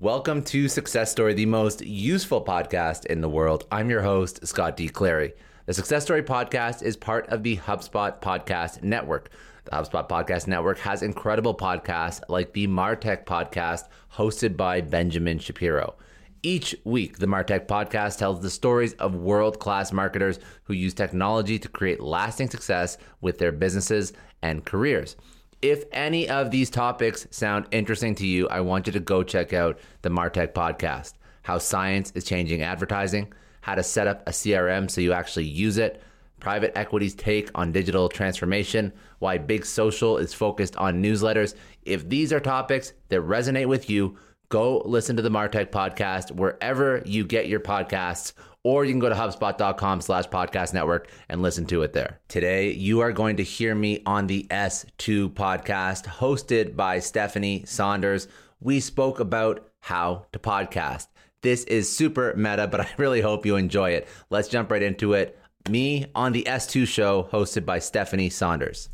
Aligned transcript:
Welcome 0.00 0.42
to 0.46 0.68
Success 0.68 1.12
Story, 1.12 1.34
the 1.34 1.46
most 1.46 1.80
useful 1.80 2.44
podcast 2.44 3.06
in 3.06 3.20
the 3.20 3.28
world. 3.28 3.64
I'm 3.70 3.88
your 3.88 4.02
host, 4.02 4.44
Scott 4.44 4.76
D. 4.76 4.88
Clary. 4.88 5.34
The 5.66 5.72
Success 5.72 6.02
Story 6.02 6.24
podcast 6.24 6.82
is 6.82 6.96
part 6.96 7.28
of 7.28 7.44
the 7.44 7.58
HubSpot 7.58 8.20
Podcast 8.20 8.82
Network. 8.82 9.30
The 9.66 9.70
HubSpot 9.70 10.08
Podcast 10.08 10.48
Network 10.48 10.78
has 10.80 11.04
incredible 11.04 11.54
podcasts 11.54 12.20
like 12.28 12.52
the 12.52 12.66
Martech 12.66 13.24
podcast 13.24 13.84
hosted 14.12 14.56
by 14.56 14.80
Benjamin 14.80 15.38
Shapiro. 15.38 15.94
Each 16.42 16.74
week, 16.82 17.18
the 17.18 17.26
Martech 17.26 17.68
podcast 17.68 18.18
tells 18.18 18.40
the 18.40 18.50
stories 18.50 18.94
of 18.94 19.14
world 19.14 19.60
class 19.60 19.92
marketers 19.92 20.40
who 20.64 20.74
use 20.74 20.92
technology 20.92 21.56
to 21.60 21.68
create 21.68 22.00
lasting 22.00 22.50
success 22.50 22.98
with 23.20 23.38
their 23.38 23.52
businesses 23.52 24.12
and 24.42 24.64
careers. 24.64 25.14
If 25.62 25.84
any 25.92 26.28
of 26.28 26.50
these 26.50 26.70
topics 26.70 27.26
sound 27.30 27.66
interesting 27.70 28.14
to 28.16 28.26
you, 28.26 28.48
I 28.48 28.60
want 28.60 28.86
you 28.86 28.92
to 28.92 29.00
go 29.00 29.22
check 29.22 29.52
out 29.52 29.78
the 30.02 30.10
Martech 30.10 30.52
podcast 30.52 31.14
how 31.44 31.58
science 31.58 32.10
is 32.14 32.24
changing 32.24 32.62
advertising, 32.62 33.32
how 33.60 33.74
to 33.74 33.82
set 33.82 34.06
up 34.06 34.26
a 34.26 34.30
CRM 34.30 34.90
so 34.90 35.00
you 35.00 35.12
actually 35.12 35.44
use 35.44 35.76
it, 35.76 36.02
private 36.40 36.76
equity's 36.76 37.14
take 37.14 37.50
on 37.54 37.70
digital 37.70 38.08
transformation, 38.08 38.92
why 39.18 39.38
big 39.38 39.64
social 39.64 40.16
is 40.16 40.34
focused 40.34 40.74
on 40.76 41.02
newsletters. 41.02 41.54
If 41.84 42.08
these 42.08 42.32
are 42.32 42.40
topics 42.40 42.94
that 43.10 43.20
resonate 43.20 43.66
with 43.66 43.90
you, 43.90 44.16
go 44.48 44.82
listen 44.86 45.16
to 45.16 45.22
the 45.22 45.30
Martech 45.30 45.70
podcast 45.70 46.32
wherever 46.32 47.02
you 47.04 47.24
get 47.24 47.48
your 47.48 47.60
podcasts 47.60 48.32
or 48.64 48.84
you 48.84 48.92
can 48.92 48.98
go 48.98 49.08
to 49.08 49.14
hubspot.com 49.14 50.00
slash 50.00 50.26
podcast 50.28 50.74
network 50.74 51.08
and 51.28 51.42
listen 51.42 51.66
to 51.66 51.82
it 51.82 51.92
there. 51.92 52.20
Today, 52.28 52.72
you 52.72 53.00
are 53.00 53.12
going 53.12 53.36
to 53.36 53.44
hear 53.44 53.74
me 53.74 54.02
on 54.06 54.26
the 54.26 54.46
S2 54.50 55.30
podcast 55.34 56.06
hosted 56.06 56.74
by 56.74 56.98
Stephanie 56.98 57.62
Saunders. 57.66 58.26
We 58.60 58.80
spoke 58.80 59.20
about 59.20 59.68
how 59.80 60.26
to 60.32 60.38
podcast. 60.38 61.06
This 61.42 61.64
is 61.64 61.94
super 61.94 62.34
meta, 62.36 62.66
but 62.66 62.80
I 62.80 62.88
really 62.96 63.20
hope 63.20 63.46
you 63.46 63.56
enjoy 63.56 63.90
it. 63.90 64.08
Let's 64.30 64.48
jump 64.48 64.70
right 64.70 64.82
into 64.82 65.12
it. 65.12 65.38
Me 65.68 66.06
on 66.14 66.32
the 66.32 66.44
S2 66.44 66.86
show 66.86 67.28
hosted 67.30 67.64
by 67.64 67.78
Stephanie 67.78 68.30
Saunders. 68.30 68.88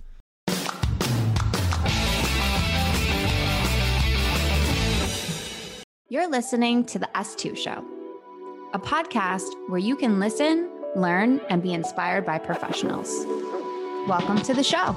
You're 6.13 6.29
listening 6.29 6.85
to 6.87 6.99
the 6.99 7.09
S2 7.15 7.57
Show, 7.57 7.85
a 8.73 8.79
podcast 8.79 9.49
where 9.69 9.81
you 9.81 9.97
can 9.97 10.21
listen, 10.21 10.71
learn, 10.95 11.41
and 11.49 11.61
be 11.61 11.73
inspired 11.73 12.25
by 12.25 12.39
professionals. 12.39 13.09
Welcome 14.07 14.41
to 14.43 14.55
the 14.55 14.63
show. 14.63 14.97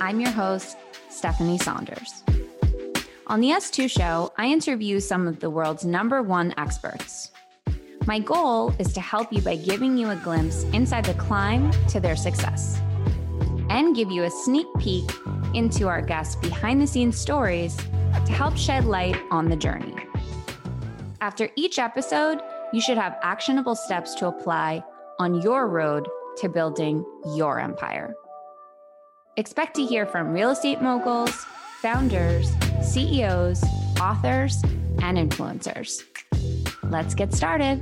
I'm 0.00 0.18
your 0.18 0.32
host, 0.32 0.76
Stephanie 1.08 1.58
Saunders. 1.58 2.24
On 3.28 3.40
the 3.40 3.50
S2 3.50 3.88
Show, 3.88 4.32
I 4.36 4.46
interview 4.46 4.98
some 4.98 5.28
of 5.28 5.38
the 5.38 5.50
world's 5.50 5.84
number 5.84 6.20
one 6.20 6.52
experts. 6.58 7.30
My 8.06 8.18
goal 8.18 8.74
is 8.80 8.92
to 8.94 9.00
help 9.00 9.32
you 9.32 9.40
by 9.40 9.54
giving 9.54 9.96
you 9.96 10.10
a 10.10 10.16
glimpse 10.16 10.64
inside 10.72 11.04
the 11.04 11.14
climb 11.14 11.70
to 11.90 12.00
their 12.00 12.16
success 12.16 12.80
and 13.70 13.94
give 13.94 14.10
you 14.10 14.24
a 14.24 14.30
sneak 14.30 14.66
peek 14.80 15.08
into 15.54 15.86
our 15.86 16.02
guests' 16.02 16.34
behind 16.34 16.80
the 16.80 16.88
scenes 16.88 17.16
stories 17.16 17.76
to 17.76 18.32
help 18.32 18.56
shed 18.56 18.84
light 18.84 19.16
on 19.30 19.48
the 19.48 19.56
journey. 19.56 19.94
After 21.20 21.48
each 21.56 21.78
episode, 21.78 22.42
you 22.74 22.80
should 22.80 22.98
have 22.98 23.16
actionable 23.22 23.76
steps 23.76 24.16
to 24.16 24.26
apply 24.26 24.82
on 25.20 25.40
your 25.42 25.68
road 25.68 26.08
to 26.36 26.48
building 26.48 27.04
your 27.36 27.60
empire. 27.60 28.12
Expect 29.36 29.76
to 29.76 29.84
hear 29.84 30.04
from 30.04 30.32
real 30.32 30.50
estate 30.50 30.82
moguls, 30.82 31.46
founders, 31.80 32.50
CEOs, 32.82 33.62
authors, 34.00 34.60
and 35.00 35.16
influencers. 35.18 36.02
Let's 36.82 37.14
get 37.14 37.32
started. 37.32 37.80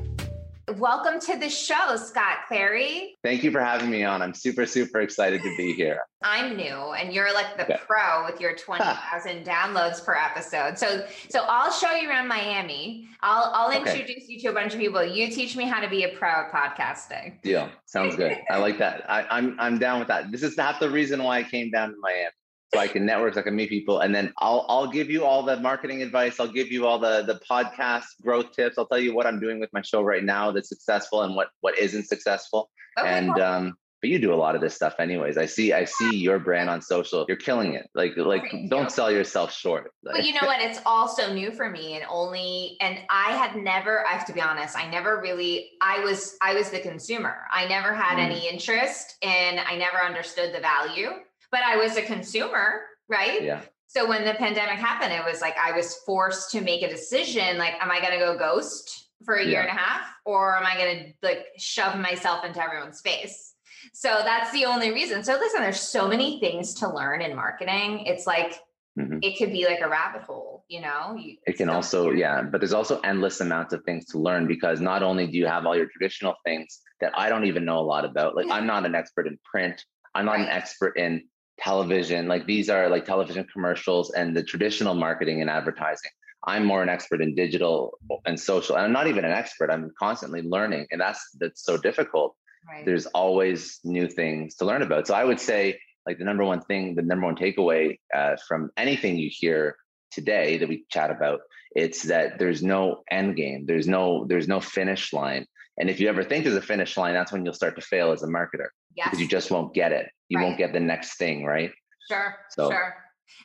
Welcome 0.68 1.18
to 1.20 1.36
the 1.36 1.48
show, 1.48 1.96
Scott 1.96 2.38
Clary. 2.46 3.16
Thank 3.24 3.42
you 3.42 3.50
for 3.50 3.60
having 3.60 3.90
me 3.90 4.04
on. 4.04 4.22
I'm 4.22 4.32
super, 4.32 4.64
super 4.64 5.00
excited 5.00 5.42
to 5.42 5.56
be 5.56 5.72
here. 5.72 6.00
I'm 6.22 6.56
new, 6.56 6.92
and 6.92 7.12
you're 7.12 7.34
like 7.34 7.56
the 7.56 7.80
pro 7.84 8.24
with 8.24 8.40
your 8.40 8.54
20,000 8.54 9.44
downloads 9.44 10.04
per 10.04 10.14
episode. 10.14 10.78
So, 10.78 11.04
so 11.28 11.44
I'll 11.48 11.72
show 11.72 11.90
you 11.92 12.08
around 12.08 12.28
Miami. 12.28 13.08
I'll 13.22 13.50
I'll 13.52 13.76
introduce 13.76 14.24
okay. 14.24 14.24
you 14.28 14.40
to 14.40 14.48
a 14.48 14.52
bunch 14.52 14.72
of 14.72 14.78
people. 14.78 15.04
You 15.04 15.32
teach 15.32 15.56
me 15.56 15.64
how 15.64 15.80
to 15.80 15.90
be 15.90 16.04
a 16.04 16.10
pro 16.10 16.28
at 16.28 16.52
podcasting. 16.52 17.42
Deal. 17.42 17.68
Sounds 17.86 18.14
good. 18.14 18.38
I 18.48 18.58
like 18.58 18.78
that. 18.78 19.04
I, 19.10 19.26
I'm 19.30 19.56
I'm 19.58 19.78
down 19.78 19.98
with 19.98 20.08
that. 20.08 20.30
This 20.30 20.44
is 20.44 20.56
not 20.56 20.78
the 20.78 20.88
reason 20.88 21.24
why 21.24 21.38
I 21.38 21.42
came 21.42 21.70
down 21.72 21.90
to 21.90 21.96
Miami 22.00 22.30
so 22.72 22.80
I 22.80 22.88
can 22.88 23.04
network, 23.04 23.34
so 23.34 23.40
I 23.40 23.42
can 23.42 23.54
meet 23.54 23.68
people, 23.68 24.00
and 24.00 24.14
then 24.14 24.32
I'll 24.38 24.64
I'll 24.68 24.86
give 24.86 25.10
you 25.10 25.24
all 25.24 25.42
the 25.42 25.56
marketing 25.58 26.02
advice. 26.02 26.40
I'll 26.40 26.48
give 26.48 26.70
you 26.70 26.86
all 26.86 26.98
the 26.98 27.22
the 27.22 27.40
podcast 27.48 28.04
growth 28.22 28.52
tips. 28.52 28.78
I'll 28.78 28.86
tell 28.86 28.98
you 28.98 29.14
what 29.14 29.26
I'm 29.26 29.40
doing 29.40 29.60
with 29.60 29.70
my 29.72 29.82
show 29.82 30.02
right 30.02 30.24
now 30.24 30.52
that's 30.52 30.68
successful 30.68 31.22
and 31.22 31.36
what 31.36 31.48
what 31.60 31.78
isn't 31.78 32.04
successful. 32.04 32.70
Okay, 32.98 33.08
and 33.08 33.38
um, 33.40 33.74
but 34.02 34.10
you 34.10 34.18
do 34.18 34.32
a 34.32 34.36
lot 34.36 34.56
of 34.56 34.60
this 34.60 34.74
stuff 34.74 34.96
anyways. 34.98 35.38
I 35.38 35.46
see 35.46 35.72
I 35.72 35.84
see 35.84 36.16
your 36.16 36.40
brand 36.40 36.68
on 36.68 36.82
social. 36.82 37.24
You're 37.28 37.36
killing 37.36 37.74
it. 37.74 37.88
Like 37.94 38.16
like 38.16 38.52
don't 38.68 38.90
sell 38.90 39.12
yourself 39.12 39.52
short. 39.52 39.92
But 40.02 40.24
you 40.24 40.32
know 40.32 40.46
what? 40.46 40.60
It's 40.60 40.80
also 40.84 41.32
new 41.32 41.52
for 41.52 41.70
me 41.70 41.94
and 41.94 42.04
only 42.10 42.76
and 42.80 42.98
I 43.10 43.32
had 43.36 43.56
never 43.56 44.04
I 44.06 44.12
have 44.12 44.26
to 44.26 44.32
be 44.32 44.40
honest, 44.40 44.76
I 44.76 44.90
never 44.90 45.20
really 45.20 45.70
I 45.80 46.00
was 46.00 46.36
I 46.42 46.54
was 46.54 46.70
the 46.70 46.80
consumer. 46.80 47.36
I 47.52 47.66
never 47.68 47.94
had 47.94 48.18
mm. 48.18 48.24
any 48.24 48.48
interest 48.48 49.18
and 49.22 49.60
I 49.60 49.76
never 49.76 49.98
understood 49.98 50.52
the 50.52 50.60
value 50.60 51.10
but 51.52 51.60
I 51.62 51.76
was 51.76 51.96
a 51.96 52.02
consumer, 52.02 52.80
right? 53.08 53.42
Yeah. 53.42 53.60
So 53.86 54.08
when 54.08 54.24
the 54.24 54.32
pandemic 54.34 54.78
happened, 54.78 55.12
it 55.12 55.22
was 55.24 55.42
like 55.42 55.54
I 55.58 55.72
was 55.72 55.96
forced 56.06 56.50
to 56.52 56.62
make 56.62 56.82
a 56.82 56.88
decision 56.88 57.58
like, 57.58 57.74
am 57.80 57.90
I 57.90 58.00
going 58.00 58.14
to 58.14 58.18
go 58.18 58.38
ghost 58.38 59.10
for 59.24 59.34
a 59.34 59.44
year 59.44 59.60
and 59.60 59.68
a 59.68 59.72
half 59.72 60.08
or 60.24 60.56
am 60.56 60.64
I 60.64 60.76
going 60.76 60.98
to 60.98 61.12
like 61.22 61.46
shove 61.58 61.98
myself 62.00 62.44
into 62.44 62.60
everyone's 62.60 63.02
face? 63.02 63.54
So 63.92 64.08
that's 64.24 64.50
the 64.52 64.64
only 64.64 64.92
reason. 64.92 65.22
So 65.22 65.34
listen, 65.34 65.60
there's 65.60 65.78
so 65.78 66.08
many 66.08 66.40
things 66.40 66.74
to 66.76 66.88
learn 66.88 67.20
in 67.20 67.36
marketing. 67.36 68.06
It's 68.06 68.26
like, 68.26 68.58
mm-hmm. 68.98 69.18
it 69.20 69.36
could 69.36 69.52
be 69.52 69.66
like 69.66 69.80
a 69.82 69.88
rabbit 69.88 70.22
hole, 70.22 70.64
you 70.68 70.80
know? 70.80 71.14
You, 71.18 71.36
it 71.46 71.58
can 71.58 71.68
also, 71.68 72.12
yeah, 72.12 72.42
but 72.42 72.62
there's 72.62 72.72
also 72.72 72.98
endless 73.00 73.42
amounts 73.42 73.74
of 73.74 73.84
things 73.84 74.06
to 74.06 74.18
learn 74.18 74.46
because 74.46 74.80
not 74.80 75.02
only 75.02 75.26
do 75.26 75.36
you 75.36 75.46
have 75.46 75.66
all 75.66 75.76
your 75.76 75.86
traditional 75.86 76.34
things 76.46 76.80
that 77.00 77.12
I 77.14 77.28
don't 77.28 77.44
even 77.44 77.66
know 77.66 77.78
a 77.78 77.84
lot 77.84 78.06
about, 78.06 78.36
like 78.36 78.46
I'm 78.50 78.66
not 78.66 78.86
an 78.86 78.94
expert 78.94 79.26
in 79.26 79.38
print, 79.44 79.84
I'm 80.14 80.24
not 80.24 80.32
right. 80.32 80.42
an 80.42 80.48
expert 80.48 80.96
in 80.96 81.24
television 81.58 82.28
like 82.28 82.46
these 82.46 82.68
are 82.68 82.88
like 82.88 83.04
television 83.04 83.46
commercials 83.52 84.10
and 84.12 84.36
the 84.36 84.42
traditional 84.42 84.94
marketing 84.94 85.40
and 85.40 85.50
advertising. 85.50 86.10
I'm 86.44 86.64
more 86.64 86.82
an 86.82 86.88
expert 86.88 87.20
in 87.20 87.34
digital 87.36 87.96
and 88.26 88.38
social 88.38 88.76
and 88.76 88.84
i'm 88.84 88.92
not 88.92 89.06
even 89.06 89.24
an 89.24 89.30
expert 89.30 89.70
i'm 89.70 89.92
constantly 89.98 90.42
learning 90.42 90.86
and 90.90 91.00
that's 91.00 91.20
that's 91.38 91.64
so 91.64 91.76
difficult. 91.76 92.34
Right. 92.68 92.86
there's 92.86 93.06
always 93.06 93.80
new 93.82 94.08
things 94.08 94.54
to 94.56 94.64
learn 94.64 94.82
about. 94.82 95.06
So 95.06 95.14
i 95.14 95.24
would 95.24 95.40
say 95.40 95.78
like 96.06 96.18
the 96.18 96.24
number 96.24 96.44
one 96.44 96.62
thing 96.62 96.94
the 96.94 97.02
number 97.02 97.26
one 97.26 97.36
takeaway 97.36 97.98
uh, 98.14 98.36
from 98.48 98.70
anything 98.76 99.16
you 99.16 99.30
hear 99.32 99.76
today 100.10 100.58
that 100.58 100.68
we 100.68 100.84
chat 100.90 101.10
about 101.10 101.40
it's 101.74 102.02
that 102.04 102.38
there's 102.38 102.62
no 102.62 103.02
end 103.10 103.36
game 103.36 103.64
there's 103.66 103.88
no 103.88 104.26
there's 104.26 104.48
no 104.48 104.60
finish 104.60 105.12
line. 105.12 105.46
And 105.78 105.88
if 105.88 106.00
you 106.00 106.08
ever 106.08 106.22
think 106.22 106.44
there's 106.44 106.56
a 106.56 106.62
finish 106.62 106.96
line 106.96 107.14
that's 107.14 107.32
when 107.32 107.44
you'll 107.44 107.54
start 107.54 107.76
to 107.76 107.82
fail 107.82 108.12
as 108.12 108.22
a 108.22 108.26
marketer 108.26 108.68
yes. 108.96 109.06
because 109.06 109.20
you 109.20 109.28
just 109.28 109.50
won't 109.50 109.74
get 109.74 109.92
it 109.92 110.08
you 110.32 110.38
right. 110.38 110.44
won't 110.46 110.58
get 110.58 110.72
the 110.72 110.80
next 110.80 111.18
thing, 111.18 111.44
right? 111.44 111.70
Sure. 112.08 112.36
So, 112.50 112.70
sure. 112.70 112.94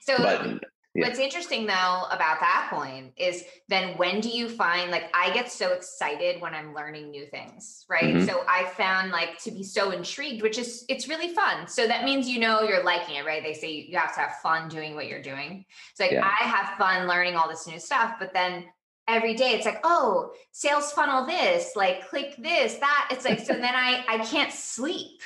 So, 0.01 0.17
but 0.17 0.61
Yeah. 0.95 1.05
What's 1.05 1.19
interesting 1.19 1.67
though 1.67 2.05
about 2.09 2.39
that 2.39 2.69
point 2.71 3.13
is 3.17 3.43
then 3.67 3.95
when 3.97 4.19
do 4.19 4.29
you 4.29 4.49
find 4.49 4.89
like 4.89 5.11
I 5.13 5.31
get 5.31 5.51
so 5.51 5.73
excited 5.73 6.41
when 6.41 6.55
I'm 6.55 6.73
learning 6.73 7.11
new 7.11 7.27
things, 7.27 7.85
right? 7.87 8.15
Mm-hmm. 8.15 8.25
So 8.25 8.43
I 8.47 8.65
found 8.65 9.11
like 9.11 9.37
to 9.43 9.51
be 9.51 9.61
so 9.61 9.91
intrigued, 9.91 10.41
which 10.41 10.57
is 10.57 10.85
it's 10.89 11.07
really 11.07 11.35
fun. 11.35 11.67
So 11.67 11.85
that 11.87 12.03
means 12.03 12.27
you 12.27 12.39
know 12.39 12.63
you're 12.63 12.83
liking 12.83 13.17
it, 13.17 13.27
right? 13.27 13.43
They 13.43 13.53
say 13.53 13.73
you 13.73 13.95
have 13.95 14.15
to 14.15 14.21
have 14.21 14.37
fun 14.41 14.69
doing 14.69 14.95
what 14.95 15.05
you're 15.05 15.21
doing. 15.21 15.65
So 15.93 16.05
like 16.05 16.13
yeah. 16.13 16.25
I 16.25 16.45
have 16.45 16.77
fun 16.79 17.07
learning 17.07 17.35
all 17.35 17.47
this 17.47 17.67
new 17.67 17.79
stuff, 17.79 18.15
but 18.17 18.33
then 18.33 18.65
every 19.07 19.35
day 19.35 19.51
it's 19.51 19.65
like 19.65 19.79
oh 19.83 20.31
sales 20.51 20.91
funnel 20.91 21.25
this 21.25 21.73
like 21.77 22.09
click 22.09 22.35
this 22.39 22.75
that 22.75 23.07
it's 23.09 23.23
like 23.23 23.39
so 23.39 23.53
then 23.53 23.73
i 23.73 24.03
i 24.09 24.17
can't 24.17 24.51
sleep 24.51 25.21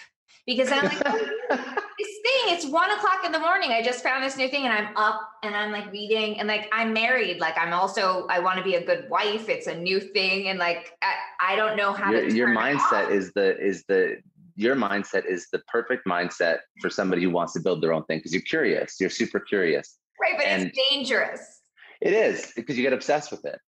because 0.46 0.72
i'm 0.72 0.84
like 0.84 1.02
oh, 1.06 1.18
this 1.50 2.18
thing 2.24 2.56
it's 2.56 2.66
one 2.66 2.90
o'clock 2.92 3.24
in 3.26 3.32
the 3.32 3.40
morning. 3.40 3.72
I 3.72 3.82
just 3.82 4.04
found 4.04 4.24
this 4.24 4.38
new 4.38 4.48
thing 4.48 4.66
and 4.66 4.74
i'm 4.74 4.96
up 4.98 5.22
and 5.44 5.56
i'm 5.56 5.72
like 5.72 5.92
reading 5.92 6.40
and 6.40 6.48
like 6.48 6.70
i'm 6.72 6.94
married. 6.94 7.40
Like 7.40 7.58
i'm 7.58 7.74
also 7.74 8.28
i 8.28 8.40
want 8.40 8.58
to 8.58 8.64
be 8.64 8.76
a 8.76 8.86
good 8.86 9.10
wife. 9.10 9.50
It's 9.50 9.68
a 9.68 9.76
new 9.76 10.00
thing 10.00 10.48
and 10.48 10.60
like 10.60 10.98
i, 11.02 11.54
I 11.54 11.56
don't 11.56 11.78
know 11.78 11.94
how 11.94 12.12
your, 12.12 12.30
to 12.30 12.36
your 12.36 12.50
mindset 12.50 13.12
is 13.12 13.32
the 13.34 13.58
is 13.60 13.84
the 13.88 14.18
your 14.56 14.76
mindset 14.76 15.26
is 15.26 15.48
the 15.52 15.60
perfect 15.68 16.06
mindset 16.06 16.60
for 16.82 16.90
somebody 16.90 17.24
who 17.24 17.30
wants 17.30 17.54
to 17.54 17.60
build 17.60 17.82
their 17.82 17.94
own 17.94 18.04
thing 18.06 18.20
because 18.20 18.34
you're 18.34 18.42
curious. 18.44 18.96
You're 19.00 19.10
super 19.10 19.40
curious. 19.40 19.98
Right 20.20 20.34
but 20.38 20.46
and 20.46 20.68
it's 20.68 20.90
dangerous. 20.90 21.62
It 22.02 22.14
is 22.14 22.52
because 22.56 22.78
you 22.78 22.84
get 22.84 22.94
obsessed 22.94 23.32
with 23.32 23.46
it. 23.46 23.60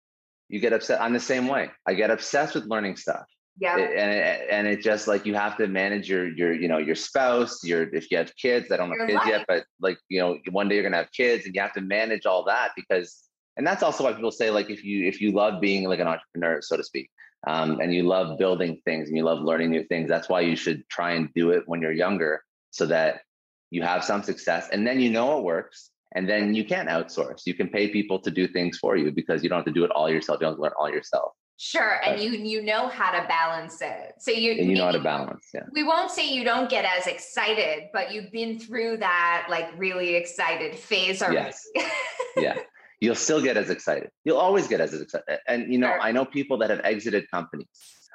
You 0.49 0.61
get 0.61 0.73
upset. 0.73 1.01
I'm 1.01 1.13
the 1.13 1.21
same 1.21 1.49
way. 1.49 1.71
I 1.87 1.95
get 1.95 2.11
obsessed 2.11 2.55
with 2.55 2.65
learning 2.67 2.97
stuff. 2.97 3.25
Yeah. 3.59 3.77
And 3.77 4.11
it, 4.11 4.47
and 4.51 4.67
it 4.67 4.81
just 4.81 5.07
like 5.07 5.27
you 5.27 5.35
have 5.35 5.57
to 5.59 5.67
manage 5.67 6.09
your 6.09 6.29
your 6.29 6.53
you 6.53 6.69
know 6.69 6.79
your 6.79 6.95
spouse. 6.95 7.63
Your 7.63 7.83
if 7.95 8.11
you 8.11 8.19
have 8.19 8.35
kids, 8.37 8.73
I 8.73 8.77
don't 8.77 8.91
have 8.91 9.07
kids 9.07 9.19
life. 9.19 9.27
yet, 9.27 9.45
but 9.47 9.65
like 9.81 9.99
you 10.09 10.21
know 10.21 10.39
one 10.51 10.69
day 10.69 10.77
you're 10.77 10.85
gonna 10.85 10.97
have 10.97 11.13
kids, 11.13 11.45
and 11.45 11.55
you 11.55 11.61
have 11.61 11.75
to 11.75 11.81
manage 11.81 12.27
all 12.27 12.45
that 12.45 12.73
because. 12.77 13.25
And 13.59 13.67
that's 13.67 13.83
also 13.83 14.05
why 14.05 14.15
people 14.15 14.31
say 14.31 14.51
like 14.51 14.71
if 14.71 14.83
you 14.83 15.07
if 15.07 15.21
you 15.21 15.33
love 15.33 15.61
being 15.61 15.87
like 15.87 16.01
an 16.01 16.07
entrepreneur, 16.07 16.63
so 16.63 16.79
to 16.79 16.83
speak, 16.83 17.11
um, 17.47 17.81
and 17.81 17.93
you 17.93 18.03
love 18.03 18.39
building 18.39 18.81
things 18.87 19.09
and 19.09 19.17
you 19.17 19.25
love 19.25 19.41
learning 19.41 19.71
new 19.71 19.85
things, 19.85 20.09
that's 20.09 20.27
why 20.27 20.41
you 20.41 20.57
should 20.57 20.89
try 20.89 21.13
and 21.13 21.29
do 21.35 21.51
it 21.51 21.65
when 21.67 21.83
you're 21.83 21.93
younger, 21.93 22.43
so 22.71 22.87
that 22.87 23.21
you 23.69 23.83
have 23.83 24.05
some 24.05 24.23
success, 24.23 24.71
and 24.73 24.87
then 24.87 25.01
you 25.01 25.11
know 25.11 25.39
it 25.39 25.45
works, 25.45 25.91
and 26.15 26.27
then 26.27 26.55
you 26.55 26.65
can 26.65 26.87
outsource. 26.87 27.43
You 27.45 27.53
can 27.53 27.69
pay 27.69 27.89
people 27.89 28.21
to 28.21 28.31
do 28.31 28.49
things 28.49 28.79
for 28.79 28.97
you 28.97 29.13
because 29.13 29.43
you 29.43 29.51
don't 29.51 29.59
have 29.59 29.67
to 29.67 29.73
do 29.73 29.85
it 29.85 29.91
all 29.91 30.09
yourself. 30.09 30.39
You 30.41 30.47
don't 30.47 30.59
learn 30.59 30.73
all 30.81 30.89
yourself. 30.89 31.33
Sure, 31.64 32.00
and 32.05 32.20
you 32.20 32.32
you 32.32 32.61
know 32.61 32.88
how 32.88 33.12
to 33.12 33.25
balance 33.29 33.81
it. 33.81 34.14
So 34.19 34.32
you 34.32 34.50
you 34.55 34.75
know 34.75 34.87
how 34.87 34.91
to 34.91 34.99
balance. 34.99 35.47
Yeah. 35.55 35.61
We 35.73 35.85
won't 35.85 36.11
say 36.11 36.29
you 36.29 36.43
don't 36.43 36.69
get 36.69 36.85
as 36.85 37.06
excited, 37.06 37.85
but 37.93 38.12
you've 38.12 38.32
been 38.32 38.59
through 38.59 38.97
that 38.97 39.47
like 39.49 39.69
really 39.79 40.17
excited 40.17 40.75
phase 40.75 41.23
already. 41.23 41.55
Yes. 41.76 41.91
yeah. 42.37 42.56
You'll 43.00 43.14
still 43.14 43.41
get 43.41 43.56
as 43.56 43.70
excited. 43.70 44.11
You'll 44.25 44.38
always 44.38 44.67
get 44.67 44.81
as 44.81 44.93
excited. 44.93 45.38
And 45.47 45.73
you 45.73 45.79
know, 45.79 45.87
sure. 45.87 46.00
I 46.00 46.11
know 46.11 46.25
people 46.25 46.59
that 46.59 46.70
have 46.70 46.81
exited 46.82 47.31
companies, 47.31 47.69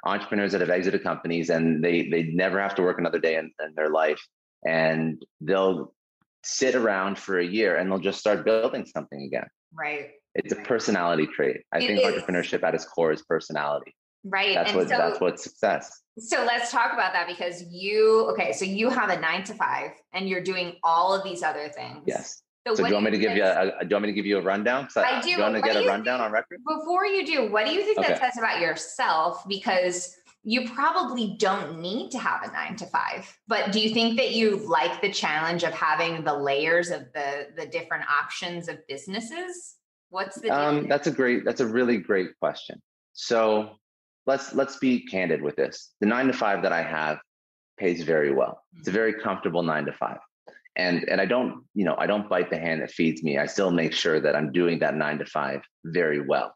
entrepreneurs 0.04 0.52
that 0.52 0.60
have 0.60 0.68
exited 0.68 1.02
companies, 1.02 1.48
and 1.48 1.82
they 1.82 2.06
they 2.10 2.24
never 2.24 2.60
have 2.60 2.74
to 2.74 2.82
work 2.82 2.98
another 2.98 3.18
day 3.18 3.36
in, 3.36 3.50
in 3.64 3.72
their 3.74 3.88
life, 3.88 4.20
and 4.66 5.24
they'll 5.40 5.94
sit 6.44 6.74
around 6.74 7.18
for 7.18 7.38
a 7.38 7.46
year 7.46 7.76
and 7.76 7.90
they'll 7.90 7.98
just 7.98 8.20
start 8.20 8.44
building 8.44 8.84
something 8.84 9.22
again. 9.22 9.46
Right. 9.72 10.10
It's 10.38 10.52
a 10.52 10.56
personality 10.56 11.26
trait. 11.26 11.62
I 11.72 11.78
it 11.78 11.86
think 11.86 12.00
is. 12.00 12.22
entrepreneurship 12.22 12.62
at 12.62 12.74
its 12.74 12.84
core 12.84 13.12
is 13.12 13.22
personality. 13.22 13.94
Right. 14.24 14.54
That's 14.54 14.70
and 14.70 14.78
what 14.78 14.88
so, 14.88 14.96
that's 14.96 15.20
what 15.20 15.40
success. 15.40 16.02
So 16.18 16.44
let's 16.44 16.70
talk 16.70 16.92
about 16.92 17.12
that 17.12 17.26
because 17.28 17.62
you 17.70 18.28
okay, 18.32 18.52
so 18.52 18.64
you 18.64 18.90
have 18.90 19.10
a 19.10 19.20
nine 19.20 19.44
to 19.44 19.54
five 19.54 19.92
and 20.12 20.28
you're 20.28 20.42
doing 20.42 20.76
all 20.82 21.14
of 21.14 21.24
these 21.24 21.42
other 21.42 21.68
things. 21.68 22.02
Yes. 22.06 22.42
So, 22.66 22.74
so 22.74 22.82
do 22.82 22.88
you 22.88 22.94
want 22.94 23.06
me 23.06 23.10
to 23.12 23.18
give 23.18 23.36
you 23.36 23.44
a, 23.44 23.68
a, 23.68 23.84
do 23.84 23.88
you 23.88 23.94
want 23.94 24.02
me 24.02 24.08
to 24.08 24.12
give 24.12 24.26
you 24.26 24.38
a 24.38 24.42
rundown? 24.42 24.90
So 24.90 25.00
I 25.00 25.18
uh, 25.18 25.22
do. 25.22 25.28
Do 25.28 25.30
you 25.30 25.38
want 25.38 25.54
to 25.54 25.62
get 25.62 25.76
a 25.76 25.86
rundown 25.86 26.18
think, 26.18 26.26
on 26.26 26.32
record? 26.32 26.58
Before 26.66 27.06
you 27.06 27.24
do, 27.24 27.50
what 27.50 27.66
do 27.66 27.72
you 27.72 27.82
think 27.82 27.98
okay. 27.98 28.08
that 28.08 28.20
says 28.20 28.36
about 28.36 28.60
yourself? 28.60 29.46
Because 29.48 30.14
you 30.44 30.68
probably 30.70 31.36
don't 31.38 31.80
need 31.80 32.10
to 32.10 32.18
have 32.18 32.42
a 32.42 32.52
nine 32.52 32.76
to 32.76 32.86
five 32.86 33.36
but 33.48 33.72
do 33.72 33.80
you 33.80 33.92
think 33.92 34.16
that 34.16 34.30
you 34.30 34.56
like 34.56 35.02
the 35.02 35.12
challenge 35.12 35.64
of 35.64 35.72
having 35.72 36.22
the 36.22 36.32
layers 36.32 36.90
of 36.90 37.12
the 37.12 37.48
the 37.56 37.66
different 37.66 38.04
options 38.08 38.68
of 38.68 38.78
businesses 38.86 39.77
what's 40.10 40.40
the 40.40 40.50
um, 40.50 40.88
that's 40.88 41.06
a 41.06 41.10
great 41.10 41.44
that's 41.44 41.60
a 41.60 41.66
really 41.66 41.98
great 41.98 42.38
question. 42.38 42.80
So 43.12 43.70
let's 44.26 44.54
let's 44.54 44.76
be 44.76 45.06
candid 45.06 45.42
with 45.42 45.56
this. 45.56 45.92
The 46.00 46.06
nine 46.06 46.26
to 46.26 46.32
five 46.32 46.62
that 46.62 46.72
i 46.72 46.82
have 46.82 47.18
pays 47.78 48.02
very 48.02 48.32
well. 48.32 48.62
It's 48.78 48.88
a 48.88 48.92
very 48.92 49.14
comfortable 49.14 49.62
nine 49.62 49.86
to 49.86 49.92
five. 49.92 50.18
And 50.76 51.08
and 51.08 51.20
i 51.20 51.26
don't 51.26 51.64
you 51.74 51.84
know 51.84 51.96
i 51.98 52.06
don't 52.06 52.28
bite 52.28 52.50
the 52.50 52.58
hand 52.58 52.82
that 52.82 52.90
feeds 52.90 53.22
me. 53.22 53.38
I 53.38 53.46
still 53.46 53.70
make 53.70 53.92
sure 53.92 54.20
that 54.20 54.36
i'm 54.36 54.52
doing 54.52 54.78
that 54.80 54.94
nine 54.94 55.18
to 55.18 55.26
five 55.26 55.60
very 55.84 56.20
well. 56.20 56.54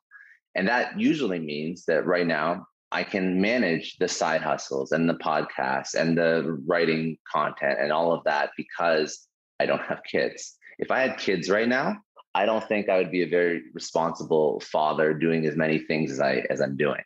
And 0.54 0.68
that 0.68 1.00
usually 1.00 1.38
means 1.38 1.84
that 1.86 2.06
right 2.06 2.26
now 2.26 2.66
I 2.92 3.04
can 3.04 3.40
manage 3.40 3.96
the 3.96 4.08
side 4.08 4.42
hustles 4.42 4.92
and 4.92 5.08
the 5.08 5.14
podcasts 5.14 5.94
and 5.94 6.16
the 6.16 6.58
writing 6.66 7.16
content 7.26 7.78
and 7.80 7.90
all 7.90 8.12
of 8.12 8.22
that 8.24 8.50
because 8.54 9.26
I 9.58 9.64
don't 9.64 9.80
have 9.80 10.02
kids. 10.04 10.58
If 10.78 10.90
I 10.90 11.00
had 11.00 11.16
kids 11.16 11.48
right 11.48 11.68
now, 11.68 11.96
I 12.34 12.46
don't 12.46 12.66
think 12.66 12.88
I 12.88 12.96
would 12.98 13.10
be 13.10 13.22
a 13.22 13.28
very 13.28 13.62
responsible 13.74 14.60
father 14.60 15.12
doing 15.14 15.46
as 15.46 15.56
many 15.56 15.78
things 15.78 16.10
as 16.10 16.20
I 16.20 16.44
as 16.50 16.60
I'm 16.60 16.76
doing. 16.76 17.02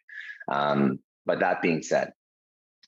Um, 0.50 1.00
but 1.25 1.40
that 1.40 1.62
being 1.62 1.82
said, 1.82 2.12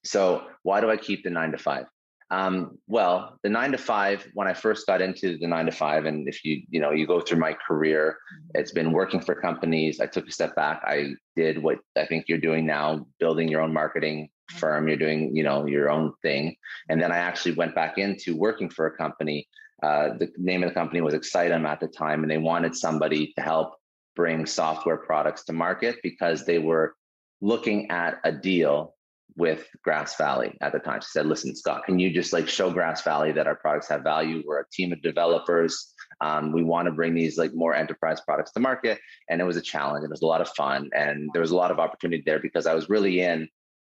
so 0.04 0.44
why 0.62 0.80
do 0.80 0.90
I 0.90 0.96
keep 0.96 1.24
the 1.24 1.30
nine 1.30 1.52
to 1.52 1.58
five? 1.58 1.86
Um, 2.30 2.78
well, 2.86 3.38
the 3.42 3.48
nine 3.48 3.72
to 3.72 3.78
five, 3.78 4.26
when 4.34 4.46
I 4.46 4.52
first 4.52 4.86
got 4.86 5.00
into 5.00 5.38
the 5.38 5.46
nine 5.46 5.66
to 5.66 5.72
five, 5.72 6.04
and 6.04 6.28
if 6.28 6.44
you, 6.44 6.62
you 6.68 6.78
know, 6.78 6.90
you 6.90 7.06
go 7.06 7.20
through 7.20 7.38
my 7.38 7.54
career, 7.54 8.18
mm-hmm. 8.32 8.60
it's 8.60 8.72
been 8.72 8.92
working 8.92 9.20
for 9.20 9.34
companies. 9.34 9.98
I 9.98 10.06
took 10.06 10.28
a 10.28 10.32
step 10.32 10.54
back. 10.54 10.82
I 10.84 11.14
did 11.36 11.62
what 11.62 11.78
I 11.96 12.04
think 12.04 12.26
you're 12.28 12.38
doing 12.38 12.66
now, 12.66 13.06
building 13.18 13.48
your 13.48 13.62
own 13.62 13.72
marketing 13.72 14.26
mm-hmm. 14.26 14.58
firm. 14.58 14.88
You're 14.88 14.98
doing, 14.98 15.34
you 15.34 15.42
know, 15.42 15.66
your 15.66 15.90
own 15.90 16.12
thing. 16.20 16.54
And 16.90 17.00
then 17.00 17.12
I 17.12 17.16
actually 17.16 17.54
went 17.54 17.74
back 17.74 17.96
into 17.96 18.36
working 18.36 18.68
for 18.68 18.86
a 18.86 18.96
company. 18.96 19.48
Uh, 19.82 20.10
the 20.18 20.30
name 20.36 20.62
of 20.62 20.68
the 20.68 20.74
company 20.74 21.00
was 21.00 21.14
Excitem 21.14 21.66
at 21.66 21.80
the 21.80 21.88
time, 21.88 22.22
and 22.22 22.30
they 22.30 22.38
wanted 22.38 22.74
somebody 22.74 23.32
to 23.36 23.42
help 23.42 23.74
bring 24.16 24.46
software 24.46 24.96
products 24.96 25.44
to 25.44 25.52
market 25.52 25.96
because 26.02 26.44
they 26.44 26.58
were 26.58 26.94
looking 27.40 27.90
at 27.90 28.18
a 28.24 28.32
deal 28.32 28.94
with 29.36 29.68
Grass 29.84 30.16
Valley 30.16 30.58
at 30.60 30.72
the 30.72 30.80
time. 30.80 31.00
She 31.00 31.08
said, 31.10 31.26
listen, 31.26 31.54
Scott, 31.54 31.84
can 31.84 32.00
you 32.00 32.10
just 32.10 32.32
like 32.32 32.48
show 32.48 32.72
Grass 32.72 33.02
Valley 33.02 33.30
that 33.32 33.46
our 33.46 33.54
products 33.54 33.88
have 33.88 34.02
value? 34.02 34.42
We're 34.44 34.60
a 34.60 34.70
team 34.72 34.92
of 34.92 35.00
developers. 35.00 35.94
Um, 36.20 36.50
we 36.50 36.64
want 36.64 36.86
to 36.86 36.92
bring 36.92 37.14
these 37.14 37.38
like 37.38 37.54
more 37.54 37.74
enterprise 37.74 38.20
products 38.20 38.50
to 38.52 38.60
market. 38.60 38.98
And 39.30 39.40
it 39.40 39.44
was 39.44 39.56
a 39.56 39.62
challenge. 39.62 40.04
It 40.04 40.10
was 40.10 40.22
a 40.22 40.26
lot 40.26 40.40
of 40.40 40.48
fun. 40.48 40.90
And 40.92 41.30
there 41.32 41.42
was 41.42 41.52
a 41.52 41.56
lot 41.56 41.70
of 41.70 41.78
opportunity 41.78 42.22
there 42.26 42.40
because 42.40 42.66
I 42.66 42.74
was 42.74 42.88
really 42.88 43.20
in 43.20 43.48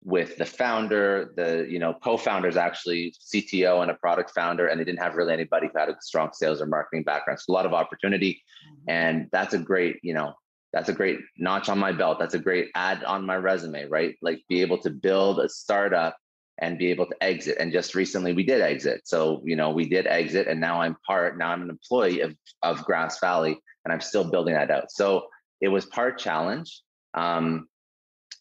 with 0.03 0.37
the 0.37 0.45
founder, 0.45 1.31
the 1.35 1.65
you 1.69 1.79
know 1.79 1.93
co-founders 1.93 2.57
actually 2.57 3.13
CTO 3.19 3.81
and 3.81 3.91
a 3.91 3.95
product 3.95 4.31
founder, 4.35 4.67
and 4.67 4.79
they 4.79 4.83
didn't 4.83 4.99
have 4.99 5.15
really 5.15 5.33
anybody 5.33 5.67
who 5.71 5.79
had 5.79 5.89
a 5.89 5.95
strong 6.01 6.31
sales 6.33 6.61
or 6.61 6.65
marketing 6.65 7.03
background. 7.03 7.39
So 7.39 7.51
a 7.51 7.55
lot 7.55 7.65
of 7.65 7.73
opportunity, 7.73 8.41
mm-hmm. 8.67 8.89
and 8.89 9.29
that's 9.31 9.53
a 9.53 9.59
great 9.59 9.97
you 10.03 10.13
know 10.13 10.33
that's 10.73 10.89
a 10.89 10.93
great 10.93 11.19
notch 11.37 11.69
on 11.69 11.77
my 11.77 11.91
belt. 11.91 12.19
That's 12.19 12.33
a 12.33 12.39
great 12.39 12.71
add 12.75 13.03
on 13.03 13.25
my 13.25 13.37
resume, 13.37 13.85
right? 13.85 14.15
Like 14.21 14.41
be 14.49 14.61
able 14.61 14.79
to 14.79 14.89
build 14.89 15.39
a 15.39 15.47
startup 15.47 16.17
and 16.57 16.77
be 16.77 16.89
able 16.89 17.05
to 17.05 17.23
exit. 17.23 17.57
And 17.59 17.71
just 17.71 17.95
recently 17.95 18.33
we 18.33 18.43
did 18.43 18.61
exit. 18.61 19.01
So, 19.05 19.41
you 19.45 19.55
know, 19.55 19.69
we 19.69 19.87
did 19.87 20.07
exit 20.07 20.47
and 20.47 20.59
now 20.59 20.81
I'm 20.81 20.97
part, 21.05 21.37
now 21.37 21.49
I'm 21.49 21.61
an 21.61 21.69
employee 21.69 22.21
of, 22.21 22.35
of 22.63 22.83
Grass 22.83 23.19
Valley 23.19 23.59
and 23.85 23.93
I'm 23.93 24.01
still 24.01 24.23
building 24.23 24.55
that 24.55 24.71
out. 24.71 24.91
So 24.91 25.27
it 25.61 25.67
was 25.67 25.85
part 25.85 26.17
challenge. 26.17 26.81
Um, 27.13 27.67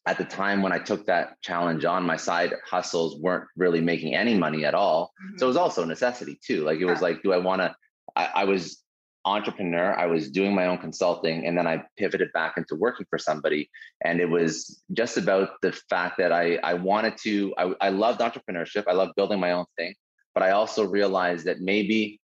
at 0.06 0.18
the 0.18 0.24
time 0.24 0.62
when 0.62 0.72
I 0.72 0.78
took 0.78 1.06
that 1.06 1.40
challenge 1.42 1.84
on, 1.84 2.04
my 2.04 2.16
side 2.16 2.54
hustles 2.64 3.16
weren't 3.20 3.44
really 3.56 3.80
making 3.80 4.14
any 4.14 4.36
money 4.36 4.64
at 4.64 4.74
all. 4.74 5.12
Mm-hmm. 5.24 5.38
So 5.38 5.46
it 5.46 5.48
was 5.48 5.56
also 5.56 5.82
a 5.84 5.86
necessity 5.86 6.38
too. 6.44 6.64
Like 6.64 6.80
it 6.80 6.86
was 6.86 7.00
like, 7.00 7.22
do 7.22 7.32
I 7.32 7.38
want 7.38 7.62
to? 7.62 7.74
I, 8.16 8.30
I 8.34 8.44
was 8.44 8.82
entrepreneur. 9.24 9.96
I 9.96 10.06
was 10.06 10.30
doing 10.30 10.54
my 10.54 10.66
own 10.66 10.78
consulting 10.78 11.46
and 11.46 11.56
then 11.56 11.66
I 11.66 11.84
pivoted 11.96 12.32
back 12.32 12.54
into 12.56 12.74
working 12.74 13.06
for 13.08 13.18
somebody. 13.18 13.70
And 14.04 14.20
it 14.20 14.28
was 14.28 14.82
just 14.92 15.16
about 15.16 15.50
the 15.62 15.72
fact 15.72 16.18
that 16.18 16.32
I, 16.32 16.56
I 16.56 16.74
wanted 16.74 17.16
to, 17.22 17.54
I, 17.56 17.74
I 17.80 17.88
loved 17.90 18.20
entrepreneurship. 18.20 18.84
I 18.88 18.92
loved 18.92 19.12
building 19.16 19.38
my 19.38 19.52
own 19.52 19.66
thing. 19.76 19.94
But 20.34 20.42
I 20.42 20.50
also 20.50 20.84
realized 20.84 21.44
that 21.44 21.60
maybe 21.60 22.20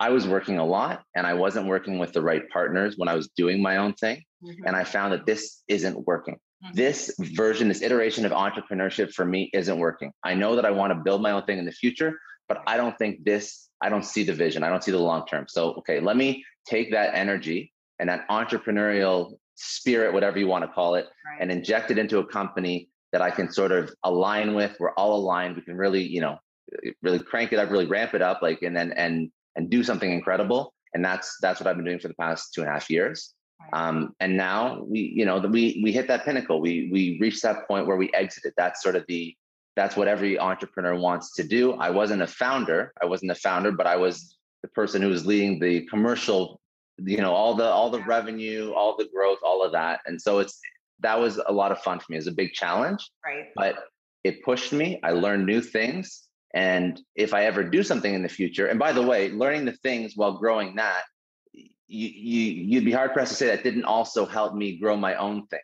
I, 0.00 0.10
was 0.10 0.26
working 0.26 0.58
a 0.58 0.64
lot 0.64 1.02
and 1.14 1.26
I 1.26 1.34
wasn't 1.34 1.66
working 1.66 1.98
with 1.98 2.12
the 2.12 2.22
right 2.22 2.48
partners 2.50 2.94
when 2.96 3.08
I 3.08 3.14
was 3.14 3.28
doing 3.36 3.60
my 3.60 3.78
own 3.78 3.94
thing. 3.94 4.22
Mm-hmm. 4.44 4.66
And 4.66 4.76
I 4.76 4.84
found 4.84 5.12
that 5.12 5.26
this 5.26 5.62
isn't 5.68 6.06
working. 6.06 6.38
Mm-hmm. 6.64 6.76
This 6.76 7.14
version, 7.18 7.68
this 7.68 7.82
iteration 7.82 8.24
of 8.24 8.32
entrepreneurship 8.32 9.12
for 9.12 9.24
me 9.24 9.50
isn't 9.52 9.78
working. 9.78 10.12
I 10.24 10.34
know 10.34 10.56
that 10.56 10.64
I 10.64 10.70
want 10.70 10.92
to 10.92 10.96
build 10.96 11.22
my 11.22 11.32
own 11.32 11.44
thing 11.44 11.58
in 11.58 11.64
the 11.64 11.72
future, 11.72 12.18
but 12.48 12.62
I 12.66 12.76
don't 12.76 12.96
think 12.98 13.24
this 13.24 13.68
I 13.80 13.88
don't 13.88 14.04
see 14.04 14.24
the 14.24 14.32
vision. 14.32 14.62
I 14.62 14.68
don't 14.68 14.82
see 14.82 14.90
the 14.90 14.98
long 14.98 15.26
term. 15.26 15.46
So, 15.48 15.72
okay, 15.74 16.00
let 16.00 16.16
me 16.16 16.44
take 16.66 16.90
that 16.90 17.14
energy 17.14 17.72
and 17.98 18.08
that 18.08 18.28
entrepreneurial 18.28 19.34
spirit, 19.54 20.12
whatever 20.12 20.38
you 20.38 20.46
want 20.46 20.64
to 20.64 20.68
call 20.68 20.94
it, 20.94 21.06
right. 21.26 21.40
and 21.40 21.50
inject 21.50 21.90
it 21.90 21.98
into 21.98 22.18
a 22.18 22.26
company 22.26 22.88
that 23.12 23.22
I 23.22 23.30
can 23.30 23.50
sort 23.50 23.72
of 23.72 23.92
align 24.04 24.54
with. 24.54 24.76
We're 24.78 24.92
all 24.92 25.16
aligned. 25.16 25.56
We 25.56 25.62
can 25.62 25.76
really, 25.76 26.02
you 26.02 26.20
know, 26.20 26.38
really 27.02 27.18
crank 27.18 27.52
it 27.52 27.58
up, 27.58 27.70
really 27.70 27.86
ramp 27.86 28.14
it 28.14 28.22
up, 28.22 28.42
like, 28.42 28.62
and 28.62 28.76
then 28.76 28.92
and 28.92 29.30
and 29.58 29.68
do 29.68 29.82
something 29.82 30.10
incredible. 30.10 30.72
and 30.94 31.04
that's 31.04 31.36
that's 31.42 31.60
what 31.60 31.66
I've 31.66 31.76
been 31.76 31.84
doing 31.84 31.98
for 31.98 32.08
the 32.08 32.14
past 32.14 32.54
two 32.54 32.62
and 32.62 32.70
a 32.70 32.72
half 32.72 32.88
years. 32.88 33.34
Um, 33.72 34.14
and 34.20 34.36
now 34.36 34.82
we, 34.84 35.00
you 35.00 35.26
know, 35.26 35.38
we 35.38 35.80
we 35.84 35.92
hit 35.92 36.08
that 36.08 36.24
pinnacle. 36.24 36.60
We 36.60 36.88
we 36.90 37.18
reached 37.20 37.42
that 37.42 37.68
point 37.68 37.86
where 37.86 37.96
we 37.96 38.10
exited. 38.14 38.54
That's 38.56 38.82
sort 38.82 38.96
of 38.96 39.04
the 39.08 39.36
that's 39.76 39.96
what 39.96 40.08
every 40.08 40.38
entrepreneur 40.38 40.94
wants 40.94 41.34
to 41.34 41.44
do. 41.44 41.74
I 41.74 41.90
wasn't 41.90 42.22
a 42.22 42.26
founder. 42.26 42.92
I 43.02 43.06
wasn't 43.06 43.32
a 43.32 43.34
founder, 43.34 43.72
but 43.72 43.86
I 43.86 43.96
was 43.96 44.38
the 44.62 44.68
person 44.68 45.02
who 45.02 45.08
was 45.08 45.26
leading 45.26 45.60
the 45.60 45.86
commercial, 45.86 46.60
you 46.98 47.18
know, 47.18 47.34
all 47.34 47.54
the 47.54 47.64
all 47.66 47.90
the 47.90 48.02
revenue, 48.04 48.72
all 48.72 48.96
the 48.96 49.08
growth, 49.14 49.38
all 49.44 49.62
of 49.62 49.72
that. 49.72 50.00
And 50.06 50.20
so 50.20 50.38
it's 50.38 50.58
that 51.00 51.18
was 51.18 51.40
a 51.46 51.52
lot 51.52 51.72
of 51.72 51.78
fun 51.80 51.98
for 51.98 52.06
me. 52.08 52.16
It 52.16 52.20
was 52.20 52.26
a 52.28 52.32
big 52.32 52.52
challenge. 52.52 53.10
Right. 53.24 53.46
But 53.54 53.74
it 54.24 54.42
pushed 54.42 54.72
me. 54.72 55.00
I 55.02 55.10
learned 55.10 55.46
new 55.46 55.60
things. 55.60 56.27
And 56.54 57.00
if 57.14 57.34
I 57.34 57.44
ever 57.44 57.62
do 57.62 57.82
something 57.82 58.12
in 58.12 58.22
the 58.22 58.28
future, 58.28 58.66
and 58.66 58.78
by 58.78 58.92
the 58.92 59.02
way, 59.02 59.30
learning 59.30 59.66
the 59.66 59.72
things 59.72 60.12
while 60.16 60.38
growing 60.38 60.76
that, 60.76 61.02
you, 61.52 62.08
you 62.08 62.42
you'd 62.64 62.84
be 62.84 62.92
hard 62.92 63.12
pressed 63.12 63.32
to 63.32 63.36
say 63.36 63.46
that 63.46 63.64
didn't 63.64 63.84
also 63.84 64.26
help 64.26 64.54
me 64.54 64.78
grow 64.78 64.96
my 64.96 65.14
own 65.14 65.46
things 65.46 65.62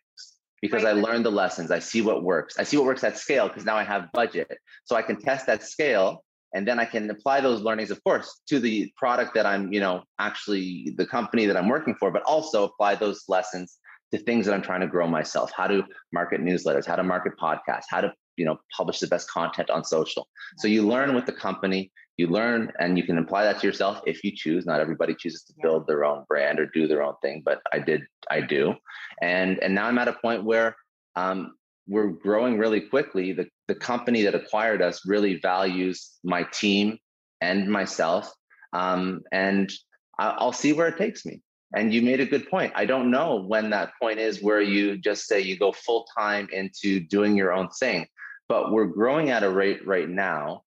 because 0.63 0.83
right. 0.83 0.97
I 0.97 1.01
learned 1.01 1.27
the 1.27 1.31
lessons. 1.31 1.71
I 1.71 1.79
see 1.79 2.01
what 2.01 2.23
works. 2.23 2.59
I 2.59 2.63
see 2.65 2.79
what 2.79 2.87
works 2.87 3.05
at 3.05 3.19
scale 3.19 3.49
because 3.49 3.65
now 3.65 3.77
I 3.77 3.85
have 3.85 4.11
budget. 4.13 4.57
So 4.85 4.97
I 4.97 5.03
can 5.03 5.21
test 5.21 5.47
that 5.47 5.63
scale 5.63 6.25
and 6.55 6.67
then 6.67 6.79
I 6.79 6.85
can 6.85 7.11
apply 7.11 7.41
those 7.41 7.61
learnings, 7.61 7.91
of 7.91 8.03
course, 8.05 8.41
to 8.47 8.61
the 8.61 8.91
product 8.97 9.35
that 9.35 9.45
I'm, 9.45 9.73
you 9.73 9.81
know, 9.81 10.05
actually 10.19 10.95
the 10.97 11.07
company 11.07 11.47
that 11.47 11.57
I'm 11.57 11.69
working 11.69 11.97
for, 11.97 12.11
but 12.13 12.23
also 12.23 12.65
apply 12.65 12.95
those 12.95 13.25
lessons 13.29 13.79
to 14.13 14.19
things 14.19 14.47
that 14.47 14.55
I'm 14.55 14.63
trying 14.63 14.81
to 14.81 14.87
grow 14.87 15.09
myself. 15.09 15.51
How 15.55 15.67
to 15.67 15.83
market 16.13 16.41
newsletters, 16.41 16.87
how 16.87 16.97
to 16.97 17.03
market 17.03 17.33
podcasts, 17.39 17.87
how 17.91 18.03
to, 18.03 18.15
you 18.37 18.45
know, 18.45 18.59
publish 18.77 19.01
the 19.01 19.07
best 19.07 19.31
content 19.31 19.71
on 19.71 19.85
social. 19.85 20.29
So 20.59 20.69
you 20.69 20.87
learn 20.87 21.15
with 21.15 21.27
the 21.27 21.33
company, 21.33 21.93
you 22.17 22.29
learn 22.29 22.73
and 22.79 22.97
you 22.97 23.05
can 23.05 23.19
apply 23.19 23.45
that 23.45 23.61
to 23.61 23.67
yourself 23.67 24.01
if 24.07 24.23
you 24.23 24.33
choose. 24.35 24.67
Not 24.67 24.81
everybody 24.81 25.15
chooses 25.15 25.43
to 25.45 25.55
build 25.63 25.87
their 25.87 26.05
own 26.05 26.25
brand 26.29 26.61
or 26.61 26.67
do 26.67 26.87
their 26.87 27.03
own 27.03 27.15
thing, 27.23 27.43
but 27.45 27.61
I 27.73 27.79
did, 27.79 28.03
I 28.31 28.41
do. 28.41 28.75
And 29.21 29.59
and 29.59 29.75
now 29.75 29.87
I'm 29.87 29.99
at 29.99 30.09
a 30.09 30.13
point 30.13 30.45
where 30.45 30.77
um, 31.17 31.55
we're 31.87 32.09
growing 32.09 32.59
really 32.59 32.81
quickly. 32.81 33.33
The, 33.33 33.49
the 33.69 33.75
company 33.75 34.23
that 34.23 34.35
acquired 34.35 34.81
us 34.83 35.07
really 35.07 35.39
values 35.41 36.13
my 36.23 36.45
team 36.45 36.99
and 37.41 37.69
myself. 37.69 38.33
Um, 38.73 39.23
and 39.33 39.73
I'll 40.19 40.53
see 40.53 40.73
where 40.73 40.89
it 40.89 40.97
takes 40.97 41.27
me. 41.27 41.41
And 41.77 41.93
you 41.93 42.03
made 42.03 42.21
a 42.21 42.27
good 42.27 42.49
point. 42.49 42.73
I 42.77 42.87
don't 42.87 43.11
know 43.11 43.43
when 43.43 43.71
that 43.71 43.93
point 44.01 44.21
is 44.21 44.43
where 44.43 44.61
you 44.61 44.97
just 44.97 45.27
say 45.27 45.41
you 45.41 45.59
go 45.59 45.73
full 45.73 46.07
time 46.17 46.49
into 46.53 47.01
doing 47.01 47.37
your 47.37 47.53
own 47.53 47.69
thing, 47.81 48.07
but 48.49 48.73
we're 48.73 48.87
growing 48.87 49.31
at 49.31 49.43
a 49.43 49.51
rate 49.51 49.87
right 49.87 50.09
now 50.09 50.63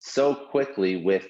so 0.00 0.34
quickly 0.34 0.96
with 0.96 1.26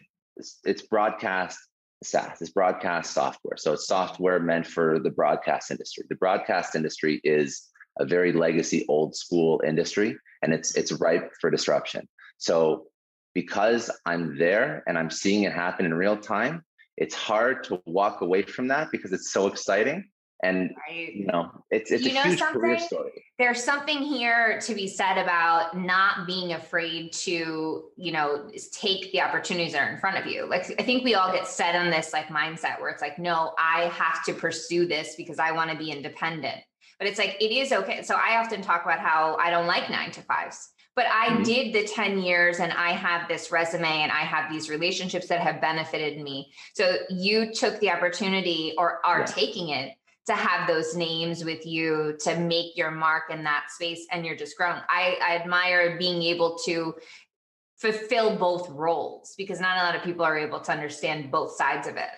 its 0.64 0.82
broadcast 0.82 1.58
SaaS, 2.02 2.42
it's 2.42 2.50
broadcast 2.50 3.14
software. 3.14 3.56
So 3.56 3.72
it's 3.72 3.86
software 3.86 4.38
meant 4.38 4.66
for 4.66 4.98
the 4.98 5.08
broadcast 5.08 5.70
industry. 5.70 6.04
The 6.06 6.16
broadcast 6.16 6.74
industry 6.74 7.18
is 7.24 7.70
a 7.98 8.04
very 8.04 8.32
legacy 8.32 8.84
old 8.88 9.14
school 9.14 9.62
industry 9.66 10.16
and 10.42 10.52
it's 10.52 10.76
it's 10.76 10.92
ripe 10.92 11.30
for 11.40 11.50
disruption 11.50 12.08
so 12.38 12.86
because 13.34 13.90
i'm 14.06 14.36
there 14.36 14.82
and 14.86 14.98
i'm 14.98 15.10
seeing 15.10 15.44
it 15.44 15.52
happen 15.52 15.86
in 15.86 15.94
real 15.94 16.16
time 16.16 16.62
it's 16.96 17.14
hard 17.14 17.64
to 17.64 17.80
walk 17.86 18.20
away 18.20 18.42
from 18.42 18.68
that 18.68 18.88
because 18.90 19.12
it's 19.12 19.32
so 19.32 19.46
exciting 19.46 20.04
and 20.42 20.74
you 20.90 21.26
know 21.26 21.50
it's 21.70 21.90
it's 21.90 22.04
you 22.04 22.18
a 22.18 22.22
huge 22.22 22.38
something? 22.38 22.60
career 22.60 22.78
story 22.78 23.10
there's 23.38 23.62
something 23.62 24.02
here 24.02 24.60
to 24.60 24.74
be 24.74 24.86
said 24.86 25.16
about 25.16 25.76
not 25.76 26.26
being 26.26 26.52
afraid 26.52 27.12
to 27.12 27.84
you 27.96 28.12
know 28.12 28.50
take 28.72 29.10
the 29.12 29.20
opportunities 29.20 29.72
that 29.72 29.88
are 29.88 29.92
in 29.92 29.98
front 29.98 30.16
of 30.16 30.26
you 30.26 30.48
like 30.48 30.62
i 30.78 30.82
think 30.82 31.04
we 31.04 31.14
all 31.14 31.32
get 31.32 31.46
set 31.46 31.74
on 31.74 31.90
this 31.90 32.12
like 32.12 32.26
mindset 32.28 32.80
where 32.80 32.90
it's 32.90 33.02
like 33.02 33.18
no 33.18 33.54
i 33.58 33.84
have 33.92 34.24
to 34.24 34.34
pursue 34.34 34.86
this 34.86 35.14
because 35.16 35.38
i 35.38 35.52
want 35.52 35.70
to 35.70 35.76
be 35.76 35.90
independent 35.90 36.60
but 36.98 37.08
it's 37.08 37.18
like, 37.18 37.36
it 37.40 37.52
is 37.52 37.72
okay. 37.72 38.02
So 38.02 38.14
I 38.14 38.38
often 38.38 38.62
talk 38.62 38.84
about 38.84 39.00
how 39.00 39.36
I 39.40 39.50
don't 39.50 39.66
like 39.66 39.90
nine 39.90 40.10
to 40.12 40.22
fives, 40.22 40.70
but 40.94 41.06
I 41.06 41.28
mm-hmm. 41.28 41.42
did 41.42 41.74
the 41.74 41.84
10 41.84 42.18
years 42.20 42.60
and 42.60 42.72
I 42.72 42.92
have 42.92 43.28
this 43.28 43.50
resume 43.50 43.84
and 43.84 44.12
I 44.12 44.20
have 44.20 44.50
these 44.50 44.70
relationships 44.70 45.26
that 45.28 45.40
have 45.40 45.60
benefited 45.60 46.22
me. 46.22 46.52
So 46.74 46.98
you 47.10 47.52
took 47.52 47.80
the 47.80 47.90
opportunity 47.90 48.74
or 48.78 49.04
are 49.04 49.20
yeah. 49.20 49.26
taking 49.26 49.70
it 49.70 49.94
to 50.26 50.34
have 50.34 50.66
those 50.66 50.96
names 50.96 51.44
with 51.44 51.66
you 51.66 52.16
to 52.20 52.38
make 52.38 52.76
your 52.76 52.90
mark 52.90 53.24
in 53.30 53.44
that 53.44 53.66
space 53.70 54.06
and 54.10 54.24
you're 54.24 54.36
just 54.36 54.56
growing. 54.56 54.80
I, 54.88 55.18
I 55.22 55.36
admire 55.36 55.98
being 55.98 56.22
able 56.22 56.56
to 56.64 56.94
fulfill 57.76 58.36
both 58.36 58.68
roles 58.70 59.34
because 59.36 59.60
not 59.60 59.76
a 59.76 59.82
lot 59.82 59.94
of 59.94 60.02
people 60.02 60.24
are 60.24 60.38
able 60.38 60.60
to 60.60 60.72
understand 60.72 61.30
both 61.30 61.56
sides 61.56 61.86
of 61.86 61.96
it. 61.96 62.08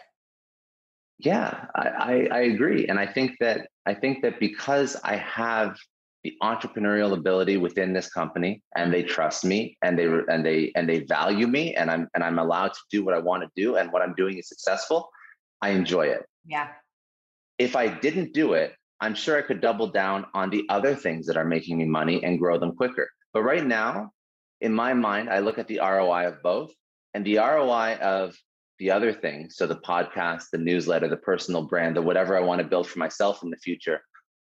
Yeah, 1.19 1.67
I, 1.75 1.89
I, 1.89 2.29
I 2.31 2.41
agree. 2.43 2.87
And 2.87 2.99
I 2.99 3.07
think 3.07 3.37
that 3.41 3.69
I 3.87 3.95
think 3.95 4.23
that 4.23 4.39
because 4.39 4.97
I 5.03 5.17
have 5.17 5.77
the 6.23 6.35
entrepreneurial 6.43 7.13
ability 7.13 7.57
within 7.57 7.93
this 7.93 8.09
company 8.11 8.63
and 8.75 8.93
they 8.93 9.03
trust 9.03 9.45
me 9.45 9.79
and 9.83 9.99
they 9.99 10.07
and 10.29 10.45
they 10.45 10.73
and 10.77 10.89
they 10.89 11.01
value 11.05 11.47
me 11.47 11.75
and 11.75 11.91
I'm 11.91 12.09
and 12.15 12.23
I'm 12.23 12.39
allowed 12.39 12.75
to 12.75 12.81
do 12.91 13.05
what 13.05 13.15
I 13.15 13.19
want 13.19 13.45
to 13.45 13.51
do 13.57 13.77
and 13.77 13.91
what 13.93 14.03
I'm 14.03 14.15
doing 14.15 14.37
is 14.39 14.49
successful, 14.49 15.09
I 15.63 15.71
enjoy 15.71 16.07
it. 16.09 16.27
Yeah. 16.45 16.69
If 17.59 17.77
I 17.77 17.89
didn't 17.89 18.35
do 18.35 18.55
it, 18.55 18.75
I'm 19.01 19.15
sure 19.15 19.37
I 19.37 19.43
could 19.43 19.61
double 19.61 19.89
down 19.89 20.27
on 20.35 20.51
the 20.51 20.65
other 20.69 20.95
things 20.95 21.27
that 21.27 21.37
are 21.37 21.45
making 21.45 21.79
me 21.79 21.85
money 21.85 22.23
and 22.25 22.39
grow 22.39 22.59
them 22.59 22.75
quicker. 22.77 23.09
But 23.33 23.43
right 23.43 23.65
now, 23.65 24.11
in 24.61 24.73
my 24.73 24.95
mind, 24.95 25.29
I 25.29 25.41
look 25.41 25.59
at 25.59 25.69
the 25.69 25.81
ROI 25.81 26.29
of 26.29 26.43
both 26.43 26.73
and 27.13 27.25
the 27.25 27.37
ROI 27.37 27.97
of 28.01 28.35
the 28.79 28.91
other 28.91 29.13
things 29.13 29.57
so 29.57 29.67
the 29.67 29.77
podcast 29.77 30.45
the 30.53 30.59
newsletter 30.59 31.09
the 31.09 31.17
personal 31.17 31.63
brand 31.63 31.97
the 31.97 32.03
whatever 32.03 32.37
i 32.37 32.41
want 32.41 32.61
to 32.61 32.67
build 32.67 32.87
for 32.87 32.99
myself 32.99 33.43
in 33.43 33.51
the 33.51 33.57
future 33.57 34.01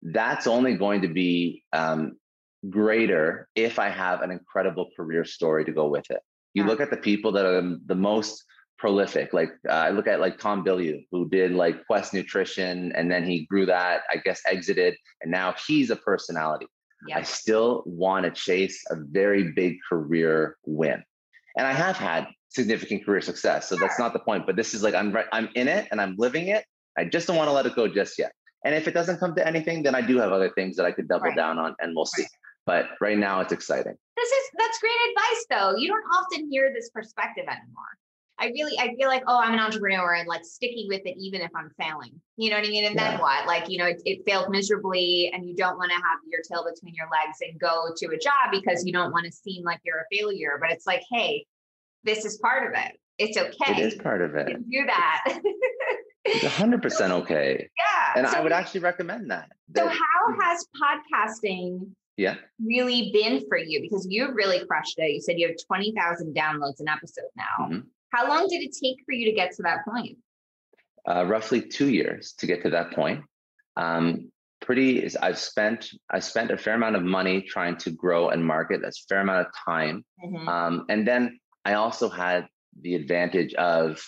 that's 0.03 0.47
only 0.47 0.75
going 0.75 1.03
to 1.03 1.09
be 1.09 1.62
um, 1.73 2.17
greater 2.71 3.49
if 3.55 3.79
i 3.79 3.88
have 3.88 4.23
an 4.23 4.31
incredible 4.31 4.88
career 4.97 5.25
story 5.25 5.65
to 5.65 5.73
go 5.73 5.88
with 5.88 6.11
it 6.11 6.21
you 6.55 6.62
yeah. 6.62 6.69
look 6.69 6.81
at 6.81 6.91
the 6.91 6.97
people 6.97 7.33
that 7.33 7.45
are 7.45 7.76
the 7.87 7.95
most 7.95 8.45
prolific 8.78 9.33
like 9.33 9.50
uh, 9.68 9.73
i 9.73 9.90
look 9.90 10.06
at 10.06 10.21
like 10.21 10.38
tom 10.38 10.64
bilyeu 10.64 11.04
who 11.11 11.28
did 11.28 11.52
like 11.52 11.87
quest 11.87 12.12
nutrition 12.12 12.92
and 12.92 13.11
then 13.11 13.25
he 13.25 13.47
grew 13.47 13.66
that 13.66 14.02
i 14.11 14.16
guess 14.16 14.40
exited 14.47 14.95
and 15.23 15.30
now 15.30 15.54
he's 15.66 15.90
a 15.90 15.97
personality 15.97 16.66
yeah. 17.09 17.18
i 17.18 17.23
still 17.23 17.83
want 17.87 18.25
to 18.25 18.30
chase 18.30 18.83
a 18.90 18.97
very 19.11 19.52
big 19.52 19.76
career 19.88 20.56
win 20.64 21.02
and 21.56 21.66
i 21.66 21.73
have 21.73 21.97
had 21.97 22.26
significant 22.56 23.04
career 23.04 23.21
success. 23.21 23.68
So 23.68 23.76
that's 23.76 23.99
not 24.00 24.12
the 24.12 24.18
point. 24.18 24.47
But 24.47 24.56
this 24.56 24.75
is 24.75 24.83
like 24.83 24.95
I'm 24.95 25.12
right, 25.12 25.26
I'm 25.33 25.49
in 25.54 25.68
it 25.68 25.87
and 25.92 26.00
I'm 26.00 26.16
living 26.18 26.49
it. 26.49 26.64
I 26.99 27.04
just 27.04 27.28
don't 27.28 27.37
want 27.37 27.49
to 27.49 27.52
let 27.52 27.66
it 27.66 27.76
go 27.76 27.87
just 27.87 28.18
yet. 28.18 28.33
And 28.64 28.75
if 28.75 28.88
it 28.88 28.95
doesn't 28.95 29.18
come 29.21 29.35
to 29.37 29.47
anything, 29.47 29.85
then 29.85 29.95
I 29.95 30.00
do 30.00 30.18
have 30.18 30.33
other 30.33 30.50
things 30.50 30.75
that 30.76 30.87
I 30.87 30.90
could 30.90 31.06
double 31.06 31.26
right. 31.26 31.37
down 31.37 31.59
on 31.59 31.76
and 31.78 31.95
we'll 31.95 32.06
see. 32.06 32.23
Right. 32.23 32.30
But 32.66 32.87
right 33.00 33.18
now 33.18 33.40
it's 33.40 33.52
exciting. 33.52 33.95
This 34.16 34.28
is 34.28 34.45
that's 34.59 34.78
great 34.80 34.97
advice 35.11 35.47
though. 35.50 35.76
You 35.78 35.88
don't 35.88 36.04
often 36.18 36.50
hear 36.50 36.73
this 36.75 36.90
perspective 36.90 37.45
anymore. 37.47 37.92
I 38.38 38.47
really 38.49 38.78
I 38.78 38.95
feel 38.97 39.09
like, 39.09 39.23
oh, 39.26 39.38
I'm 39.38 39.55
an 39.55 39.61
entrepreneur 39.61 40.14
and 40.14 40.28
like 40.28 40.45
sticky 40.45 40.87
with 40.88 41.02
it 41.05 41.16
even 41.19 41.40
if 41.40 41.50
I'm 41.55 41.71
failing. 41.81 42.21
You 42.37 42.50
know 42.50 42.57
what 42.57 42.66
I 42.66 42.71
mean? 42.71 42.85
And 42.85 42.95
yeah. 42.95 43.12
then 43.12 43.21
what? 43.21 43.47
Like, 43.47 43.69
you 43.69 43.78
know, 43.78 43.87
it, 43.87 44.02
it 44.05 44.25
failed 44.26 44.50
miserably 44.50 45.31
and 45.33 45.47
you 45.47 45.55
don't 45.55 45.78
want 45.78 45.90
to 45.90 45.97
have 45.97 46.19
your 46.31 46.43
tail 46.43 46.66
between 46.71 46.95
your 46.95 47.07
legs 47.07 47.38
and 47.40 47.59
go 47.59 47.88
to 47.97 48.07
a 48.14 48.19
job 48.19 48.50
because 48.52 48.85
you 48.85 48.93
don't 48.93 49.12
want 49.12 49.25
to 49.25 49.33
seem 49.33 49.64
like 49.64 49.81
you're 49.85 50.00
a 50.00 50.16
failure. 50.16 50.59
But 50.61 50.71
it's 50.71 50.87
like, 50.87 51.02
hey, 51.11 51.47
this 52.05 52.25
is 52.25 52.37
part 52.38 52.66
of 52.66 52.78
it. 52.78 52.99
It's 53.19 53.38
okay. 53.38 53.83
It 53.83 53.95
is 53.95 53.95
part 53.95 54.21
of 54.21 54.35
it. 54.35 54.49
do 54.71 54.87
that. 54.87 55.25
it's 56.26 56.45
100% 56.45 57.11
okay. 57.11 57.69
Yeah. 57.78 58.12
And 58.21 58.28
so, 58.28 58.37
I 58.37 58.40
would 58.43 58.52
actually 58.52 58.81
recommend 58.81 59.31
that. 59.31 59.50
that. 59.71 59.85
So, 59.85 59.88
how 59.88 60.40
has 60.40 60.66
podcasting 60.81 61.88
yeah 62.19 62.37
really 62.62 63.11
been 63.12 63.47
for 63.49 63.57
you? 63.57 63.81
Because 63.81 64.07
you've 64.09 64.35
really 64.35 64.64
crushed 64.66 64.99
it. 64.99 65.11
You 65.11 65.21
said 65.21 65.38
you 65.38 65.47
have 65.49 65.57
20,000 65.66 66.35
downloads 66.35 66.81
an 66.81 66.88
episode 66.88 67.25
now. 67.37 67.66
Mm-hmm. 67.66 67.81
How 68.16 68.28
long 68.28 68.49
did 68.49 68.62
it 68.62 68.75
take 68.82 68.96
for 69.04 69.12
you 69.12 69.26
to 69.26 69.32
get 69.32 69.52
to 69.56 69.62
that 69.62 69.85
point? 69.85 70.18
Uh, 71.08 71.25
roughly 71.26 71.61
two 71.61 71.90
years 71.90 72.32
to 72.38 72.46
get 72.46 72.62
to 72.62 72.70
that 72.70 72.92
point. 72.92 73.25
Um, 73.76 74.32
pretty 74.62 75.06
i've 75.20 75.38
spent 75.38 75.90
i 76.11 76.18
spent 76.18 76.50
a 76.50 76.56
fair 76.56 76.75
amount 76.75 76.96
of 76.96 77.02
money 77.02 77.42
trying 77.42 77.76
to 77.76 77.90
grow 77.90 78.30
and 78.30 78.44
market 78.44 78.80
that's 78.80 79.04
a 79.04 79.06
fair 79.06 79.20
amount 79.20 79.46
of 79.46 79.52
time 79.66 80.02
mm-hmm. 80.25 80.49
um, 80.49 80.87
and 80.88 81.06
then 81.06 81.38
I 81.66 81.75
also 81.75 82.08
had 82.08 82.46
the 82.80 82.94
advantage 82.94 83.52
of 83.54 84.00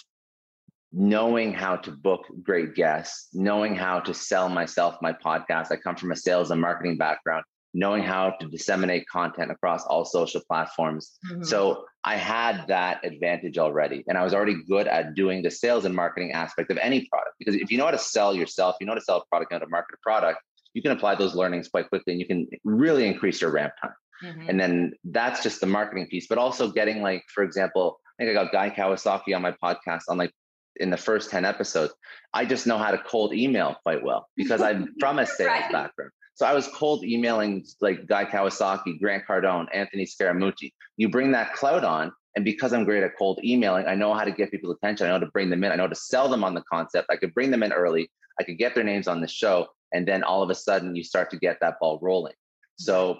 knowing 0.92 1.52
how 1.52 1.74
to 1.74 1.90
book 1.90 2.24
great 2.40 2.76
guests, 2.76 3.30
knowing 3.34 3.74
how 3.74 3.98
to 3.98 4.14
sell 4.14 4.48
myself, 4.48 4.94
my 5.02 5.12
podcast. 5.12 5.72
I 5.72 5.76
come 5.76 5.96
from 5.96 6.12
a 6.12 6.16
sales 6.16 6.52
and 6.52 6.60
marketing 6.60 6.98
background, 6.98 7.44
knowing 7.74 8.02
how 8.02 8.30
to 8.40 8.48
disseminate 8.48 9.06
content 9.08 9.50
across 9.50 9.84
all 9.84 10.04
social 10.04 10.40
platforms. 10.48 11.18
Mm-hmm. 11.30 11.44
So 11.44 11.84
I 12.04 12.16
had 12.16 12.66
that 12.68 13.04
advantage 13.04 13.58
already. 13.58 14.04
And 14.08 14.16
I 14.16 14.24
was 14.24 14.32
already 14.32 14.56
good 14.68 14.86
at 14.86 15.14
doing 15.14 15.42
the 15.42 15.50
sales 15.50 15.84
and 15.84 15.94
marketing 15.94 16.32
aspect 16.32 16.70
of 16.70 16.78
any 16.78 17.06
product. 17.06 17.34
Because 17.38 17.54
if 17.54 17.70
you 17.70 17.78
know 17.78 17.84
how 17.84 17.90
to 17.90 17.98
sell 17.98 18.34
yourself, 18.34 18.76
you 18.80 18.86
know 18.86 18.92
how 18.92 18.98
to 18.98 19.04
sell 19.04 19.18
a 19.18 19.26
product, 19.26 19.52
you 19.52 19.56
know 19.56 19.60
how 19.60 19.66
to 19.66 19.70
market 19.70 19.94
a 19.94 20.02
product, 20.02 20.40
you 20.74 20.82
can 20.82 20.92
apply 20.92 21.14
those 21.14 21.34
learnings 21.34 21.68
quite 21.68 21.88
quickly 21.88 22.12
and 22.14 22.20
you 22.20 22.26
can 22.26 22.46
really 22.64 23.06
increase 23.06 23.40
your 23.40 23.50
ramp 23.50 23.72
time. 23.82 23.92
Mm-hmm. 24.24 24.48
And 24.48 24.60
then 24.60 24.92
that's 25.04 25.42
just 25.42 25.60
the 25.60 25.66
marketing 25.66 26.08
piece, 26.10 26.26
but 26.26 26.38
also 26.38 26.70
getting 26.70 27.02
like, 27.02 27.24
for 27.32 27.44
example, 27.44 28.00
I 28.18 28.24
think 28.24 28.36
I 28.36 28.44
got 28.44 28.52
Guy 28.52 28.70
Kawasaki 28.70 29.34
on 29.34 29.42
my 29.42 29.54
podcast 29.62 30.02
on 30.08 30.18
like 30.18 30.32
in 30.76 30.90
the 30.90 30.96
first 30.96 31.30
10 31.30 31.44
episodes, 31.44 31.92
I 32.32 32.44
just 32.44 32.66
know 32.66 32.78
how 32.78 32.90
to 32.90 32.98
cold 32.98 33.32
email 33.32 33.76
quite 33.82 34.02
well 34.02 34.28
because 34.36 34.60
I'm 34.60 34.94
from 34.98 35.18
a 35.18 35.26
sales 35.26 35.48
right. 35.48 35.72
background. 35.72 36.12
So 36.38 36.46
I 36.46 36.54
was 36.54 36.68
cold 36.68 37.04
emailing 37.04 37.66
like 37.80 38.06
Guy 38.06 38.24
Kawasaki, 38.24 39.00
Grant 39.00 39.24
Cardone, 39.26 39.66
Anthony 39.74 40.06
Scaramucci. 40.06 40.72
You 40.96 41.08
bring 41.08 41.32
that 41.32 41.52
cloud 41.52 41.82
on, 41.82 42.12
and 42.36 42.44
because 42.44 42.72
I'm 42.72 42.84
great 42.84 43.02
at 43.02 43.18
cold 43.18 43.40
emailing, 43.42 43.86
I 43.86 43.96
know 43.96 44.14
how 44.14 44.22
to 44.22 44.30
get 44.30 44.52
people's 44.52 44.76
attention. 44.76 45.06
I 45.06 45.08
know 45.08 45.14
how 45.16 45.24
to 45.24 45.32
bring 45.32 45.50
them 45.50 45.64
in. 45.64 45.72
I 45.72 45.74
know 45.74 45.82
how 45.82 45.88
to 45.88 45.96
sell 45.96 46.28
them 46.28 46.44
on 46.44 46.54
the 46.54 46.62
concept. 46.72 47.08
I 47.10 47.16
could 47.16 47.34
bring 47.34 47.50
them 47.50 47.64
in 47.64 47.72
early. 47.72 48.08
I 48.38 48.44
could 48.44 48.56
get 48.56 48.76
their 48.76 48.84
names 48.84 49.08
on 49.08 49.20
the 49.20 49.26
show. 49.26 49.66
And 49.92 50.06
then 50.06 50.22
all 50.22 50.40
of 50.40 50.48
a 50.48 50.54
sudden, 50.54 50.94
you 50.94 51.02
start 51.02 51.28
to 51.30 51.38
get 51.38 51.58
that 51.60 51.80
ball 51.80 51.98
rolling. 52.00 52.34
So 52.76 53.18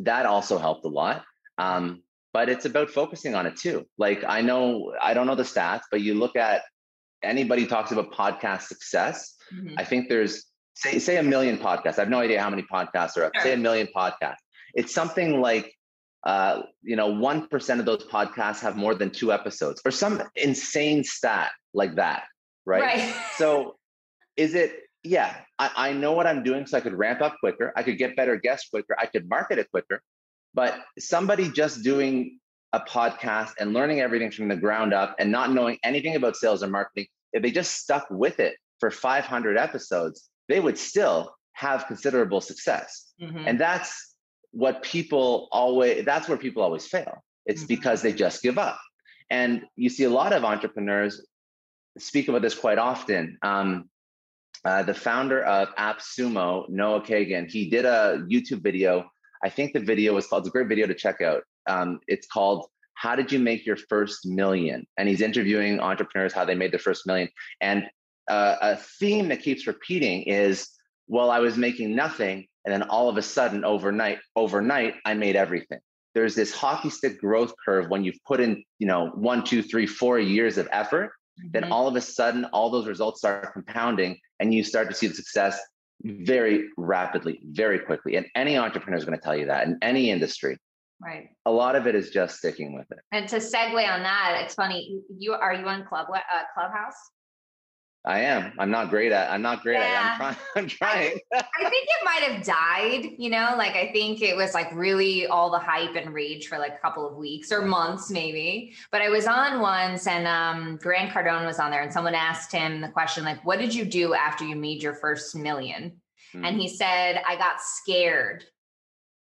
that 0.00 0.26
also 0.26 0.58
helped 0.58 0.84
a 0.84 0.88
lot. 0.88 1.22
Um, 1.58 2.02
but 2.32 2.48
it's 2.48 2.64
about 2.64 2.90
focusing 2.90 3.36
on 3.36 3.46
it 3.46 3.54
too. 3.54 3.86
Like 3.96 4.24
I 4.26 4.40
know, 4.40 4.92
I 5.00 5.14
don't 5.14 5.28
know 5.28 5.36
the 5.36 5.44
stats, 5.44 5.82
but 5.88 6.00
you 6.00 6.14
look 6.14 6.34
at 6.34 6.62
anybody 7.22 7.64
talks 7.64 7.92
about 7.92 8.12
podcast 8.12 8.62
success. 8.62 9.36
Mm-hmm. 9.54 9.74
I 9.78 9.84
think 9.84 10.08
there's 10.08 10.46
say 10.74 10.98
say 10.98 11.16
a 11.16 11.22
million 11.22 11.58
podcasts. 11.58 11.98
I 11.98 12.02
have 12.02 12.10
no 12.10 12.20
idea 12.20 12.40
how 12.40 12.50
many 12.50 12.62
podcasts 12.62 13.16
are 13.16 13.24
up. 13.24 13.32
Sure. 13.34 13.42
Say 13.42 13.52
a 13.54 13.56
million 13.56 13.88
podcasts. 13.94 14.36
It's 14.74 14.92
something 14.92 15.40
like 15.40 15.74
uh, 16.24 16.62
you 16.82 16.96
know, 16.96 17.08
one 17.08 17.46
percent 17.48 17.80
of 17.80 17.86
those 17.86 18.04
podcasts 18.04 18.60
have 18.60 18.76
more 18.76 18.94
than 18.94 19.10
two 19.10 19.32
episodes, 19.32 19.80
or 19.84 19.90
some 19.90 20.22
insane 20.36 21.04
stat 21.04 21.50
like 21.74 21.96
that, 21.96 22.24
right? 22.64 22.82
Right. 22.82 23.14
so, 23.36 23.76
is 24.36 24.54
it? 24.54 24.72
Yeah, 25.02 25.36
I, 25.58 25.70
I 25.76 25.92
know 25.92 26.12
what 26.12 26.26
I'm 26.26 26.42
doing, 26.42 26.66
so 26.66 26.78
I 26.78 26.80
could 26.80 26.94
ramp 26.94 27.20
up 27.20 27.36
quicker. 27.40 27.74
I 27.76 27.82
could 27.82 27.98
get 27.98 28.16
better 28.16 28.36
guests 28.36 28.70
quicker. 28.70 28.96
I 28.98 29.04
could 29.04 29.28
market 29.28 29.58
it 29.58 29.70
quicker. 29.70 30.00
But 30.54 30.80
somebody 30.98 31.50
just 31.50 31.82
doing 31.82 32.38
a 32.72 32.80
podcast 32.80 33.52
and 33.60 33.74
learning 33.74 34.00
everything 34.00 34.30
from 34.30 34.48
the 34.48 34.56
ground 34.56 34.94
up 34.94 35.14
and 35.18 35.30
not 35.30 35.52
knowing 35.52 35.78
anything 35.84 36.16
about 36.16 36.36
sales 36.36 36.62
and 36.62 36.72
marketing, 36.72 37.06
if 37.34 37.42
they 37.42 37.50
just 37.50 37.74
stuck 37.74 38.06
with 38.10 38.40
it 38.40 38.56
for 38.80 38.90
500 38.90 39.58
episodes, 39.58 40.30
they 40.48 40.60
would 40.60 40.78
still 40.78 41.34
have 41.52 41.86
considerable 41.86 42.40
success. 42.40 43.12
Mm-hmm. 43.20 43.44
And 43.46 43.60
that's 43.60 44.14
what 44.50 44.82
people 44.82 45.48
always, 45.52 46.04
that's 46.04 46.28
where 46.28 46.38
people 46.38 46.62
always 46.62 46.86
fail. 46.86 47.24
It's 47.46 47.62
mm-hmm. 47.62 47.68
because 47.68 48.02
they 48.02 48.12
just 48.12 48.42
give 48.42 48.58
up. 48.58 48.80
And 49.30 49.62
you 49.76 49.88
see 49.88 50.04
a 50.04 50.10
lot 50.10 50.32
of 50.32 50.44
entrepreneurs 50.44 51.24
speak 51.98 52.28
about 52.28 52.42
this 52.42 52.54
quite 52.54 52.78
often. 52.78 53.38
Um, 53.42 53.88
uh, 54.64 54.82
the 54.82 54.94
founder 54.94 55.42
of 55.44 55.68
AppSumo, 55.76 56.68
Noah 56.70 57.02
Kagan, 57.02 57.50
he 57.50 57.68
did 57.68 57.84
a 57.84 58.24
YouTube 58.30 58.62
video 58.62 59.06
I 59.44 59.50
think 59.50 59.74
the 59.74 59.80
video 59.80 60.14
was 60.14 60.26
called, 60.26 60.40
it's 60.42 60.48
a 60.48 60.52
great 60.52 60.68
video 60.68 60.86
to 60.86 60.94
check 60.94 61.20
out. 61.20 61.42
Um, 61.66 62.00
it's 62.08 62.26
called 62.26 62.66
How 62.94 63.14
Did 63.14 63.30
You 63.30 63.38
Make 63.38 63.66
Your 63.66 63.76
First 63.76 64.24
Million? 64.24 64.86
And 64.96 65.06
he's 65.06 65.20
interviewing 65.20 65.80
entrepreneurs 65.80 66.32
how 66.32 66.46
they 66.46 66.54
made 66.54 66.72
their 66.72 66.78
first 66.78 67.06
million. 67.06 67.28
And 67.60 67.84
uh, 68.28 68.56
a 68.60 68.76
theme 68.76 69.28
that 69.28 69.42
keeps 69.42 69.66
repeating 69.66 70.22
is, 70.22 70.68
well, 71.08 71.30
I 71.30 71.40
was 71.40 71.56
making 71.56 71.94
nothing. 71.94 72.46
And 72.64 72.72
then 72.72 72.82
all 72.84 73.08
of 73.08 73.16
a 73.18 73.22
sudden, 73.22 73.64
overnight, 73.64 74.18
overnight, 74.36 74.94
I 75.04 75.14
made 75.14 75.36
everything. 75.36 75.80
There's 76.14 76.34
this 76.34 76.52
hockey 76.54 76.90
stick 76.90 77.20
growth 77.20 77.52
curve 77.64 77.90
when 77.90 78.04
you've 78.04 78.22
put 78.26 78.40
in, 78.40 78.62
you 78.78 78.86
know, 78.86 79.08
one, 79.08 79.44
two, 79.44 79.62
three, 79.62 79.86
four 79.86 80.18
years 80.18 80.58
of 80.58 80.68
effort. 80.70 81.10
Mm-hmm. 81.38 81.48
Then 81.52 81.64
all 81.72 81.88
of 81.88 81.96
a 81.96 82.00
sudden, 82.00 82.44
all 82.46 82.70
those 82.70 82.86
results 82.86 83.18
start 83.18 83.52
compounding, 83.52 84.18
and 84.40 84.54
you 84.54 84.62
start 84.64 84.88
to 84.88 84.94
see 84.94 85.08
the 85.08 85.14
success 85.14 85.60
very 86.02 86.68
rapidly, 86.76 87.40
very 87.44 87.78
quickly. 87.78 88.16
And 88.16 88.26
any 88.34 88.56
entrepreneur 88.56 88.96
is 88.96 89.04
going 89.04 89.18
to 89.18 89.22
tell 89.22 89.36
you 89.36 89.46
that 89.46 89.66
in 89.66 89.78
any 89.82 90.10
industry. 90.10 90.56
Right. 91.02 91.28
A 91.44 91.50
lot 91.50 91.76
of 91.76 91.86
it 91.86 91.94
is 91.94 92.10
just 92.10 92.38
sticking 92.38 92.74
with 92.74 92.86
it. 92.90 92.98
And 93.12 93.28
to 93.28 93.36
segue 93.36 93.92
on 93.92 94.02
that, 94.04 94.40
it's 94.44 94.54
funny. 94.54 95.00
You 95.18 95.32
are 95.32 95.52
you 95.52 95.66
on 95.66 95.84
Club 95.84 96.06
uh, 96.10 96.20
Clubhouse? 96.54 96.94
I 98.06 98.20
am. 98.20 98.52
I'm 98.58 98.70
not 98.70 98.90
great 98.90 99.12
at. 99.12 99.30
I'm 99.30 99.40
not 99.40 99.62
great 99.62 99.78
yeah. 99.78 100.18
at. 100.20 100.36
It. 100.36 100.36
I'm 100.36 100.36
trying. 100.36 100.36
I'm 100.56 100.68
trying. 100.68 101.18
I, 101.32 101.38
I, 101.38 101.70
think 101.70 101.88
it 101.88 102.04
might 102.04 102.22
have 102.22 102.44
died. 102.44 103.14
You 103.16 103.30
know, 103.30 103.54
like 103.56 103.76
I 103.76 103.90
think 103.92 104.20
it 104.20 104.36
was 104.36 104.52
like 104.52 104.70
really 104.74 105.26
all 105.26 105.50
the 105.50 105.58
hype 105.58 105.96
and 105.96 106.12
rage 106.12 106.48
for 106.48 106.58
like 106.58 106.74
a 106.74 106.78
couple 106.78 107.08
of 107.08 107.16
weeks 107.16 107.50
or 107.50 107.62
months, 107.62 108.10
maybe. 108.10 108.74
But 108.90 109.00
I 109.00 109.08
was 109.08 109.26
on 109.26 109.60
once, 109.60 110.06
and 110.06 110.26
um, 110.26 110.76
Grant 110.76 111.12
Cardone 111.12 111.46
was 111.46 111.58
on 111.58 111.70
there, 111.70 111.82
and 111.82 111.92
someone 111.92 112.14
asked 112.14 112.52
him 112.52 112.82
the 112.82 112.88
question 112.88 113.24
like, 113.24 113.42
"What 113.44 113.58
did 113.58 113.74
you 113.74 113.86
do 113.86 114.12
after 114.12 114.44
you 114.44 114.54
made 114.54 114.82
your 114.82 114.94
first 114.94 115.34
million? 115.34 116.00
Mm-hmm. 116.34 116.44
And 116.44 116.60
he 116.60 116.68
said, 116.68 117.22
"I 117.26 117.36
got 117.36 117.62
scared." 117.62 118.44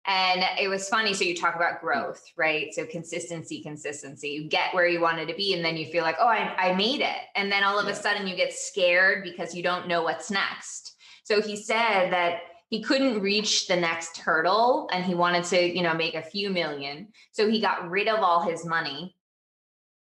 And 0.07 0.43
it 0.59 0.67
was 0.69 0.89
funny. 0.89 1.13
So 1.13 1.23
you 1.23 1.35
talk 1.35 1.55
about 1.55 1.81
growth, 1.81 2.23
right? 2.38 2.73
So 2.73 2.85
consistency, 2.85 3.62
consistency. 3.62 4.29
You 4.29 4.47
get 4.47 4.73
where 4.73 4.88
you 4.88 5.01
wanted 5.01 5.27
to 5.27 5.35
be, 5.35 5.53
and 5.53 5.63
then 5.63 5.77
you 5.77 5.85
feel 5.85 6.03
like, 6.03 6.15
oh, 6.19 6.27
I, 6.27 6.55
I 6.57 6.75
made 6.75 7.01
it. 7.01 7.17
And 7.35 7.51
then 7.51 7.63
all 7.63 7.77
of 7.77 7.85
yeah. 7.85 7.91
a 7.91 7.95
sudden 7.95 8.27
you 8.27 8.35
get 8.35 8.53
scared 8.53 9.23
because 9.23 9.53
you 9.53 9.62
don't 9.62 9.88
know 9.88 10.01
what's 10.01 10.31
next. 10.31 10.95
So 11.23 11.41
he 11.41 11.55
said 11.55 12.12
that 12.12 12.39
he 12.69 12.81
couldn't 12.81 13.21
reach 13.21 13.67
the 13.67 13.75
next 13.75 14.17
hurdle 14.17 14.89
and 14.91 15.03
he 15.03 15.15
wanted 15.15 15.43
to, 15.45 15.62
you 15.62 15.83
know, 15.83 15.93
make 15.93 16.15
a 16.15 16.21
few 16.21 16.49
million. 16.49 17.09
So 17.31 17.49
he 17.49 17.59
got 17.59 17.89
rid 17.89 18.07
of 18.07 18.19
all 18.19 18.41
his 18.41 18.65
money 18.65 19.15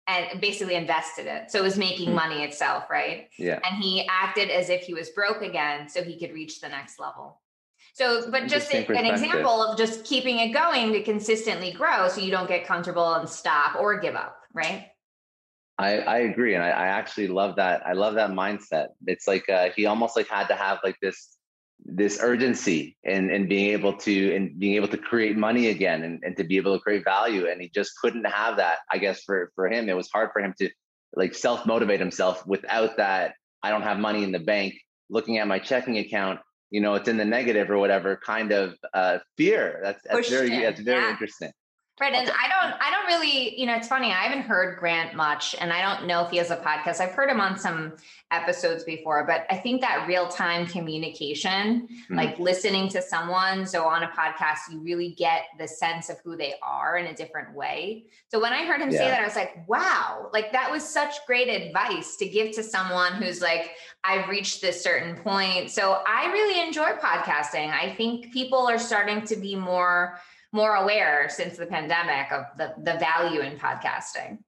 and 0.07 0.41
basically 0.41 0.75
invested 0.75 1.27
it. 1.27 1.51
So 1.51 1.59
it 1.59 1.63
was 1.63 1.77
making 1.77 2.07
mm-hmm. 2.07 2.15
money 2.15 2.43
itself, 2.43 2.89
right? 2.89 3.29
Yeah. 3.37 3.59
And 3.63 3.81
he 3.81 4.07
acted 4.09 4.49
as 4.49 4.69
if 4.69 4.81
he 4.81 4.93
was 4.93 5.09
broke 5.09 5.41
again 5.41 5.89
so 5.89 6.03
he 6.03 6.17
could 6.17 6.31
reach 6.31 6.61
the 6.61 6.69
next 6.69 6.99
level. 6.99 7.41
So, 7.93 8.29
but 8.31 8.47
just 8.47 8.73
an 8.73 9.05
example 9.05 9.63
of 9.63 9.77
just 9.77 10.05
keeping 10.05 10.39
it 10.39 10.49
going 10.49 10.93
to 10.93 11.03
consistently 11.03 11.71
grow 11.71 12.07
so 12.07 12.21
you 12.21 12.31
don't 12.31 12.47
get 12.47 12.65
comfortable 12.65 13.13
and 13.15 13.27
stop 13.27 13.75
or 13.75 13.99
give 13.99 14.15
up, 14.15 14.37
right? 14.53 14.87
I, 15.77 15.99
I 15.99 16.17
agree. 16.19 16.55
And 16.55 16.63
I, 16.63 16.69
I 16.69 16.87
actually 16.87 17.29
love 17.29 17.55
that. 17.55 17.85
I 17.87 17.93
love 17.93 18.15
that 18.15 18.31
mindset. 18.31 18.89
It's 19.07 19.27
like 19.27 19.47
uh, 19.47 19.69
he 19.75 19.85
almost 19.85 20.17
like 20.17 20.27
had 20.27 20.47
to 20.47 20.55
have 20.55 20.79
like 20.83 20.97
this 21.01 21.37
this 21.85 22.19
urgency 22.21 22.97
and 23.05 23.31
and 23.31 23.47
being 23.47 23.71
able 23.71 23.93
to 23.93 24.35
and 24.35 24.59
being 24.59 24.75
able 24.75 24.89
to 24.89 24.97
create 24.97 25.37
money 25.37 25.67
again 25.67 26.03
and, 26.03 26.21
and 26.23 26.35
to 26.35 26.43
be 26.43 26.57
able 26.57 26.75
to 26.75 26.83
create 26.83 27.05
value. 27.05 27.47
And 27.49 27.61
he 27.61 27.69
just 27.69 27.93
couldn't 28.01 28.25
have 28.25 28.57
that. 28.57 28.79
I 28.91 28.97
guess 28.97 29.23
for 29.23 29.51
for 29.55 29.69
him, 29.69 29.87
it 29.87 29.95
was 29.95 30.09
hard 30.11 30.31
for 30.33 30.41
him 30.41 30.53
to 30.59 30.69
like 31.15 31.33
self 31.33 31.65
motivate 31.65 32.01
himself 32.01 32.45
without 32.45 32.97
that. 32.97 33.35
I 33.63 33.69
don't 33.69 33.83
have 33.83 33.99
money 33.99 34.23
in 34.23 34.33
the 34.33 34.39
bank. 34.39 34.73
Looking 35.09 35.37
at 35.37 35.47
my 35.47 35.59
checking 35.59 35.97
account, 35.97 36.39
you 36.71 36.81
know 36.81 36.95
it's 36.95 37.07
in 37.07 37.17
the 37.17 37.25
negative 37.25 37.69
or 37.69 37.77
whatever 37.77 38.19
kind 38.23 38.51
of 38.51 38.75
uh, 38.93 39.17
fear 39.37 39.79
that's, 39.83 40.03
that's 40.03 40.29
very 40.29 40.49
in. 40.49 40.61
that's 40.61 40.81
very 40.81 41.03
yeah. 41.03 41.11
interesting 41.11 41.51
Right. 41.99 42.13
And 42.13 42.29
I 42.29 42.47
don't, 42.47 42.81
I 42.81 42.91
don't 42.91 43.07
really, 43.07 43.59
you 43.59 43.65
know, 43.65 43.75
it's 43.75 43.89
funny. 43.89 44.07
I 44.07 44.23
haven't 44.23 44.43
heard 44.43 44.79
Grant 44.79 45.15
much 45.15 45.53
and 45.59 45.73
I 45.73 45.81
don't 45.81 46.07
know 46.07 46.23
if 46.23 46.31
he 46.31 46.37
has 46.37 46.49
a 46.49 46.55
podcast. 46.55 47.01
I've 47.01 47.11
heard 47.11 47.29
him 47.29 47.41
on 47.41 47.59
some 47.59 47.93
episodes 48.31 48.85
before, 48.85 49.25
but 49.25 49.45
I 49.49 49.57
think 49.57 49.81
that 49.81 50.07
real 50.07 50.29
time 50.29 50.65
communication, 50.65 51.89
mm-hmm. 51.91 52.15
like 52.15 52.39
listening 52.39 52.87
to 52.89 53.01
someone. 53.01 53.65
So 53.65 53.85
on 53.85 54.03
a 54.03 54.07
podcast, 54.07 54.71
you 54.71 54.79
really 54.79 55.09
get 55.09 55.45
the 55.57 55.67
sense 55.67 56.09
of 56.09 56.17
who 56.23 56.37
they 56.37 56.53
are 56.63 56.95
in 56.97 57.07
a 57.07 57.13
different 57.13 57.53
way. 57.53 58.05
So 58.29 58.39
when 58.39 58.53
I 58.53 58.65
heard 58.65 58.79
him 58.79 58.91
yeah. 58.91 58.97
say 58.97 59.07
that, 59.09 59.19
I 59.19 59.25
was 59.25 59.35
like, 59.35 59.67
wow, 59.67 60.29
like 60.31 60.53
that 60.53 60.71
was 60.71 60.87
such 60.87 61.15
great 61.27 61.49
advice 61.49 62.15
to 62.17 62.29
give 62.29 62.55
to 62.55 62.63
someone 62.63 63.13
who's 63.13 63.41
like, 63.41 63.71
I've 64.05 64.29
reached 64.29 64.61
this 64.61 64.81
certain 64.81 65.17
point. 65.17 65.69
So 65.69 66.01
I 66.07 66.31
really 66.31 66.65
enjoy 66.65 66.91
podcasting. 66.91 67.73
I 67.73 67.93
think 67.95 68.31
people 68.31 68.69
are 68.69 68.79
starting 68.79 69.25
to 69.25 69.35
be 69.35 69.55
more, 69.55 70.17
more 70.51 70.75
aware 70.75 71.29
since 71.29 71.57
the 71.57 71.65
pandemic 71.65 72.31
of 72.31 72.45
the, 72.57 72.73
the 72.83 72.97
value 72.99 73.41
in 73.41 73.57
podcasting? 73.57 74.39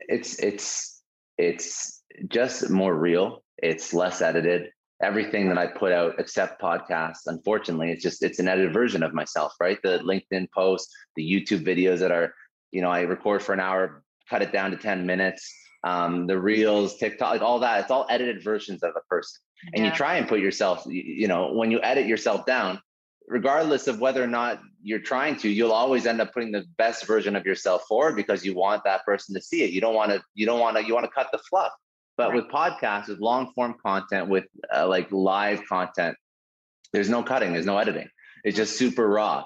It's 0.00 0.38
it's 0.42 1.02
it's 1.36 2.02
just 2.28 2.70
more 2.70 2.94
real. 2.94 3.42
It's 3.56 3.92
less 3.94 4.20
edited. 4.22 4.70
Everything 5.00 5.48
that 5.48 5.58
i 5.58 5.68
put 5.68 5.92
out 5.92 6.18
except 6.18 6.60
podcasts 6.60 7.26
unfortunately 7.26 7.92
it's 7.92 8.02
just 8.02 8.20
it's 8.20 8.40
an 8.40 8.48
edited 8.48 8.72
version 8.72 9.04
of 9.04 9.14
myself 9.14 9.52
right? 9.60 9.78
The 9.84 10.00
linkedin 10.00 10.48
post 10.52 10.92
the 11.14 11.22
youtube 11.22 11.64
videos 11.64 12.00
that 12.00 12.10
are 12.10 12.34
you 12.72 12.82
know 12.82 12.90
i 12.90 13.02
record 13.02 13.40
for 13.40 13.52
an 13.52 13.60
hour 13.60 14.02
cut 14.28 14.42
it 14.42 14.50
down 14.52 14.72
to 14.72 14.76
10 14.76 15.06
minutes 15.06 15.54
um, 15.84 16.26
the 16.26 16.36
reels 16.36 16.96
tiktok 16.96 17.30
like 17.30 17.42
all 17.42 17.60
that 17.60 17.82
it's 17.82 17.92
all 17.92 18.06
edited 18.10 18.42
versions 18.42 18.82
of 18.82 18.90
a 18.96 19.00
person. 19.08 19.40
And 19.72 19.84
yeah. 19.84 19.92
you 19.92 19.96
try 19.96 20.16
and 20.16 20.26
put 20.26 20.40
yourself 20.40 20.82
you, 20.88 21.00
you 21.00 21.28
know 21.28 21.52
when 21.52 21.70
you 21.70 21.80
edit 21.80 22.08
yourself 22.08 22.44
down 22.44 22.80
regardless 23.28 23.86
of 23.86 24.00
whether 24.00 24.22
or 24.22 24.26
not 24.26 24.60
you're 24.82 24.98
trying 24.98 25.36
to 25.36 25.48
you'll 25.48 25.72
always 25.72 26.06
end 26.06 26.20
up 26.20 26.32
putting 26.32 26.50
the 26.50 26.64
best 26.76 27.06
version 27.06 27.36
of 27.36 27.44
yourself 27.44 27.82
forward 27.86 28.16
because 28.16 28.44
you 28.44 28.54
want 28.54 28.82
that 28.84 29.04
person 29.04 29.34
to 29.34 29.40
see 29.40 29.62
it. 29.62 29.70
You 29.70 29.80
don't 29.80 29.94
want 29.94 30.10
to 30.12 30.22
you 30.34 30.46
don't 30.46 30.60
want 30.60 30.76
to 30.76 30.84
you 30.84 30.94
want 30.94 31.04
to 31.04 31.10
cut 31.10 31.28
the 31.32 31.38
fluff. 31.38 31.72
But 32.16 32.30
right. 32.30 32.36
with 32.36 32.48
podcasts 32.48 33.08
with 33.08 33.20
long 33.20 33.52
form 33.54 33.76
content 33.84 34.28
with 34.28 34.44
uh, 34.74 34.88
like 34.88 35.12
live 35.12 35.64
content 35.68 36.16
there's 36.92 37.10
no 37.10 37.22
cutting 37.22 37.52
there's 37.52 37.66
no 37.66 37.78
editing. 37.78 38.08
It's 38.44 38.56
just 38.56 38.78
super 38.78 39.06
raw. 39.06 39.44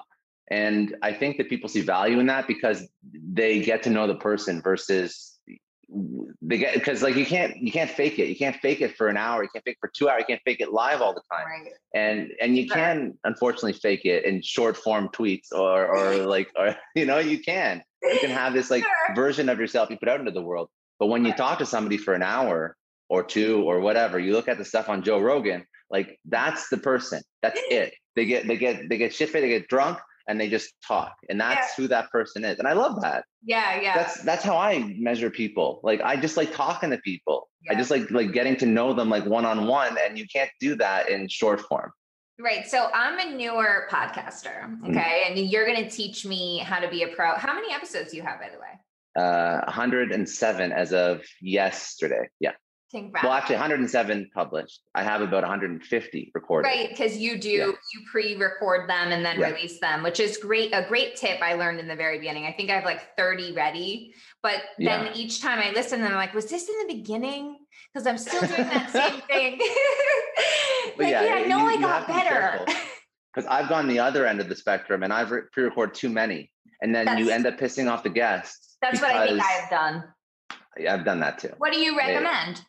And 0.49 0.95
i 1.01 1.13
think 1.13 1.37
that 1.37 1.49
people 1.49 1.69
see 1.69 1.81
value 1.81 2.19
in 2.19 2.27
that 2.27 2.47
because 2.47 2.87
they 3.11 3.61
get 3.61 3.83
to 3.83 3.89
know 3.89 4.07
the 4.07 4.15
person 4.15 4.61
versus 4.61 5.32
they 6.41 6.57
get 6.57 6.73
because 6.73 7.03
like 7.03 7.15
you 7.15 7.25
can't 7.25 7.57
you 7.57 7.71
can't 7.71 7.89
fake 7.89 8.17
it 8.19 8.27
you 8.27 8.35
can't 8.35 8.55
fake 8.57 8.81
it 8.81 8.95
for 8.95 9.07
an 9.07 9.17
hour 9.17 9.43
you 9.43 9.49
can't 9.53 9.63
fake 9.63 9.75
it 9.75 9.79
for 9.79 9.91
two 9.93 10.09
hours 10.09 10.19
you 10.19 10.25
can't 10.25 10.41
fake 10.45 10.59
it 10.59 10.71
live 10.71 11.01
all 11.01 11.13
the 11.13 11.21
time 11.31 11.45
right. 11.45 11.71
and 11.93 12.31
and 12.41 12.57
you 12.57 12.67
can 12.67 13.13
unfortunately 13.25 13.73
fake 13.73 14.05
it 14.05 14.25
in 14.25 14.41
short 14.41 14.75
form 14.77 15.09
tweets 15.09 15.51
or 15.51 15.87
or 15.87 16.15
like 16.25 16.49
or 16.55 16.75
you 16.95 17.05
know 17.05 17.19
you 17.19 17.39
can 17.39 17.83
you 18.01 18.17
can 18.19 18.29
have 18.29 18.53
this 18.53 18.71
like 18.71 18.83
sure. 18.83 19.15
version 19.15 19.49
of 19.49 19.59
yourself 19.59 19.89
you 19.89 19.97
put 19.97 20.09
out 20.09 20.19
into 20.19 20.31
the 20.31 20.41
world 20.41 20.69
But 20.99 21.07
when 21.07 21.25
you 21.25 21.33
talk 21.33 21.59
to 21.59 21.65
somebody 21.65 21.97
for 21.97 22.13
an 22.13 22.23
hour 22.23 22.75
or 23.09 23.23
two 23.23 23.63
or 23.63 23.79
whatever, 23.79 24.19
you 24.19 24.33
look 24.33 24.47
at 24.47 24.57
the 24.57 24.65
stuff 24.65 24.89
on 24.89 25.03
Joe 25.03 25.19
Rogan, 25.19 25.65
like 25.89 26.19
that's 26.25 26.69
the 26.69 26.77
person. 26.77 27.21
That's 27.43 27.59
it. 27.69 27.93
They 28.15 28.25
get 28.25 28.47
they 28.47 28.57
get 28.57 28.89
they 28.89 28.97
get 28.97 29.13
shit 29.13 29.31
they 29.31 29.47
get 29.47 29.67
drunk, 29.67 29.99
and 30.27 30.39
they 30.39 30.49
just 30.49 30.73
talk. 30.85 31.15
And 31.29 31.39
that's 31.39 31.77
yeah. 31.77 31.83
who 31.83 31.87
that 31.89 32.09
person 32.09 32.45
is. 32.45 32.59
And 32.59 32.67
I 32.67 32.73
love 32.73 33.01
that. 33.01 33.25
Yeah, 33.43 33.79
yeah. 33.81 33.95
That's 33.95 34.21
that's 34.21 34.43
how 34.43 34.57
I 34.57 34.93
measure 34.97 35.29
people. 35.29 35.81
Like 35.83 36.01
I 36.01 36.15
just 36.15 36.37
like 36.37 36.53
talking 36.53 36.89
to 36.91 36.97
people. 36.99 37.49
Yeah. 37.63 37.73
I 37.73 37.75
just 37.75 37.91
like 37.91 38.09
like 38.11 38.31
getting 38.31 38.55
to 38.57 38.65
know 38.65 38.93
them 38.93 39.09
like 39.09 39.25
one 39.25 39.45
on 39.45 39.67
one. 39.67 39.97
And 40.03 40.17
you 40.17 40.25
can't 40.31 40.51
do 40.59 40.75
that 40.75 41.09
in 41.09 41.27
short 41.27 41.61
form. 41.61 41.91
Right. 42.39 42.67
So 42.67 42.89
I'm 42.93 43.19
a 43.19 43.35
newer 43.35 43.87
podcaster. 43.91 44.63
Mm. 44.63 44.89
Okay. 44.89 45.23
Mm. 45.25 45.29
And 45.29 45.39
you're 45.39 45.65
going 45.65 45.83
to 45.83 45.89
teach 45.89 46.25
me 46.25 46.59
how 46.59 46.79
to 46.79 46.89
be 46.89 47.03
a 47.03 47.07
pro. 47.09 47.35
How 47.35 47.53
many 47.53 47.73
episodes 47.73 48.11
do 48.11 48.17
you 48.17 48.23
have, 48.23 48.39
by 48.39 48.49
the 48.49 48.59
way? 48.59 48.79
Uh, 49.15 49.61
107 49.65 50.71
as 50.71 50.93
of 50.93 51.21
yesterday. 51.41 52.27
Yeah. 52.39 52.53
Well, 52.93 53.31
actually, 53.31 53.55
107 53.55 54.29
published. 54.33 54.81
I 54.93 55.03
have 55.03 55.21
about 55.21 55.41
150 55.41 56.31
recorded. 56.35 56.67
Right, 56.67 56.89
because 56.89 57.17
you 57.17 57.39
do 57.39 57.49
yeah. 57.49 57.65
you 57.65 58.01
pre-record 58.11 58.87
them 58.89 59.11
and 59.11 59.25
then 59.25 59.39
yeah. 59.39 59.49
release 59.49 59.79
them, 59.79 60.03
which 60.03 60.19
is 60.19 60.37
great. 60.37 60.71
A 60.73 60.85
great 60.87 61.15
tip 61.15 61.41
I 61.41 61.53
learned 61.55 61.79
in 61.79 61.87
the 61.87 61.95
very 61.95 62.19
beginning. 62.19 62.45
I 62.45 62.51
think 62.51 62.69
I 62.69 62.75
have 62.75 62.85
like 62.85 63.15
30 63.17 63.53
ready, 63.53 64.13
but 64.43 64.61
then 64.77 65.05
yeah. 65.05 65.13
each 65.15 65.41
time 65.41 65.59
I 65.59 65.71
listen, 65.71 66.03
I'm 66.03 66.13
like, 66.13 66.33
was 66.33 66.45
this 66.45 66.69
in 66.69 66.87
the 66.87 66.93
beginning? 66.93 67.57
Because 67.91 68.05
I'm 68.05 68.17
still 68.17 68.41
doing 68.41 68.69
that 68.69 68.89
same 68.91 69.21
thing. 69.21 69.59
like, 70.97 71.09
yeah, 71.09 71.33
I 71.35 71.45
know 71.47 71.65
I 71.65 71.77
got 71.77 72.07
better. 72.07 72.65
Because 73.33 73.49
I've 73.49 73.69
gone 73.69 73.87
the 73.87 73.99
other 73.99 74.27
end 74.27 74.39
of 74.39 74.49
the 74.49 74.55
spectrum, 74.55 75.01
and 75.01 75.11
I've 75.11 75.31
pre-recorded 75.51 75.95
too 75.95 76.09
many, 76.09 76.51
and 76.81 76.93
then 76.93 77.05
that's, 77.05 77.19
you 77.19 77.31
end 77.31 77.47
up 77.47 77.57
pissing 77.57 77.89
off 77.89 78.03
the 78.03 78.09
guests. 78.09 78.77
That's 78.83 79.01
what 79.01 79.15
I 79.15 79.27
think 79.27 79.41
I 79.41 79.51
have 79.51 79.69
done. 79.71 80.03
Yeah, 80.77 80.93
I've 80.93 81.05
done 81.05 81.19
that 81.21 81.39
too. 81.39 81.53
What 81.57 81.73
do 81.73 81.79
you 81.79 81.97
recommend? 81.97 82.61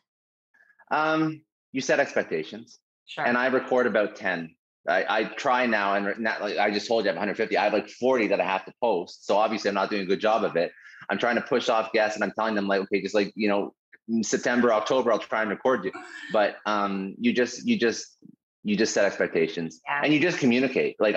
Um, 0.91 1.41
you 1.71 1.81
set 1.81 1.99
expectations. 1.99 2.79
Sure. 3.05 3.25
And 3.25 3.37
I 3.37 3.47
record 3.47 3.87
about 3.87 4.15
10. 4.15 4.55
I, 4.87 5.05
I 5.09 5.23
try 5.23 5.65
now, 5.65 5.95
and 5.95 6.19
not, 6.19 6.41
like 6.41 6.57
I 6.57 6.71
just 6.71 6.87
told 6.87 7.05
you, 7.05 7.09
I 7.09 7.13
have 7.13 7.17
150. 7.17 7.57
I 7.57 7.63
have 7.63 7.73
like 7.73 7.89
40 7.89 8.27
that 8.27 8.39
I 8.39 8.45
have 8.45 8.65
to 8.65 8.73
post. 8.81 9.25
So 9.25 9.37
obviously, 9.37 9.69
I'm 9.69 9.75
not 9.75 9.89
doing 9.89 10.03
a 10.03 10.05
good 10.05 10.19
job 10.19 10.43
of 10.43 10.55
it. 10.55 10.71
I'm 11.09 11.17
trying 11.17 11.35
to 11.35 11.41
push 11.41 11.69
off 11.69 11.91
guests, 11.91 12.15
and 12.15 12.23
I'm 12.23 12.31
telling 12.37 12.55
them 12.55 12.67
like, 12.67 12.81
okay, 12.81 13.01
just 13.01 13.15
like 13.15 13.31
you 13.35 13.47
know, 13.47 13.73
September, 14.21 14.71
October, 14.71 15.11
I'll 15.11 15.19
try 15.19 15.41
and 15.41 15.49
record 15.49 15.85
you. 15.85 15.91
But 16.31 16.57
um, 16.67 17.15
you 17.19 17.33
just, 17.33 17.65
you 17.67 17.79
just, 17.79 18.17
you 18.63 18.75
just 18.75 18.93
set 18.93 19.05
expectations, 19.05 19.81
yeah. 19.87 20.01
and 20.03 20.13
you 20.13 20.19
just 20.19 20.37
communicate. 20.37 20.97
Like 20.99 21.15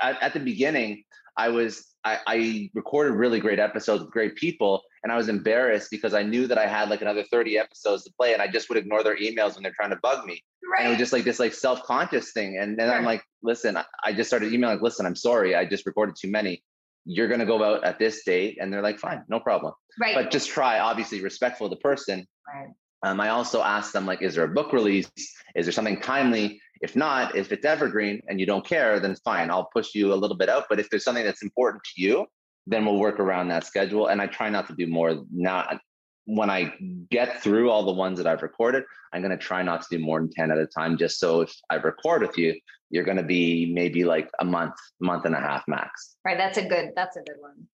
at 0.00 0.32
the 0.32 0.40
beginning, 0.40 1.02
I 1.36 1.48
was 1.48 1.92
I, 2.04 2.18
I, 2.26 2.70
recorded 2.74 3.12
really 3.12 3.40
great 3.40 3.58
episodes 3.58 4.02
with 4.02 4.12
great 4.12 4.36
people, 4.36 4.82
and 5.02 5.12
I 5.12 5.16
was 5.16 5.28
embarrassed 5.28 5.90
because 5.90 6.14
I 6.14 6.22
knew 6.22 6.46
that 6.46 6.58
I 6.58 6.66
had 6.66 6.88
like 6.88 7.02
another 7.02 7.24
30 7.24 7.58
episodes 7.58 8.04
to 8.04 8.12
play, 8.12 8.32
and 8.32 8.42
I 8.42 8.48
just 8.48 8.68
would 8.68 8.78
ignore 8.78 9.02
their 9.02 9.16
emails 9.16 9.54
when 9.54 9.62
they're 9.62 9.72
trying 9.72 9.90
to 9.90 9.98
bug 10.02 10.24
me. 10.24 10.42
Right. 10.70 10.80
And 10.80 10.88
it 10.88 10.90
was 10.90 10.98
just 10.98 11.12
like 11.12 11.24
this 11.24 11.38
like 11.38 11.52
self-conscious 11.52 12.32
thing. 12.32 12.58
And 12.58 12.78
then 12.78 12.88
right. 12.88 12.96
I'm 12.96 13.04
like, 13.04 13.22
listen, 13.42 13.76
I 14.04 14.12
just 14.12 14.30
started 14.30 14.52
emailing, 14.52 14.76
like, 14.76 14.82
listen, 14.82 15.04
I'm 15.04 15.16
sorry, 15.16 15.54
I 15.54 15.64
just 15.64 15.86
recorded 15.86 16.16
too 16.20 16.30
many. 16.30 16.62
You're 17.04 17.28
gonna 17.28 17.46
go 17.46 17.62
out 17.62 17.84
at 17.84 17.98
this 17.98 18.24
date, 18.24 18.58
and 18.60 18.72
they're 18.72 18.82
like, 18.82 18.98
fine, 18.98 19.24
no 19.28 19.40
problem. 19.40 19.74
Right. 20.00 20.14
But 20.14 20.30
just 20.30 20.48
try, 20.48 20.78
obviously, 20.78 21.20
respectful 21.20 21.66
of 21.66 21.70
the 21.70 21.76
person. 21.76 22.26
Right. 22.52 22.68
Um, 23.04 23.20
I 23.20 23.30
also 23.30 23.60
asked 23.60 23.92
them 23.92 24.06
like, 24.06 24.22
is 24.22 24.36
there 24.36 24.44
a 24.44 24.48
book 24.48 24.72
release? 24.72 25.10
Is 25.56 25.66
there 25.66 25.72
something 25.72 26.00
timely? 26.00 26.60
If 26.80 26.94
not, 26.94 27.36
if 27.36 27.50
it's 27.52 27.64
evergreen 27.64 28.20
and 28.28 28.38
you 28.38 28.46
don't 28.46 28.64
care, 28.64 29.00
then 29.00 29.16
fine, 29.24 29.50
I'll 29.50 29.68
push 29.72 29.94
you 29.94 30.12
a 30.12 30.16
little 30.16 30.36
bit 30.36 30.48
out. 30.48 30.66
But 30.68 30.78
if 30.78 30.88
there's 30.90 31.04
something 31.04 31.24
that's 31.24 31.42
important 31.42 31.82
to 31.84 32.02
you, 32.02 32.26
then 32.66 32.84
we'll 32.84 32.98
work 32.98 33.20
around 33.20 33.48
that 33.48 33.66
schedule. 33.66 34.08
And 34.08 34.20
I 34.20 34.26
try 34.26 34.48
not 34.50 34.66
to 34.68 34.74
do 34.74 34.86
more. 34.86 35.24
Not 35.32 35.80
when 36.24 36.50
I 36.50 36.72
get 37.10 37.42
through 37.42 37.70
all 37.70 37.84
the 37.84 37.92
ones 37.92 38.18
that 38.18 38.26
I've 38.26 38.42
recorded, 38.42 38.84
I'm 39.12 39.22
going 39.22 39.36
to 39.36 39.42
try 39.42 39.62
not 39.62 39.82
to 39.82 39.86
do 39.90 39.98
more 39.98 40.20
than 40.20 40.30
10 40.30 40.50
at 40.50 40.58
a 40.58 40.66
time, 40.66 40.96
just 40.96 41.18
so 41.18 41.42
if 41.42 41.54
I 41.70 41.76
record 41.76 42.22
with 42.22 42.38
you, 42.38 42.58
you're 42.90 43.04
going 43.04 43.16
to 43.16 43.22
be 43.22 43.72
maybe 43.72 44.04
like 44.04 44.30
a 44.40 44.44
month, 44.44 44.74
month 45.00 45.24
and 45.24 45.34
a 45.34 45.40
half 45.40 45.64
max. 45.66 46.16
Right. 46.24 46.38
That's 46.38 46.58
a 46.58 46.64
good, 46.64 46.90
that's 46.94 47.16
a 47.16 47.20
good 47.20 47.36
one. 47.40 47.66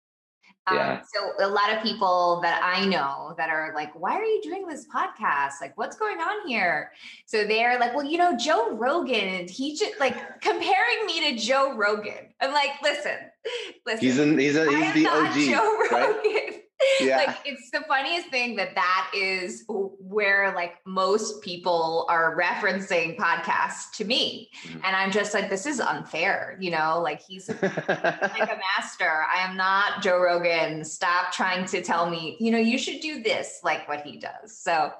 Yeah. 0.72 0.92
Um, 0.92 1.00
so 1.14 1.46
a 1.46 1.48
lot 1.48 1.72
of 1.72 1.82
people 1.82 2.40
that 2.42 2.60
I 2.62 2.84
know 2.84 3.34
that 3.38 3.48
are 3.48 3.72
like, 3.74 3.98
why 3.98 4.12
are 4.12 4.24
you 4.24 4.40
doing 4.42 4.66
this 4.66 4.86
podcast? 4.94 5.54
Like, 5.60 5.76
what's 5.76 5.96
going 5.96 6.18
on 6.18 6.46
here? 6.46 6.92
So 7.26 7.44
they're 7.46 7.78
like, 7.78 7.94
well, 7.94 8.04
you 8.04 8.18
know, 8.18 8.36
Joe 8.36 8.74
Rogan, 8.74 9.48
he 9.48 9.76
just 9.76 9.98
like 9.98 10.40
comparing 10.40 11.06
me 11.06 11.30
to 11.30 11.42
Joe 11.42 11.74
Rogan. 11.74 12.34
I'm 12.40 12.52
like, 12.52 12.72
listen, 12.82 13.16
listen. 13.86 14.00
He's 14.00 14.18
in, 14.18 14.38
he's, 14.38 14.56
a, 14.56 14.68
he's 14.70 14.94
the 14.94 15.06
OG. 15.06 15.92
Right? 15.92 16.54
yeah. 17.00 17.16
like 17.16 17.36
it's 17.44 17.70
the 17.70 17.80
funniest 17.88 18.28
thing 18.28 18.56
that 18.56 18.74
that 18.74 19.10
is 19.14 19.64
where 19.68 20.52
like 20.54 20.76
most 20.86 21.42
people 21.42 22.06
are 22.08 22.36
referencing 22.36 23.16
podcasts 23.16 23.90
to 23.94 24.04
me 24.04 24.48
mm-hmm. 24.62 24.78
and 24.84 24.94
i'm 24.94 25.10
just 25.10 25.34
like 25.34 25.50
this 25.50 25.66
is 25.66 25.80
unfair 25.80 26.56
you 26.60 26.70
know 26.70 27.00
like 27.02 27.20
he's 27.20 27.48
like 27.48 27.62
a 27.62 28.58
master 28.76 29.24
i 29.34 29.38
am 29.38 29.56
not 29.56 30.02
joe 30.02 30.18
rogan 30.18 30.84
stop 30.84 31.32
trying 31.32 31.64
to 31.64 31.82
tell 31.82 32.08
me 32.08 32.36
you 32.38 32.50
know 32.50 32.58
you 32.58 32.78
should 32.78 33.00
do 33.00 33.22
this 33.22 33.60
like 33.64 33.88
what 33.88 34.02
he 34.02 34.18
does 34.18 34.56
so 34.56 34.92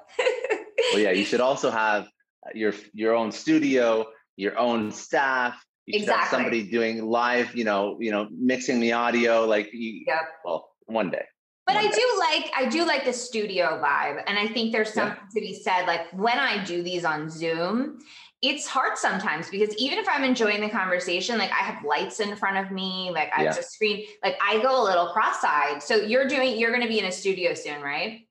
well 0.91 0.99
yeah 0.99 1.11
you 1.11 1.23
should 1.23 1.41
also 1.41 1.69
have 1.69 2.09
your 2.53 2.73
your 2.93 3.15
own 3.15 3.31
studio 3.31 4.05
your 4.35 4.57
own 4.57 4.91
staff 4.91 5.65
you 5.89 5.99
exactly. 5.99 6.21
have 6.21 6.29
somebody 6.29 6.63
doing 6.63 7.09
live 7.09 7.55
you 7.55 7.63
know 7.63 7.97
you 7.99 8.11
know 8.11 8.27
mixing 8.31 8.79
the 8.79 8.91
audio 8.91 9.45
like 9.45 9.69
you, 9.73 10.03
yep. 10.05 10.21
well 10.45 10.69
one 10.85 11.09
day 11.09 11.25
but 11.69 11.77
I 11.77 11.87
do 11.87 12.01
like 12.17 12.51
I 12.55 12.67
do 12.67 12.83
like 12.83 13.05
the 13.05 13.13
studio 13.13 13.79
vibe. 13.83 14.23
And 14.25 14.39
I 14.39 14.47
think 14.47 14.71
there's 14.71 14.91
something 14.91 15.17
yeah. 15.35 15.41
to 15.41 15.47
be 15.47 15.53
said. 15.53 15.85
Like 15.85 16.11
when 16.13 16.39
I 16.39 16.63
do 16.63 16.81
these 16.81 17.05
on 17.05 17.29
Zoom, 17.29 17.99
it's 18.41 18.65
hard 18.65 18.97
sometimes 18.97 19.49
because 19.51 19.75
even 19.75 19.99
if 19.99 20.07
I'm 20.09 20.23
enjoying 20.23 20.61
the 20.61 20.69
conversation, 20.69 21.37
like 21.37 21.51
I 21.51 21.61
have 21.61 21.83
lights 21.83 22.21
in 22.21 22.35
front 22.35 22.57
of 22.57 22.71
me, 22.71 23.11
like 23.13 23.29
I 23.37 23.43
have 23.43 23.57
a 23.57 23.61
screen, 23.61 24.05
like 24.23 24.35
I 24.41 24.59
go 24.61 24.81
a 24.81 24.83
little 24.83 25.09
cross-eyed. 25.09 25.83
So 25.83 25.95
you're 25.95 26.27
doing 26.27 26.57
you're 26.57 26.71
going 26.71 26.81
to 26.81 26.87
be 26.87 26.99
in 26.99 27.05
a 27.05 27.11
studio 27.11 27.53
soon, 27.53 27.81
right? 27.81 28.21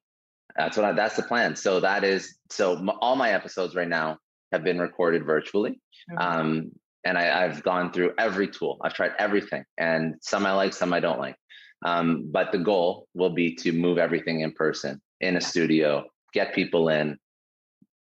That's 0.56 0.76
what 0.76 0.86
I, 0.86 0.92
that's 0.92 1.14
the 1.14 1.22
plan. 1.22 1.54
So 1.54 1.78
that 1.78 2.02
is 2.02 2.38
so 2.50 2.76
m- 2.76 2.90
all 3.00 3.14
my 3.14 3.30
episodes 3.30 3.76
right 3.76 3.86
now 3.86 4.18
have 4.50 4.64
been 4.64 4.80
recorded 4.80 5.24
virtually. 5.24 5.80
Mm-hmm. 6.10 6.18
Um, 6.18 6.72
and 7.04 7.16
I, 7.18 7.44
I've 7.44 7.62
gone 7.62 7.92
through 7.92 8.12
every 8.18 8.48
tool. 8.48 8.78
I've 8.82 8.94
tried 8.94 9.12
everything, 9.18 9.64
and 9.76 10.14
some 10.20 10.46
I 10.46 10.52
like, 10.52 10.72
some 10.72 10.92
I 10.92 11.00
don't 11.00 11.18
like. 11.18 11.36
Um, 11.84 12.28
but 12.30 12.50
the 12.52 12.58
goal 12.58 13.06
will 13.14 13.30
be 13.30 13.54
to 13.56 13.72
move 13.72 13.98
everything 13.98 14.40
in 14.40 14.52
person 14.52 15.00
in 15.20 15.36
a 15.36 15.40
studio, 15.40 16.04
get 16.32 16.54
people 16.54 16.88
in, 16.88 17.16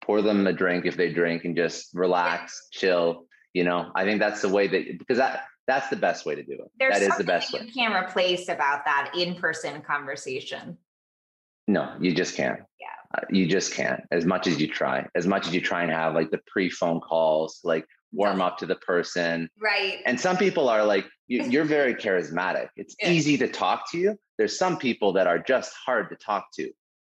pour 0.04 0.22
them 0.22 0.46
a 0.46 0.54
drink 0.54 0.86
if 0.86 0.96
they 0.98 1.12
drink, 1.12 1.46
and 1.46 1.56
just 1.56 1.90
relax, 1.94 2.68
chill. 2.72 3.26
You 3.54 3.64
know, 3.64 3.92
I 3.96 4.04
think 4.04 4.20
that's 4.20 4.42
the 4.42 4.50
way 4.50 4.68
that 4.68 5.00
because 5.00 5.18
that 5.18 5.46
that's 5.68 5.90
the 5.90 5.96
best 5.96 6.26
way 6.26 6.36
to 6.36 6.44
do 6.44 6.54
it. 6.54 6.72
There's 6.78 7.00
that 7.00 7.02
is 7.02 7.18
the 7.18 7.24
best 7.24 7.52
way. 7.54 7.62
You 7.66 7.72
can't 7.72 7.96
replace 7.96 8.50
about 8.50 8.86
that 8.86 9.14
in-person 9.18 9.82
conversation. 9.82 10.78
No, 11.68 11.96
you 12.00 12.14
just 12.14 12.36
can't. 12.36 12.60
Yeah. 12.80 12.88
Uh, 13.18 13.26
you 13.32 13.48
just 13.48 13.74
can't. 13.74 14.02
As 14.12 14.26
much 14.26 14.46
as 14.46 14.62
you 14.62 14.68
try, 14.68 15.08
as 15.16 15.26
much 15.26 15.48
as 15.48 15.56
you 15.56 15.62
try 15.62 15.82
and 15.82 15.92
have 15.92 16.14
like 16.14 16.30
the 16.30 16.42
pre-phone 16.46 17.00
calls, 17.00 17.62
like 17.64 17.86
warm 18.16 18.42
up 18.42 18.58
to 18.60 18.66
the 18.66 18.76
person. 18.76 19.50
Right. 19.62 20.00
And 20.06 20.20
some 20.20 20.38
people 20.38 20.70
are 20.70 20.84
like, 20.86 21.06
you, 21.28 21.62
are 21.62 21.66
very 21.66 21.96
charismatic. 21.96 22.70
It's 22.76 22.96
yeah. 23.02 23.12
easy 23.12 23.38
to 23.38 23.48
talk 23.48 23.92
to 23.92 23.98
you. 23.98 24.18
There's 24.38 24.58
some 24.58 24.78
people 24.78 25.14
that 25.14 25.28
are 25.28 25.40
just 25.40 25.74
hard 25.86 26.10
to 26.10 26.16
talk 26.16 26.48
to, 26.56 26.72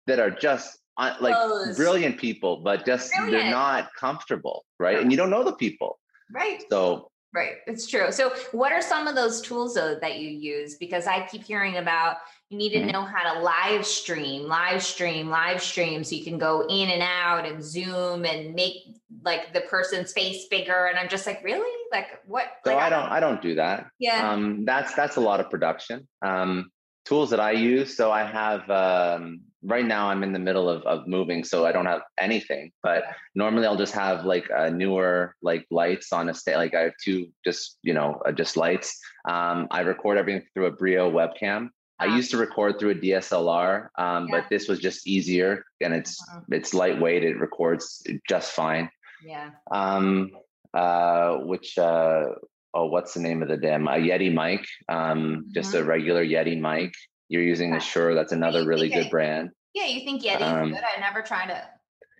that 0.07 0.19
are 0.19 0.31
just 0.31 0.79
uh, 0.97 1.15
like 1.19 1.35
Close. 1.35 1.77
brilliant 1.77 2.17
people, 2.17 2.61
but 2.63 2.85
just 2.85 3.11
brilliant. 3.11 3.31
they're 3.43 3.51
not 3.51 3.89
comfortable, 3.99 4.65
right? 4.79 4.99
And 4.99 5.11
you 5.11 5.17
don't 5.17 5.29
know 5.29 5.43
the 5.43 5.53
people. 5.53 5.99
Right. 6.33 6.63
So 6.69 7.09
Right. 7.33 7.57
It's 7.67 7.85
true. 7.85 8.11
So, 8.11 8.33
what 8.51 8.71
are 8.71 8.81
some 8.81 9.05
of 9.05 9.13
those 9.13 9.41
tools 9.41 9.75
though 9.75 9.99
that 10.01 10.17
you 10.17 10.29
use? 10.29 10.75
Because 10.75 11.05
I 11.07 11.27
keep 11.27 11.43
hearing 11.43 11.77
about 11.77 12.17
you 12.49 12.57
need 12.57 12.69
to 12.69 12.79
mm-hmm. 12.79 12.91
know 12.91 13.03
how 13.03 13.33
to 13.33 13.41
live 13.41 13.85
stream, 13.85 14.43
live 14.43 14.81
stream, 14.81 15.29
live 15.29 15.61
stream 15.61 16.03
so 16.03 16.15
you 16.15 16.23
can 16.23 16.37
go 16.37 16.65
in 16.67 16.89
and 16.89 17.01
out 17.01 17.45
and 17.45 17.63
zoom 17.63 18.25
and 18.25 18.55
make 18.55 18.95
like 19.23 19.53
the 19.53 19.61
person's 19.61 20.13
face 20.13 20.47
bigger. 20.49 20.85
And 20.85 20.97
I'm 20.97 21.09
just 21.09 21.27
like, 21.27 21.43
really? 21.43 21.69
Like 21.91 22.21
what? 22.25 22.45
So 22.65 22.73
like, 22.73 22.83
I 22.83 22.89
don't 22.89 23.09
I 23.11 23.19
don't 23.19 23.41
do 23.41 23.55
that. 23.55 23.87
Yeah. 23.99 24.31
Um 24.31 24.63
that's 24.65 24.93
that's 24.93 25.17
a 25.17 25.21
lot 25.21 25.39
of 25.39 25.49
production. 25.49 26.07
Um 26.25 26.71
tools 27.07 27.29
that 27.29 27.39
I 27.39 27.51
use. 27.51 27.95
So 27.95 28.11
I 28.11 28.23
have 28.23 28.69
um, 28.69 29.41
right 29.63 29.85
now 29.85 30.09
I'm 30.09 30.23
in 30.23 30.33
the 30.33 30.39
middle 30.39 30.69
of, 30.69 30.81
of 30.83 31.07
moving, 31.07 31.43
so 31.43 31.65
I 31.65 31.71
don't 31.71 31.85
have 31.85 32.01
anything. 32.19 32.71
But 32.83 33.03
normally 33.33 33.65
I'll 33.65 33.77
just 33.77 33.93
have 33.93 34.25
like 34.25 34.49
a 34.53 34.69
newer 34.69 35.33
like 35.41 35.65
lights 35.71 36.11
on 36.11 36.27
a 36.29 36.33
state. 36.33 36.57
Like 36.57 36.75
I 36.75 36.81
have 36.81 36.93
two 37.03 37.29
just 37.45 37.77
you 37.81 37.93
know 37.93 38.21
uh, 38.25 38.31
just 38.33 38.57
lights. 38.57 38.99
Um, 39.27 39.67
I 39.71 39.81
record 39.81 40.17
everything 40.17 40.45
through 40.53 40.65
a 40.65 40.71
Brio 40.71 41.09
webcam. 41.09 41.69
I 41.99 42.05
used 42.05 42.31
to 42.31 42.37
record 42.37 42.79
through 42.79 42.91
a 42.91 42.95
DSLR, 42.95 43.89
um, 43.97 44.27
yeah. 44.27 44.39
but 44.39 44.49
this 44.49 44.67
was 44.67 44.79
just 44.79 45.07
easier 45.07 45.65
and 45.81 45.93
it's 45.93 46.21
uh-huh. 46.21 46.41
it's 46.51 46.73
lightweight. 46.73 47.23
It 47.23 47.39
records 47.39 48.03
just 48.27 48.51
fine. 48.51 48.89
Yeah. 49.25 49.51
Um, 49.71 50.31
uh, 50.73 51.37
which 51.37 51.77
uh, 51.77 52.25
oh, 52.73 52.85
what's 52.85 53.13
the 53.13 53.19
name 53.19 53.41
of 53.41 53.47
the 53.47 53.57
damn 53.57 53.87
a 53.87 53.91
Yeti 53.91 54.31
mic? 54.31 54.65
Um, 54.87 55.19
mm-hmm. 55.19 55.41
just 55.53 55.73
a 55.73 55.83
regular 55.83 56.23
Yeti 56.23 56.59
mic. 56.59 56.93
You're 57.29 57.43
using 57.43 57.73
a 57.73 57.79
Shure. 57.79 58.13
That's 58.13 58.31
another 58.31 58.65
really 58.65 58.89
good 58.89 59.09
brand. 59.09 59.49
Yeah, 59.73 59.85
you 59.85 60.01
think 60.05 60.23
Yeti's 60.23 60.43
um, 60.43 60.69
good? 60.69 60.81
I 60.83 60.99
never 60.99 61.21
tried 61.21 61.49
it. 61.49 61.63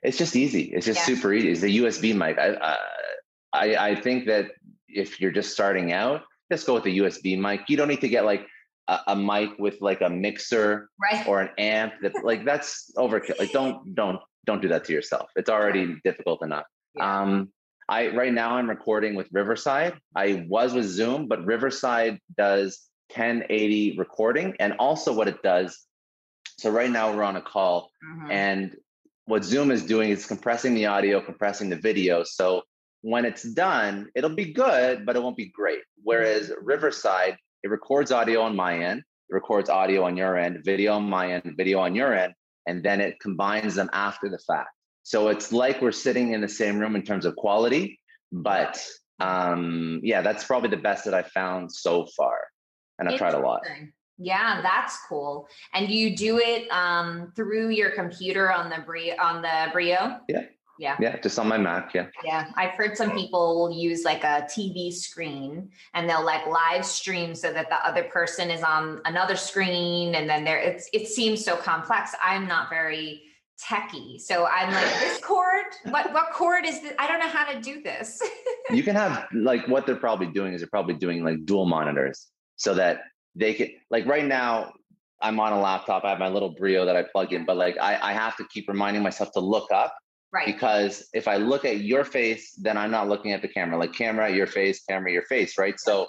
It's 0.04 0.18
just 0.18 0.36
easy. 0.36 0.72
It's 0.74 0.86
just 0.86 1.00
yeah. 1.00 1.06
super 1.06 1.34
easy. 1.34 1.50
It's 1.50 1.64
a 1.64 1.68
USB 1.68 2.16
mic. 2.16 2.38
I, 2.38 2.50
uh, 2.50 2.76
I 3.54 3.76
I 3.92 3.96
think 3.96 4.26
that 4.26 4.52
if 4.88 5.22
you're 5.22 5.32
just 5.32 5.52
starting 5.52 5.94
out, 5.94 6.24
just 6.52 6.66
go 6.66 6.74
with 6.74 6.84
the 6.84 7.00
USB 7.00 7.40
mic. 7.40 7.62
You 7.70 7.78
don't 7.78 7.88
need 7.88 8.02
to 8.02 8.10
get 8.10 8.26
like 8.26 8.48
a, 8.88 9.00
a 9.08 9.16
mic 9.16 9.52
with 9.60 9.82
like 9.82 10.02
a 10.02 10.10
mixer 10.10 10.90
right. 11.02 11.28
or 11.28 11.42
an 11.42 11.50
amp. 11.58 11.94
That 12.02 12.14
like 12.24 12.46
that's 12.46 12.92
overkill. 12.98 13.40
Like 13.40 13.52
don't 13.52 13.96
don't 13.96 14.20
don't 14.46 14.62
do 14.62 14.70
that 14.70 14.86
to 14.86 14.94
yourself. 14.94 15.30
It's 15.36 15.50
already 15.50 15.96
difficult 16.04 16.44
enough. 16.44 16.66
Yeah. 16.96 17.22
Um, 17.22 17.50
I 17.90 18.10
right 18.10 18.34
now 18.34 18.58
I'm 18.58 18.70
recording 18.70 19.16
with 19.16 19.28
Riverside. 19.32 20.00
I 20.16 20.46
was 20.50 20.74
with 20.74 20.86
Zoom, 20.86 21.28
but 21.28 21.46
Riverside 21.46 22.20
does 22.38 22.88
1080 23.16 23.98
recording, 23.98 24.56
and 24.60 24.74
also 24.80 25.14
what 25.14 25.28
it 25.28 25.42
does. 25.42 25.86
So 26.60 26.70
right 26.72 26.90
now 26.90 27.14
we're 27.14 27.24
on 27.24 27.36
a 27.36 27.42
call, 27.42 27.92
mm-hmm. 28.04 28.32
and 28.32 28.76
what 29.26 29.44
Zoom 29.44 29.72
is 29.72 29.84
doing 29.84 30.10
is 30.10 30.26
compressing 30.26 30.74
the 30.74 30.88
audio, 30.88 31.22
compressing 31.22 31.70
the 31.70 31.76
video. 31.76 32.24
So 32.24 32.64
when 33.02 33.26
it's 33.26 33.44
done, 33.44 34.10
it'll 34.16 34.36
be 34.36 34.54
good, 34.54 35.06
but 35.06 35.16
it 35.16 35.22
won't 35.22 35.38
be 35.38 35.50
great. 35.50 35.82
Whereas 36.04 36.50
mm-hmm. 36.50 36.66
Riverside, 36.66 37.38
it 37.68 37.72
records 37.72 38.14
audio 38.14 38.42
on 38.42 38.56
my 38.56 38.80
end, 38.80 39.00
it 39.00 39.34
records 39.34 39.70
audio 39.70 40.06
on 40.06 40.16
your 40.16 40.38
end, 40.38 40.64
video 40.64 40.94
on 40.94 41.04
my 41.04 41.34
end, 41.34 41.54
video 41.58 41.80
on 41.80 41.94
your 41.96 42.14
end, 42.14 42.34
and 42.66 42.82
then 42.82 43.02
it 43.02 43.20
combines 43.20 43.76
them 43.76 43.90
after 43.92 44.30
the 44.30 44.40
fact. 44.40 44.70
So 45.04 45.28
it's 45.28 45.52
like 45.52 45.82
we're 45.82 45.92
sitting 45.92 46.32
in 46.32 46.40
the 46.40 46.48
same 46.48 46.80
room 46.80 46.96
in 46.96 47.04
terms 47.04 47.26
of 47.26 47.36
quality, 47.36 48.00
but 48.32 48.82
um, 49.20 50.00
yeah, 50.02 50.22
that's 50.22 50.46
probably 50.46 50.70
the 50.70 50.78
best 50.78 51.04
that 51.06 51.14
I 51.14 51.24
found 51.24 51.72
so 51.72 52.08
far. 52.16 52.38
And 53.00 53.10
I've 53.10 53.18
tried 53.18 53.34
a 53.34 53.40
lot. 53.40 53.62
Yeah, 54.18 54.62
that's 54.64 54.98
cool. 55.08 55.48
And 55.74 55.92
you 55.92 56.16
do 56.16 56.40
it 56.40 56.72
um, 56.72 57.32
through 57.36 57.70
your 57.70 57.92
computer 57.92 58.52
on 58.52 58.70
the 58.70 58.78
Brio 58.86 59.16
on 59.22 59.42
the 59.42 59.68
Brio? 59.72 60.20
Yeah. 60.28 60.46
Yeah. 60.80 60.96
Yeah, 61.00 61.20
just 61.20 61.40
on 61.40 61.48
my 61.48 61.58
Mac. 61.58 61.94
Yeah. 61.94 62.08
Yeah. 62.24 62.52
I've 62.56 62.72
heard 62.72 62.96
some 62.96 63.12
people 63.12 63.60
will 63.60 63.72
use 63.72 64.04
like 64.04 64.24
a 64.24 64.48
TV 64.50 64.94
screen 64.94 65.70
and 65.94 66.10
they'll 66.10 66.26
like 66.26 66.46
live 66.48 66.86
stream 66.86 67.34
so 67.34 67.52
that 67.52 67.70
the 67.70 67.86
other 67.88 68.04
person 68.04 68.52
is 68.52 68.62
on 68.62 69.02
another 69.06 69.36
screen 69.36 70.16
and 70.16 70.30
then 70.30 70.44
there 70.44 70.60
it's 70.60 70.90
it 70.94 71.08
seems 71.08 71.44
so 71.44 71.56
complex. 71.56 72.14
I'm 72.22 72.48
not 72.48 72.70
very 72.70 73.24
techie. 73.64 74.22
So 74.22 74.46
I'm 74.46 74.72
like, 74.72 75.00
this 75.00 75.20
cord, 75.24 75.66
what 75.86 76.14
what 76.14 76.32
cord 76.32 76.66
is 76.66 76.82
this? 76.82 76.94
I 77.00 77.08
don't 77.08 77.20
know 77.20 77.28
how 77.28 77.52
to 77.52 77.60
do 77.60 77.82
this. 77.82 78.22
you 78.70 78.84
can 78.84 78.96
have 78.96 79.26
like 79.34 79.68
what 79.68 79.86
they're 79.86 79.96
probably 79.96 80.28
doing 80.28 80.54
is 80.54 80.62
they're 80.62 80.70
probably 80.70 80.96
doing 80.96 81.24
like 81.24 81.46
dual 81.46 81.66
monitors 81.66 82.28
so 82.56 82.74
that 82.76 83.02
they 83.36 83.54
can 83.54 83.70
like 83.90 84.06
right 84.06 84.26
now 84.26 84.74
I'm 85.22 85.40
on 85.40 85.52
a 85.54 85.60
laptop. 85.60 86.06
I 86.06 86.12
have 86.12 86.20
my 86.20 86.28
little 86.28 86.50
Brio 86.50 86.86
that 86.86 86.96
I 86.96 87.04
plug 87.04 87.34
in, 87.34 87.46
but 87.46 87.58
like 87.58 87.78
I, 87.80 87.98
I 88.02 88.14
have 88.14 88.38
to 88.38 88.46
keep 88.50 88.68
reminding 88.68 89.02
myself 89.02 89.32
to 89.32 89.40
look 89.40 89.72
up 89.72 89.96
Right. 90.34 90.46
Because 90.46 91.08
if 91.14 91.28
I 91.28 91.38
look 91.38 91.64
at 91.64 91.82
your 91.82 92.04
face, 92.04 92.54
then 92.56 92.78
I'm 92.78 92.92
not 92.92 93.08
looking 93.08 93.32
at 93.32 93.42
the 93.42 93.48
camera. 93.48 93.78
Like 93.78 93.94
camera, 93.94 94.30
your 94.30 94.48
face, 94.48 94.84
camera, 94.84 95.12
your 95.12 95.24
face, 95.24 95.58
right? 95.58 95.80
So 95.80 96.08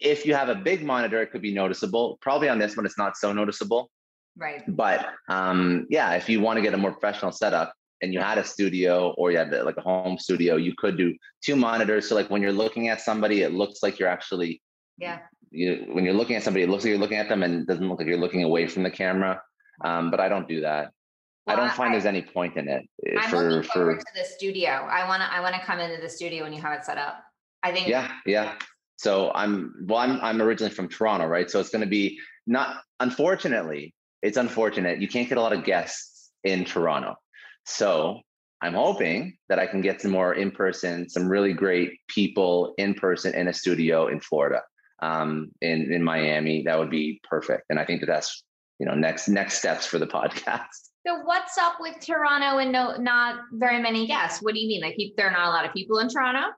if 0.00 0.26
you 0.26 0.34
have 0.34 0.48
a 0.48 0.54
big 0.54 0.84
monitor, 0.84 1.22
it 1.22 1.30
could 1.30 1.42
be 1.42 1.54
noticeable. 1.54 2.18
Probably 2.20 2.48
on 2.48 2.58
this 2.58 2.76
one, 2.76 2.84
it's 2.84 2.98
not 2.98 3.16
so 3.16 3.32
noticeable. 3.32 3.90
Right. 4.36 4.62
But 4.68 5.06
um, 5.28 5.86
yeah, 5.88 6.14
if 6.14 6.28
you 6.28 6.40
want 6.40 6.58
to 6.58 6.62
get 6.62 6.74
a 6.74 6.76
more 6.76 6.92
professional 6.92 7.32
setup 7.32 7.72
and 8.00 8.12
you 8.12 8.20
had 8.20 8.38
a 8.38 8.44
studio 8.44 9.14
or 9.16 9.30
you 9.30 9.38
had 9.38 9.50
like 9.50 9.76
a 9.76 9.82
home 9.82 10.18
studio, 10.18 10.56
you 10.56 10.74
could 10.76 10.96
do 10.96 11.14
two 11.42 11.56
monitors. 11.56 12.08
So 12.08 12.14
like 12.14 12.30
when 12.30 12.42
you're 12.42 12.52
looking 12.52 12.88
at 12.88 13.00
somebody, 13.00 13.42
it 13.42 13.52
looks 13.52 13.82
like 13.82 13.98
you're 13.98 14.08
actually 14.08 14.60
yeah. 14.98 15.20
You 15.50 15.86
when 15.92 16.04
you're 16.04 16.14
looking 16.14 16.36
at 16.36 16.42
somebody, 16.42 16.64
it 16.64 16.70
looks 16.70 16.84
like 16.84 16.90
you're 16.90 16.98
looking 16.98 17.18
at 17.18 17.28
them 17.28 17.42
and 17.42 17.62
it 17.62 17.66
doesn't 17.66 17.86
look 17.88 17.98
like 17.98 18.08
you're 18.08 18.16
looking 18.16 18.44
away 18.44 18.66
from 18.66 18.82
the 18.82 18.90
camera. 18.90 19.40
Um, 19.84 20.10
but 20.10 20.20
I 20.20 20.28
don't 20.28 20.48
do 20.48 20.62
that. 20.62 20.92
Well, 21.46 21.56
I 21.56 21.60
don't 21.60 21.74
find 21.74 21.90
I, 21.90 21.94
there's 21.94 22.06
any 22.06 22.22
point 22.22 22.56
in 22.56 22.68
it. 22.68 22.88
Eh, 23.06 23.16
I'm 23.18 23.30
for, 23.30 23.62
for, 23.64 23.96
to 23.96 24.04
the 24.14 24.24
studio. 24.24 24.70
I 24.70 25.08
want 25.08 25.22
to 25.22 25.32
I 25.32 25.40
want 25.40 25.54
to 25.54 25.60
come 25.62 25.80
into 25.80 26.00
the 26.00 26.08
studio 26.08 26.44
when 26.44 26.52
you 26.52 26.60
have 26.60 26.72
it 26.72 26.84
set 26.84 26.98
up. 26.98 27.22
I 27.62 27.72
think. 27.72 27.88
Yeah, 27.88 28.10
yeah. 28.26 28.54
So 28.96 29.32
I'm 29.34 29.74
well. 29.86 29.98
I'm 29.98 30.20
I'm 30.20 30.40
originally 30.40 30.72
from 30.72 30.88
Toronto, 30.88 31.26
right? 31.26 31.50
So 31.50 31.58
it's 31.58 31.70
going 31.70 31.82
to 31.82 31.88
be 31.88 32.18
not. 32.46 32.82
Unfortunately, 33.00 33.94
it's 34.22 34.36
unfortunate 34.36 35.00
you 35.00 35.08
can't 35.08 35.28
get 35.28 35.38
a 35.38 35.40
lot 35.40 35.52
of 35.52 35.64
guests 35.64 36.30
in 36.44 36.64
Toronto. 36.64 37.16
So 37.66 38.20
I'm 38.60 38.74
hoping 38.74 39.36
that 39.48 39.58
I 39.58 39.66
can 39.66 39.80
get 39.80 40.00
some 40.00 40.12
more 40.12 40.34
in 40.34 40.52
person, 40.52 41.08
some 41.08 41.28
really 41.28 41.52
great 41.52 41.98
people 42.06 42.74
in 42.78 42.94
person 42.94 43.34
in 43.34 43.48
a 43.48 43.52
studio 43.52 44.06
in 44.06 44.20
Florida, 44.20 44.62
um, 45.02 45.50
in 45.60 45.92
in 45.92 46.04
Miami. 46.04 46.62
That 46.62 46.78
would 46.78 46.90
be 46.90 47.20
perfect. 47.28 47.64
And 47.68 47.80
I 47.80 47.84
think 47.84 48.00
that 48.00 48.06
that's 48.06 48.44
you 48.78 48.86
know 48.86 48.94
next 48.94 49.28
next 49.28 49.58
steps 49.58 49.86
for 49.86 49.98
the 49.98 50.06
podcast. 50.18 50.91
So 51.06 51.20
what's 51.24 51.58
up 51.58 51.74
with 51.80 51.98
Toronto 52.00 52.58
and 52.58 52.70
no 52.70 52.96
not 52.96 53.40
very 53.52 53.80
many 53.80 54.06
guests? 54.06 54.40
What 54.40 54.54
do 54.54 54.60
you 54.60 54.68
mean? 54.68 54.80
Like 54.80 54.96
there 55.16 55.28
are 55.28 55.32
not 55.32 55.48
a 55.48 55.50
lot 55.50 55.64
of 55.64 55.72
people 55.72 55.98
in 55.98 56.08
Toronto? 56.08 56.54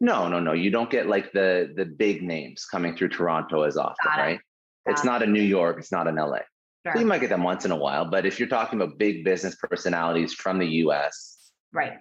No, 0.00 0.28
no, 0.28 0.40
no. 0.40 0.52
You 0.52 0.70
don't 0.70 0.90
get 0.90 1.08
like 1.08 1.32
the 1.32 1.72
the 1.76 1.84
big 1.84 2.22
names 2.22 2.64
coming 2.64 2.96
through 2.96 3.10
Toronto 3.10 3.62
as 3.62 3.76
often, 3.76 4.12
it. 4.16 4.20
right? 4.20 4.40
Got 4.86 4.92
it's 4.92 5.02
it. 5.02 5.06
not 5.06 5.22
a 5.22 5.26
New 5.26 5.42
York, 5.42 5.76
it's 5.78 5.92
not 5.92 6.08
an 6.08 6.16
LA. 6.16 6.38
Sure. 6.84 6.98
You 6.98 7.06
might 7.06 7.20
get 7.20 7.28
them 7.28 7.44
once 7.44 7.64
in 7.64 7.70
a 7.70 7.76
while, 7.76 8.06
but 8.06 8.26
if 8.26 8.40
you're 8.40 8.48
talking 8.48 8.80
about 8.80 8.98
big 8.98 9.24
business 9.24 9.54
personalities 9.54 10.32
from 10.32 10.58
the 10.58 10.66
US, 10.66 11.52
right? 11.72 11.92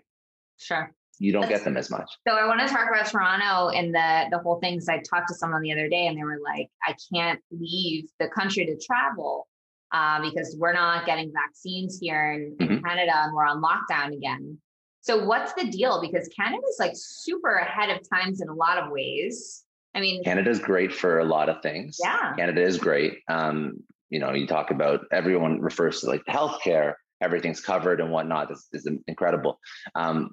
Sure. 0.57 0.91
You 1.19 1.31
don't 1.31 1.41
That's, 1.41 1.59
get 1.59 1.65
them 1.65 1.77
as 1.77 1.91
much. 1.91 2.09
So 2.27 2.33
I 2.33 2.47
want 2.47 2.61
to 2.61 2.67
talk 2.67 2.89
about 2.89 3.05
Toronto 3.05 3.69
and 3.69 3.93
the 3.93 4.25
the 4.31 4.39
whole 4.39 4.59
thing. 4.59 4.75
Because 4.75 4.89
I 4.89 4.99
talked 4.99 5.27
to 5.27 5.35
someone 5.35 5.61
the 5.61 5.73
other 5.73 5.89
day, 5.89 6.07
and 6.07 6.17
they 6.17 6.23
were 6.23 6.39
like, 6.41 6.69
"I 6.87 6.95
can't 7.13 7.39
leave 7.51 8.09
the 8.19 8.29
country 8.29 8.65
to 8.65 8.77
travel 8.83 9.47
uh, 9.91 10.21
because 10.21 10.55
we're 10.57 10.73
not 10.73 11.05
getting 11.05 11.31
vaccines 11.33 11.99
here 11.99 12.31
in, 12.33 12.55
mm-hmm. 12.55 12.73
in 12.73 12.83
Canada 12.83 13.11
and 13.15 13.33
we're 13.33 13.45
on 13.45 13.61
lockdown 13.61 14.15
again. 14.15 14.57
So 15.01 15.25
what's 15.25 15.53
the 15.53 15.65
deal? 15.65 15.99
Because 15.99 16.29
Canada 16.29 16.61
is 16.69 16.77
like 16.79 16.93
super 16.95 17.55
ahead 17.55 17.89
of 17.89 18.07
times 18.07 18.41
in 18.41 18.49
a 18.49 18.53
lot 18.53 18.77
of 18.77 18.91
ways. 18.91 19.63
I 19.93 19.99
mean, 19.99 20.23
Canada's 20.23 20.59
great 20.59 20.93
for 20.93 21.19
a 21.19 21.25
lot 21.25 21.49
of 21.49 21.61
things. 21.61 21.97
Yeah, 22.01 22.33
Canada 22.37 22.61
is 22.61 22.77
great. 22.77 23.19
Um, 23.27 23.83
you 24.09 24.19
know, 24.19 24.33
you 24.33 24.47
talk 24.47 24.71
about 24.71 25.01
everyone 25.11 25.59
refers 25.59 26.01
to 26.01 26.07
like 26.07 26.23
healthcare, 26.29 26.93
everything's 27.19 27.61
covered 27.61 27.99
and 27.99 28.11
whatnot. 28.11 28.49
This 28.49 28.67
is 28.73 28.87
incredible. 29.07 29.59
Um, 29.95 30.31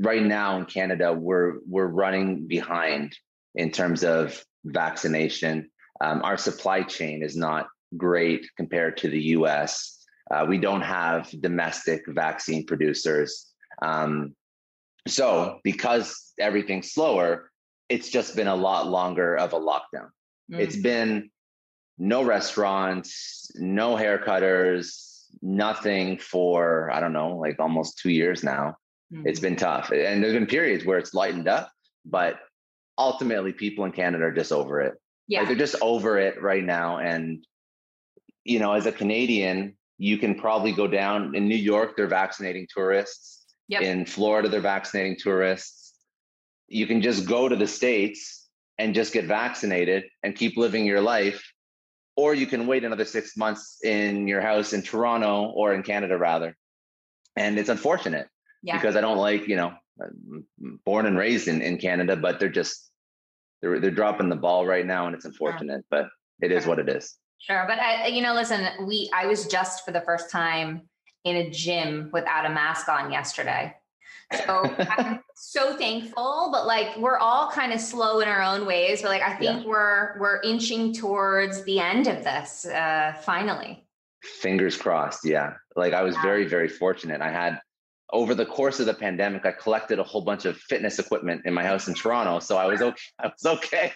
right 0.00 0.22
now 0.22 0.56
in 0.56 0.64
Canada, 0.64 1.12
we're 1.12 1.58
we're 1.68 1.86
running 1.86 2.48
behind 2.48 3.16
in 3.54 3.70
terms 3.70 4.02
of 4.02 4.42
vaccination. 4.64 5.70
Um, 6.00 6.22
our 6.22 6.36
supply 6.36 6.82
chain 6.82 7.22
is 7.22 7.36
not 7.36 7.66
great 7.96 8.46
compared 8.56 8.96
to 8.98 9.08
the 9.08 9.20
US. 9.36 10.06
Uh, 10.30 10.46
we 10.48 10.58
don't 10.58 10.82
have 10.82 11.28
domestic 11.40 12.02
vaccine 12.08 12.64
producers. 12.66 13.52
Um, 13.82 14.34
so, 15.08 15.58
because 15.64 16.32
everything's 16.38 16.92
slower, 16.92 17.50
it's 17.88 18.10
just 18.10 18.36
been 18.36 18.46
a 18.46 18.54
lot 18.54 18.86
longer 18.86 19.36
of 19.36 19.52
a 19.52 19.58
lockdown. 19.58 20.10
Mm. 20.52 20.60
It's 20.60 20.76
been 20.76 21.30
no 21.98 22.22
restaurants, 22.22 23.50
no 23.56 23.96
haircutters, 23.96 25.24
nothing 25.42 26.18
for, 26.18 26.90
I 26.92 27.00
don't 27.00 27.12
know, 27.12 27.36
like 27.36 27.58
almost 27.58 27.98
two 27.98 28.10
years 28.10 28.44
now. 28.44 28.76
Mm. 29.12 29.26
It's 29.26 29.40
been 29.40 29.56
tough. 29.56 29.90
And 29.90 30.22
there's 30.22 30.34
been 30.34 30.46
periods 30.46 30.84
where 30.84 30.98
it's 30.98 31.14
lightened 31.14 31.48
up, 31.48 31.70
but 32.04 32.38
ultimately, 32.98 33.52
people 33.52 33.84
in 33.84 33.92
Canada 33.92 34.24
are 34.24 34.32
just 34.32 34.52
over 34.52 34.80
it. 34.80 34.94
Yeah. 35.26 35.40
Like 35.40 35.48
they're 35.48 35.56
just 35.56 35.76
over 35.80 36.18
it 36.18 36.40
right 36.42 36.64
now. 36.64 36.98
And 36.98 37.44
you 38.44 38.58
know, 38.58 38.72
as 38.72 38.86
a 38.86 38.92
Canadian, 38.92 39.76
you 39.98 40.18
can 40.18 40.34
probably 40.34 40.72
go 40.72 40.86
down 40.86 41.34
in 41.34 41.48
New 41.48 41.56
York, 41.56 41.96
they're 41.96 42.06
vaccinating 42.06 42.66
tourists. 42.74 43.44
Yep. 43.68 43.82
In 43.82 44.04
Florida, 44.06 44.48
they're 44.48 44.60
vaccinating 44.60 45.16
tourists. 45.16 45.94
You 46.66 46.86
can 46.86 47.02
just 47.02 47.26
go 47.26 47.48
to 47.48 47.54
the 47.54 47.68
States 47.68 48.48
and 48.78 48.94
just 48.94 49.12
get 49.12 49.26
vaccinated 49.26 50.04
and 50.22 50.34
keep 50.34 50.56
living 50.56 50.86
your 50.86 51.00
life. 51.00 51.52
Or 52.16 52.34
you 52.34 52.46
can 52.46 52.66
wait 52.66 52.82
another 52.82 53.04
six 53.04 53.36
months 53.36 53.78
in 53.84 54.26
your 54.26 54.40
house 54.40 54.72
in 54.72 54.82
Toronto 54.82 55.52
or 55.54 55.72
in 55.72 55.82
Canada, 55.82 56.18
rather. 56.18 56.56
And 57.36 57.58
it's 57.58 57.68
unfortunate 57.68 58.26
yeah. 58.62 58.76
because 58.76 58.96
I 58.96 59.00
don't 59.00 59.18
like, 59.18 59.46
you 59.46 59.56
know, 59.56 59.74
born 60.84 61.06
and 61.06 61.16
raised 61.16 61.46
in, 61.46 61.62
in 61.62 61.78
Canada, 61.78 62.16
but 62.16 62.40
they're 62.40 62.48
just, 62.48 62.90
they're, 63.62 63.78
they're 63.78 63.90
dropping 63.90 64.28
the 64.28 64.36
ball 64.36 64.66
right 64.66 64.84
now 64.84 65.06
and 65.06 65.14
it's 65.14 65.24
unfortunate, 65.24 65.84
yeah. 65.92 66.02
but 66.02 66.08
it 66.42 66.50
is 66.50 66.66
what 66.66 66.78
it 66.78 66.88
is. 66.88 67.16
Sure. 67.40 67.64
But 67.66 67.80
I, 67.80 68.06
you 68.06 68.22
know, 68.22 68.34
listen, 68.34 68.68
we, 68.86 69.10
I 69.14 69.26
was 69.26 69.46
just 69.46 69.84
for 69.84 69.92
the 69.92 70.02
first 70.02 70.30
time 70.30 70.82
in 71.24 71.36
a 71.36 71.50
gym 71.50 72.10
without 72.12 72.46
a 72.46 72.50
mask 72.50 72.88
on 72.88 73.10
yesterday. 73.10 73.74
So 74.46 74.62
I'm 74.78 75.20
so 75.34 75.76
thankful, 75.76 76.50
but 76.52 76.66
like 76.66 76.96
we're 76.96 77.18
all 77.18 77.50
kind 77.50 77.72
of 77.72 77.80
slow 77.80 78.20
in 78.20 78.28
our 78.28 78.42
own 78.42 78.66
ways. 78.66 79.02
But 79.02 79.08
like 79.08 79.22
I 79.22 79.34
think 79.34 79.62
yeah. 79.62 79.68
we're 79.68 80.18
we're 80.20 80.40
inching 80.42 80.92
towards 80.92 81.64
the 81.64 81.80
end 81.80 82.06
of 82.06 82.22
this 82.24 82.66
uh 82.66 83.14
finally. 83.22 83.84
Fingers 84.22 84.76
crossed. 84.76 85.24
Yeah. 85.24 85.54
Like 85.76 85.94
I 85.94 86.02
was 86.02 86.14
yeah. 86.16 86.22
very, 86.22 86.46
very 86.46 86.68
fortunate. 86.68 87.22
I 87.22 87.30
had 87.30 87.58
over 88.12 88.34
the 88.34 88.46
course 88.46 88.80
of 88.80 88.86
the 88.86 88.94
pandemic, 88.94 89.46
I 89.46 89.52
collected 89.52 89.98
a 89.98 90.02
whole 90.02 90.22
bunch 90.22 90.44
of 90.44 90.56
fitness 90.56 90.98
equipment 90.98 91.42
in 91.44 91.54
my 91.54 91.64
house 91.64 91.88
in 91.88 91.94
Toronto. 91.94 92.40
So 92.40 92.56
I 92.56 92.66
was 92.66 92.82
okay. 92.82 93.02
I 93.18 93.28
was 93.28 93.46
okay. 93.46 93.92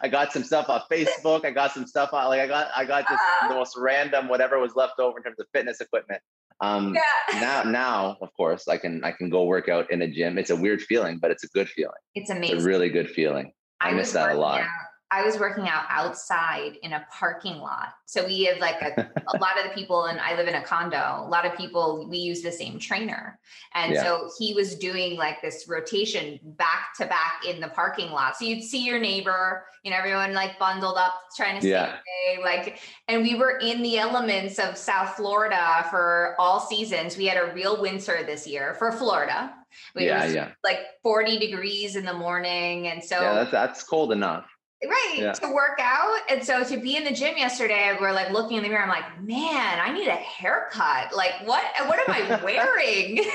I 0.00 0.08
got 0.08 0.32
some 0.32 0.44
stuff 0.44 0.68
off 0.68 0.88
Facebook. 0.90 1.44
I 1.44 1.50
got 1.50 1.72
some 1.72 1.86
stuff 1.86 2.12
on 2.12 2.28
like 2.28 2.40
I 2.40 2.46
got 2.46 2.68
I 2.76 2.84
got 2.84 3.08
just 3.08 3.22
uh, 3.42 3.48
the 3.48 3.54
most 3.54 3.76
random 3.76 4.28
whatever 4.28 4.58
was 4.58 4.76
left 4.76 4.98
over 4.98 5.18
in 5.18 5.24
terms 5.24 5.38
of 5.40 5.46
fitness 5.52 5.80
equipment. 5.80 6.20
Um, 6.60 6.94
yeah. 6.94 7.40
now 7.40 7.62
now 7.64 8.16
of 8.20 8.32
course 8.36 8.68
I 8.68 8.78
can 8.78 9.02
I 9.02 9.10
can 9.10 9.28
go 9.30 9.44
work 9.44 9.68
out 9.68 9.90
in 9.90 10.02
a 10.02 10.08
gym. 10.08 10.38
It's 10.38 10.50
a 10.50 10.56
weird 10.56 10.80
feeling, 10.82 11.18
but 11.18 11.30
it's 11.30 11.44
a 11.44 11.48
good 11.48 11.68
feeling. 11.68 11.94
It's 12.14 12.30
amazing. 12.30 12.56
It's 12.56 12.64
a 12.64 12.68
really 12.68 12.88
good 12.88 13.10
feeling. 13.10 13.52
I, 13.80 13.90
I 13.90 13.94
miss 13.94 14.12
that 14.12 14.36
a 14.36 14.38
lot. 14.38 14.64
I 15.14 15.22
was 15.24 15.38
working 15.38 15.68
out 15.68 15.84
outside 15.88 16.76
in 16.82 16.92
a 16.92 17.06
parking 17.08 17.58
lot. 17.58 17.94
So 18.04 18.26
we 18.26 18.42
have 18.44 18.58
like 18.58 18.82
a, 18.82 19.08
a 19.32 19.38
lot 19.38 19.56
of 19.56 19.64
the 19.64 19.70
people, 19.72 20.06
and 20.06 20.18
I 20.18 20.34
live 20.34 20.48
in 20.48 20.56
a 20.56 20.62
condo. 20.62 21.22
A 21.24 21.28
lot 21.28 21.46
of 21.46 21.56
people, 21.56 22.04
we 22.10 22.18
use 22.18 22.42
the 22.42 22.50
same 22.50 22.80
trainer. 22.80 23.38
And 23.74 23.92
yeah. 23.92 24.02
so 24.02 24.28
he 24.40 24.54
was 24.54 24.74
doing 24.74 25.16
like 25.16 25.40
this 25.40 25.66
rotation 25.68 26.40
back 26.42 26.96
to 26.98 27.06
back 27.06 27.44
in 27.48 27.60
the 27.60 27.68
parking 27.68 28.10
lot. 28.10 28.36
So 28.36 28.44
you'd 28.44 28.64
see 28.64 28.84
your 28.84 28.98
neighbor, 28.98 29.64
you 29.84 29.92
know, 29.92 29.96
everyone 29.96 30.34
like 30.34 30.58
bundled 30.58 30.96
up 30.96 31.14
trying 31.36 31.60
to 31.60 31.68
yeah. 31.68 31.98
stay 32.00 32.42
like, 32.42 32.80
and 33.06 33.22
we 33.22 33.36
were 33.36 33.58
in 33.58 33.82
the 33.82 33.98
elements 33.98 34.58
of 34.58 34.76
South 34.76 35.10
Florida 35.10 35.86
for 35.90 36.34
all 36.40 36.58
seasons. 36.58 37.16
We 37.16 37.26
had 37.26 37.36
a 37.36 37.54
real 37.54 37.80
winter 37.80 38.24
this 38.26 38.48
year 38.48 38.74
for 38.74 38.90
Florida. 38.90 39.54
It 39.94 40.04
yeah, 40.04 40.24
yeah. 40.26 40.50
Like 40.64 40.80
40 41.04 41.38
degrees 41.38 41.94
in 41.94 42.04
the 42.04 42.14
morning. 42.14 42.88
And 42.88 43.02
so 43.02 43.20
yeah, 43.20 43.34
that's, 43.34 43.50
that's 43.52 43.82
cold 43.84 44.10
enough 44.10 44.46
right 44.88 45.16
yeah. 45.18 45.32
to 45.32 45.48
work 45.48 45.78
out. 45.80 46.18
And 46.28 46.44
so 46.44 46.64
to 46.64 46.76
be 46.76 46.96
in 46.96 47.04
the 47.04 47.12
gym 47.12 47.36
yesterday 47.36 47.96
we're 48.00 48.12
like 48.12 48.30
looking 48.30 48.56
in 48.56 48.62
the 48.62 48.68
mirror 48.68 48.82
i'm 48.82 48.88
like 48.88 49.22
man 49.22 49.80
i 49.80 49.92
need 49.92 50.08
a 50.08 50.12
haircut. 50.12 51.14
Like 51.14 51.32
what 51.44 51.64
what 51.86 51.98
am 52.08 52.14
i 52.14 52.42
wearing? 52.44 53.24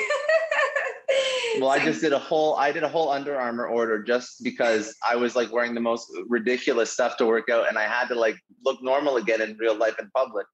Well 1.59 1.69
i 1.69 1.83
just 1.83 2.01
did 2.01 2.13
a 2.13 2.19
whole 2.19 2.55
i 2.55 2.71
did 2.71 2.83
a 2.83 2.87
whole 2.87 3.09
Under 3.09 3.35
Armour 3.35 3.65
order 3.65 4.03
just 4.03 4.43
because 4.43 4.95
i 5.07 5.15
was 5.15 5.35
like 5.35 5.51
wearing 5.51 5.73
the 5.73 5.81
most 5.81 6.07
ridiculous 6.27 6.91
stuff 6.91 7.17
to 7.17 7.25
work 7.25 7.49
out 7.49 7.67
and 7.67 7.79
i 7.79 7.83
had 7.83 8.07
to 8.09 8.15
like 8.15 8.37
look 8.63 8.81
normal 8.83 9.17
again 9.17 9.41
in 9.41 9.57
real 9.57 9.75
life 9.75 9.95
in 9.99 10.09
public. 10.15 10.45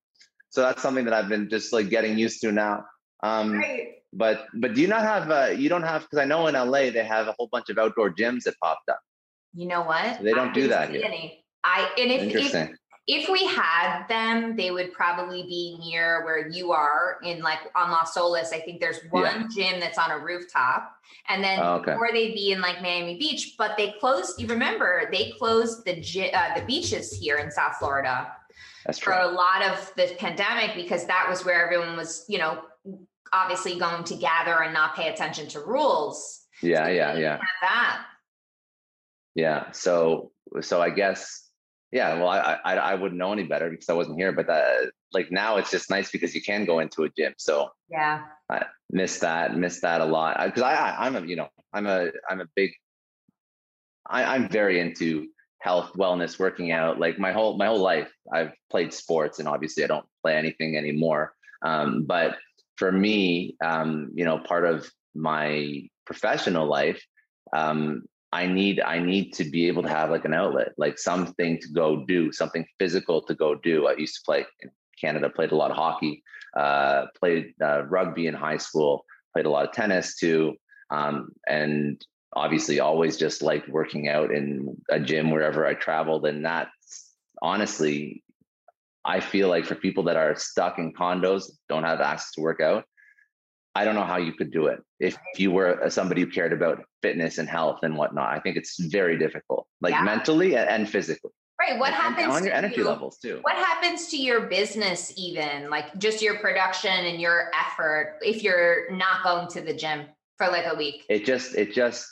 So 0.49 0.61
that's 0.61 0.81
something 0.81 1.03
that 1.05 1.13
i've 1.13 1.27
been 1.27 1.49
just 1.49 1.73
like 1.73 1.89
getting 1.89 2.17
used 2.17 2.39
to 2.41 2.51
now. 2.51 2.85
Um 3.21 3.57
right. 3.57 3.95
but 4.13 4.47
but 4.53 4.73
do 4.73 4.81
you 4.81 4.87
not 4.87 5.01
have 5.01 5.29
uh 5.29 5.51
you 5.51 5.67
don't 5.67 5.83
have 5.83 6.03
because 6.03 6.19
i 6.19 6.25
know 6.25 6.47
in 6.47 6.55
la 6.55 6.71
they 6.71 7.03
have 7.03 7.27
a 7.27 7.33
whole 7.33 7.49
bunch 7.51 7.69
of 7.69 7.77
outdoor 7.77 8.09
gyms 8.11 8.43
that 8.43 8.55
popped 8.63 8.87
up 8.89 8.99
you 9.55 9.67
know 9.67 9.83
what? 9.83 10.21
They 10.21 10.33
don't 10.33 10.49
I 10.49 10.53
do 10.53 10.67
that 10.67 10.89
here. 10.89 11.01
Any. 11.03 11.43
I 11.63 11.89
and 11.97 12.11
if, 12.11 12.53
if 12.53 12.69
if 13.07 13.29
we 13.29 13.45
had 13.45 14.07
them, 14.07 14.55
they 14.55 14.71
would 14.71 14.91
probably 14.91 15.43
be 15.43 15.77
near 15.79 16.25
where 16.25 16.47
you 16.47 16.71
are 16.71 17.17
in 17.23 17.41
like 17.41 17.59
on 17.75 17.91
Las 17.91 18.17
Olas. 18.17 18.53
I 18.53 18.59
think 18.59 18.79
there's 18.79 18.99
one 19.11 19.47
yeah. 19.55 19.71
gym 19.71 19.79
that's 19.79 19.97
on 19.97 20.11
a 20.11 20.19
rooftop, 20.19 20.91
and 21.29 21.43
then 21.43 21.59
oh, 21.61 21.75
okay. 21.75 21.93
or 21.93 22.09
they'd 22.11 22.33
be 22.33 22.51
in 22.51 22.61
like 22.61 22.81
Miami 22.81 23.17
Beach. 23.17 23.55
But 23.57 23.77
they 23.77 23.95
closed. 23.99 24.39
You 24.41 24.47
remember 24.47 25.09
they 25.11 25.33
closed 25.37 25.85
the 25.85 25.93
uh, 26.33 26.59
the 26.59 26.65
beaches 26.65 27.17
here 27.17 27.37
in 27.37 27.51
South 27.51 27.77
Florida 27.77 28.31
that's 28.85 28.99
for 28.99 29.13
a 29.13 29.27
lot 29.27 29.63
of 29.63 29.91
the 29.95 30.15
pandemic 30.17 30.75
because 30.75 31.05
that 31.07 31.27
was 31.29 31.43
where 31.43 31.63
everyone 31.63 31.97
was, 31.97 32.23
you 32.27 32.37
know, 32.37 32.61
obviously 33.33 33.79
going 33.79 34.03
to 34.03 34.15
gather 34.15 34.61
and 34.63 34.73
not 34.73 34.95
pay 34.95 35.09
attention 35.09 35.47
to 35.49 35.59
rules. 35.59 36.45
Yeah, 36.61 36.85
so 36.85 36.91
yeah, 36.91 37.17
yeah. 37.17 37.39
that 37.61 38.05
yeah 39.35 39.71
so 39.71 40.31
so 40.61 40.81
i 40.81 40.89
guess 40.89 41.49
yeah 41.91 42.15
well 42.15 42.29
I, 42.29 42.57
I 42.65 42.75
i 42.75 42.95
wouldn't 42.95 43.19
know 43.19 43.31
any 43.31 43.43
better 43.43 43.69
because 43.69 43.89
i 43.89 43.93
wasn't 43.93 44.17
here 44.17 44.31
but 44.31 44.47
that 44.47 44.91
like 45.13 45.31
now 45.31 45.57
it's 45.57 45.71
just 45.71 45.89
nice 45.89 46.11
because 46.11 46.33
you 46.33 46.41
can 46.41 46.65
go 46.65 46.79
into 46.79 47.03
a 47.03 47.09
gym 47.09 47.33
so 47.37 47.69
yeah. 47.89 48.23
I 48.49 48.65
miss 48.91 49.19
that 49.19 49.55
miss 49.55 49.81
that 49.81 50.01
a 50.01 50.05
lot 50.05 50.37
because 50.45 50.61
I, 50.61 50.73
I 50.73 51.05
i'm 51.05 51.15
a 51.15 51.21
you 51.21 51.35
know 51.35 51.49
i'm 51.73 51.85
a 51.85 52.09
i'm 52.29 52.41
a 52.41 52.45
big 52.55 52.71
I, 54.07 54.23
i'm 54.35 54.49
very 54.49 54.79
into 54.79 55.27
health 55.59 55.93
wellness 55.93 56.37
working 56.37 56.71
out 56.71 56.99
like 56.99 57.17
my 57.17 57.31
whole 57.31 57.57
my 57.57 57.65
whole 57.65 57.79
life 57.79 58.11
i've 58.31 58.51
played 58.69 58.93
sports 58.93 59.39
and 59.39 59.47
obviously 59.47 59.83
i 59.83 59.87
don't 59.87 60.05
play 60.21 60.35
anything 60.35 60.77
anymore 60.77 61.33
um, 61.63 62.03
but 62.03 62.37
for 62.75 62.91
me 62.91 63.55
um, 63.63 64.11
you 64.13 64.25
know 64.25 64.37
part 64.37 64.65
of 64.65 64.89
my 65.15 65.87
professional 66.05 66.67
life 66.67 67.03
um, 67.53 68.03
I 68.35 68.47
need 68.47 68.81
I 68.81 68.99
need 68.99 69.31
to 69.35 69.45
be 69.45 69.67
able 69.69 69.83
to 69.83 69.89
have 69.97 70.09
like 70.09 70.25
an 70.25 70.33
outlet, 70.33 70.73
like 70.77 70.99
something 70.99 71.57
to 71.61 71.69
go 71.69 72.03
do, 72.05 72.33
something 72.33 72.65
physical 72.79 73.21
to 73.21 73.33
go 73.33 73.55
do. 73.55 73.87
I 73.87 73.95
used 73.95 74.15
to 74.15 74.25
play 74.25 74.45
in 74.61 74.71
Canada, 74.99 75.29
played 75.29 75.53
a 75.53 75.55
lot 75.55 75.71
of 75.71 75.77
hockey, 75.77 76.21
uh, 76.57 77.05
played 77.17 77.53
uh, 77.63 77.83
rugby 77.85 78.27
in 78.27 78.33
high 78.33 78.57
school, 78.57 79.05
played 79.33 79.45
a 79.45 79.49
lot 79.49 79.65
of 79.65 79.71
tennis 79.71 80.17
too, 80.17 80.55
um, 80.89 81.29
and 81.47 82.05
obviously 82.33 82.81
always 82.81 83.15
just 83.15 83.41
liked 83.41 83.69
working 83.69 84.09
out 84.09 84.31
in 84.31 84.75
a 84.89 84.99
gym 84.99 85.31
wherever 85.31 85.65
I 85.65 85.73
traveled. 85.73 86.25
And 86.25 86.43
that 86.43 86.67
honestly, 87.41 88.21
I 89.05 89.21
feel 89.21 89.47
like 89.47 89.65
for 89.65 89.75
people 89.75 90.03
that 90.05 90.17
are 90.17 90.35
stuck 90.35 90.77
in 90.77 90.91
condos, 90.91 91.43
don't 91.69 91.85
have 91.85 92.01
access 92.01 92.31
to 92.31 92.41
work 92.41 92.59
out, 92.59 92.83
I 93.75 93.83
don't 93.83 93.95
know 93.95 94.05
how 94.05 94.17
you 94.17 94.31
could 94.31 94.51
do 94.51 94.67
it 94.67 94.79
if 95.01 95.17
you 95.35 95.51
were 95.51 95.83
uh, 95.83 95.89
somebody 95.89 96.21
who 96.21 96.27
cared 96.27 96.53
about 96.53 96.81
fitness 97.01 97.37
and 97.37 97.49
health 97.49 97.79
and 97.83 97.97
whatnot. 97.97 98.33
I 98.33 98.39
think 98.39 98.55
it's 98.55 98.79
very 98.79 99.17
difficult, 99.19 99.67
like 99.81 99.91
yeah. 99.91 100.03
mentally 100.03 100.55
and 100.55 100.89
physically. 100.89 101.31
Right. 101.59 101.77
What 101.77 101.89
and, 101.89 101.95
happens 101.95 102.35
on 102.35 102.45
your 102.45 102.53
energy 102.53 102.77
you, 102.77 102.87
levels 102.87 103.17
too? 103.17 103.39
What 103.41 103.57
happens 103.57 104.07
to 104.07 104.17
your 104.17 104.47
business, 104.47 105.13
even 105.17 105.69
like 105.69 105.97
just 105.97 106.21
your 106.21 106.39
production 106.39 106.91
and 106.91 107.19
your 107.19 107.51
effort, 107.53 108.17
if 108.21 108.43
you're 108.43 108.89
not 108.91 109.23
going 109.23 109.49
to 109.49 109.61
the 109.61 109.73
gym 109.73 110.05
for 110.37 110.47
like 110.47 110.65
a 110.67 110.75
week? 110.75 111.03
It 111.09 111.25
just, 111.25 111.55
it 111.55 111.73
just. 111.73 112.07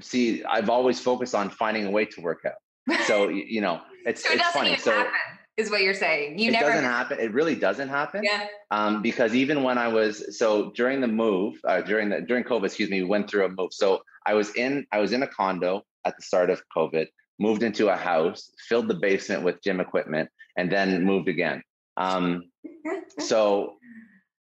See, 0.00 0.44
I've 0.44 0.70
always 0.70 1.00
focused 1.00 1.34
on 1.34 1.50
finding 1.50 1.86
a 1.86 1.90
way 1.90 2.04
to 2.04 2.20
work 2.20 2.44
out. 2.46 2.96
So 3.06 3.28
you 3.28 3.60
know, 3.60 3.80
it's 4.06 4.22
so 4.26 4.32
it 4.32 4.40
it's 4.40 4.50
funny. 4.50 4.76
So. 4.76 4.92
Happen 4.92 5.10
is 5.60 5.70
what 5.70 5.82
you're 5.82 5.94
saying. 5.94 6.38
You 6.38 6.48
it 6.48 6.52
never 6.52 6.70
doesn't 6.70 6.84
happen. 6.84 7.20
It 7.20 7.32
really 7.32 7.54
doesn't 7.54 7.88
happen. 7.88 8.24
Yeah. 8.24 8.46
Um, 8.70 9.02
because 9.02 9.34
even 9.34 9.62
when 9.62 9.78
I 9.78 9.88
was 9.88 10.38
so 10.38 10.70
during 10.70 11.00
the 11.00 11.08
move, 11.08 11.60
uh, 11.64 11.82
during 11.82 12.08
the 12.08 12.20
during 12.20 12.44
COVID, 12.44 12.64
excuse 12.64 12.90
me, 12.90 13.02
we 13.02 13.08
went 13.08 13.30
through 13.30 13.44
a 13.44 13.48
move. 13.48 13.72
So 13.72 14.02
I 14.26 14.34
was 14.34 14.54
in 14.56 14.86
I 14.90 14.98
was 14.98 15.12
in 15.12 15.22
a 15.22 15.26
condo 15.26 15.82
at 16.04 16.16
the 16.16 16.22
start 16.22 16.50
of 16.50 16.62
COVID, 16.76 17.06
moved 17.38 17.62
into 17.62 17.88
a 17.88 17.96
house, 17.96 18.50
filled 18.68 18.88
the 18.88 18.94
basement 18.94 19.42
with 19.42 19.62
gym 19.62 19.80
equipment, 19.80 20.30
and 20.56 20.70
then 20.72 21.04
moved 21.04 21.28
again. 21.28 21.62
Um, 21.96 22.50
so 23.18 23.76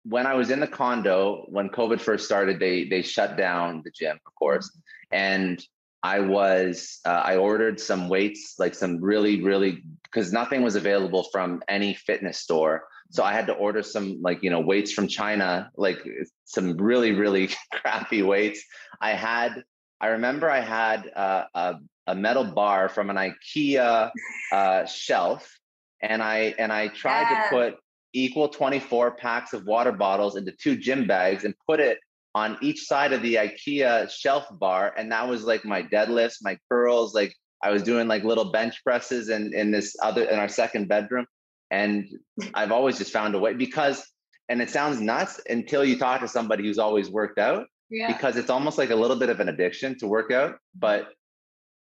when 0.05 0.27
I 0.27 0.35
was 0.35 0.51
in 0.51 0.61
the 0.61 0.67
condo, 0.67 1.45
when 1.49 1.69
COVID 1.69 2.01
first 2.01 2.25
started, 2.25 2.61
they 2.61 2.89
they 2.89 3.03
shut 3.03 3.37
down 3.37 3.83
the 3.85 3.91
gym, 3.91 4.19
of 4.27 4.35
course, 4.35 4.71
and 5.11 5.63
I 6.03 6.21
was 6.21 7.01
uh, 7.05 7.23
I 7.25 7.37
ordered 7.37 7.81
some 7.81 8.09
weights, 8.09 8.55
like 8.59 8.75
some 8.75 9.01
really 9.01 9.43
really 9.43 9.83
because 10.05 10.33
nothing 10.33 10.63
was 10.63 10.77
available 10.77 11.25
from 11.33 11.63
any 11.69 11.95
fitness 11.95 12.39
store. 12.39 12.85
So 13.11 13.25
I 13.25 13.33
had 13.33 13.47
to 13.47 13.55
order 13.55 13.83
some 13.83 14.21
like 14.23 14.43
you 14.43 14.51
know 14.51 14.61
weights 14.61 14.93
from 14.93 15.09
China, 15.09 15.71
like 15.77 15.99
some 16.45 16.77
really 16.77 17.13
really 17.13 17.51
crappy 17.73 18.23
weights. 18.23 18.63
I 19.01 19.13
had 19.13 19.65
I 20.01 20.09
remember 20.09 20.49
I 20.49 20.61
had 20.61 21.11
uh, 21.15 21.45
a 21.55 21.75
a 22.07 22.15
metal 22.15 22.45
bar 22.45 22.89
from 22.89 23.11
an 23.11 23.17
IKEA 23.17 24.11
uh, 24.53 24.87
shelf, 24.87 25.59
and 26.01 26.23
I 26.23 26.55
and 26.59 26.73
I 26.73 26.89
tried 26.89 27.31
yeah. 27.31 27.43
to 27.43 27.49
put 27.51 27.75
equal 28.15 28.49
24 28.49 29.17
packs 29.17 29.53
of 29.53 29.67
water 29.67 29.93
bottles 29.93 30.37
into 30.37 30.53
two 30.53 30.77
gym 30.77 31.07
bags 31.07 31.45
and 31.45 31.55
put 31.67 31.81
it 31.81 31.99
on 32.39 32.57
each 32.61 32.87
side 32.87 33.13
of 33.13 33.21
the 33.21 33.35
IKEA 33.35 34.09
shelf 34.09 34.47
bar. 34.53 34.95
And 34.97 35.11
that 35.11 35.27
was 35.27 35.43
like 35.43 35.65
my 35.65 35.83
deadlifts, 35.83 36.37
my 36.41 36.57
curls, 36.71 37.13
like 37.13 37.35
I 37.65 37.71
was 37.71 37.83
doing 37.83 38.07
like 38.07 38.23
little 38.23 38.53
bench 38.53 38.77
presses 38.85 39.29
in, 39.29 39.53
in 39.53 39.73
this 39.73 39.97
other, 40.01 40.23
in 40.23 40.39
our 40.39 40.49
second 40.49 40.87
bedroom. 40.87 41.27
And 41.73 42.07
I've 42.55 42.71
always 42.71 42.97
just 42.97 43.13
found 43.13 43.35
a 43.35 43.41
way 43.41 43.55
because, 43.55 44.07
and 44.49 44.63
it 44.63 44.71
sounds 44.71 45.01
nuts 45.01 45.41
until 45.51 45.85
you 45.85 45.99
talk 45.99 46.21
to 46.21 46.29
somebody 46.29 46.63
who's 46.63 46.79
always 46.79 47.11
worked 47.11 47.41
out 47.41 47.67
yeah. 47.91 48.13
because 48.13 48.37
it's 48.37 48.51
almost 48.51 48.79
like 48.79 48.91
a 48.91 48.97
little 48.97 49.19
bit 49.19 49.31
of 49.31 49.41
an 49.41 49.49
addiction 49.49 49.99
to 49.99 50.07
work 50.07 50.31
out. 50.31 50.59
But 50.79 51.09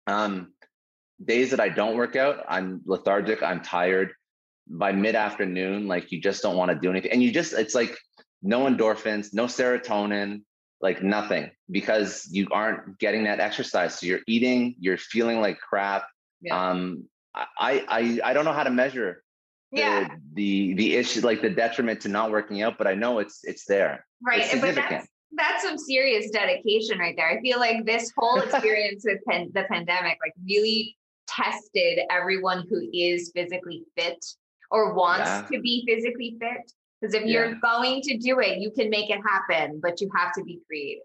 um, 0.06 0.52
days 1.22 1.50
that 1.50 1.60
I 1.60 1.68
don't 1.68 1.96
work 1.96 2.14
out, 2.14 2.44
I'm 2.48 2.80
lethargic, 2.86 3.42
I'm 3.42 3.60
tired. 3.60 4.12
By 4.66 4.92
mid 4.92 5.14
afternoon, 5.14 5.88
like 5.88 6.10
you 6.10 6.22
just 6.22 6.42
don't 6.42 6.56
want 6.56 6.70
to 6.70 6.78
do 6.78 6.90
anything. 6.90 7.10
And 7.10 7.22
you 7.22 7.30
just, 7.30 7.52
it's 7.52 7.74
like 7.74 7.98
no 8.44 8.66
endorphins, 8.66 9.32
no 9.32 9.47
serotonin, 9.47 10.42
like 10.80 11.03
nothing 11.03 11.51
because 11.70 12.28
you 12.30 12.47
aren't 12.53 12.99
getting 12.99 13.24
that 13.24 13.40
exercise. 13.40 13.99
So 13.99 14.07
you're 14.07 14.20
eating, 14.28 14.76
you're 14.78 14.99
feeling 14.99 15.40
like 15.40 15.59
crap. 15.59 16.05
Yeah. 16.42 16.70
Um, 16.70 17.05
I, 17.34 17.84
I, 17.88 18.20
I 18.22 18.32
don't 18.34 18.45
know 18.45 18.53
how 18.53 18.64
to 18.64 18.70
measure 18.70 19.24
yeah. 19.72 20.09
the, 20.34 20.74
the, 20.74 20.74
the 20.74 20.97
issue, 20.97 21.22
like 21.22 21.40
the 21.40 21.49
detriment 21.49 22.03
to 22.03 22.09
not 22.09 22.30
working 22.30 22.62
out, 22.62 22.76
but 22.76 22.86
I 22.86 22.95
know 22.95 23.18
it's, 23.18 23.40
it's 23.45 23.64
there. 23.64 24.07
Right. 24.24 24.42
It's 24.42 24.61
but 24.61 24.74
that's, 24.74 25.09
that's 25.32 25.64
some 25.64 25.78
serious 25.78 26.30
dedication 26.30 26.99
right 26.99 27.14
there. 27.16 27.28
I 27.28 27.40
feel 27.40 27.59
like 27.59 27.86
this 27.86 28.12
whole 28.16 28.40
experience 28.40 29.05
with 29.07 29.20
pan- 29.26 29.53
the 29.55 29.64
pandemic, 29.64 30.18
like 30.22 30.34
really 30.47 30.97
tested 31.26 32.01
everyone 32.11 32.66
who 32.68 32.86
is 32.92 33.32
physically 33.34 33.84
fit 33.97 34.22
or 34.70 34.92
wants 34.92 35.26
yeah. 35.26 35.47
to 35.51 35.61
be 35.62 35.84
physically 35.88 36.36
fit 36.38 36.70
because 37.05 37.14
if 37.14 37.26
yeah. 37.26 37.32
you're 37.32 37.55
going 37.57 38.00
to 38.00 38.16
do 38.16 38.40
it, 38.40 38.59
you 38.59 38.70
can 38.70 38.88
make 38.88 39.11
it 39.11 39.20
happen, 39.28 39.78
but 39.82 40.00
you 40.00 40.09
have 40.16 40.32
to 40.32 40.42
be 40.42 40.61
creative. 40.66 41.02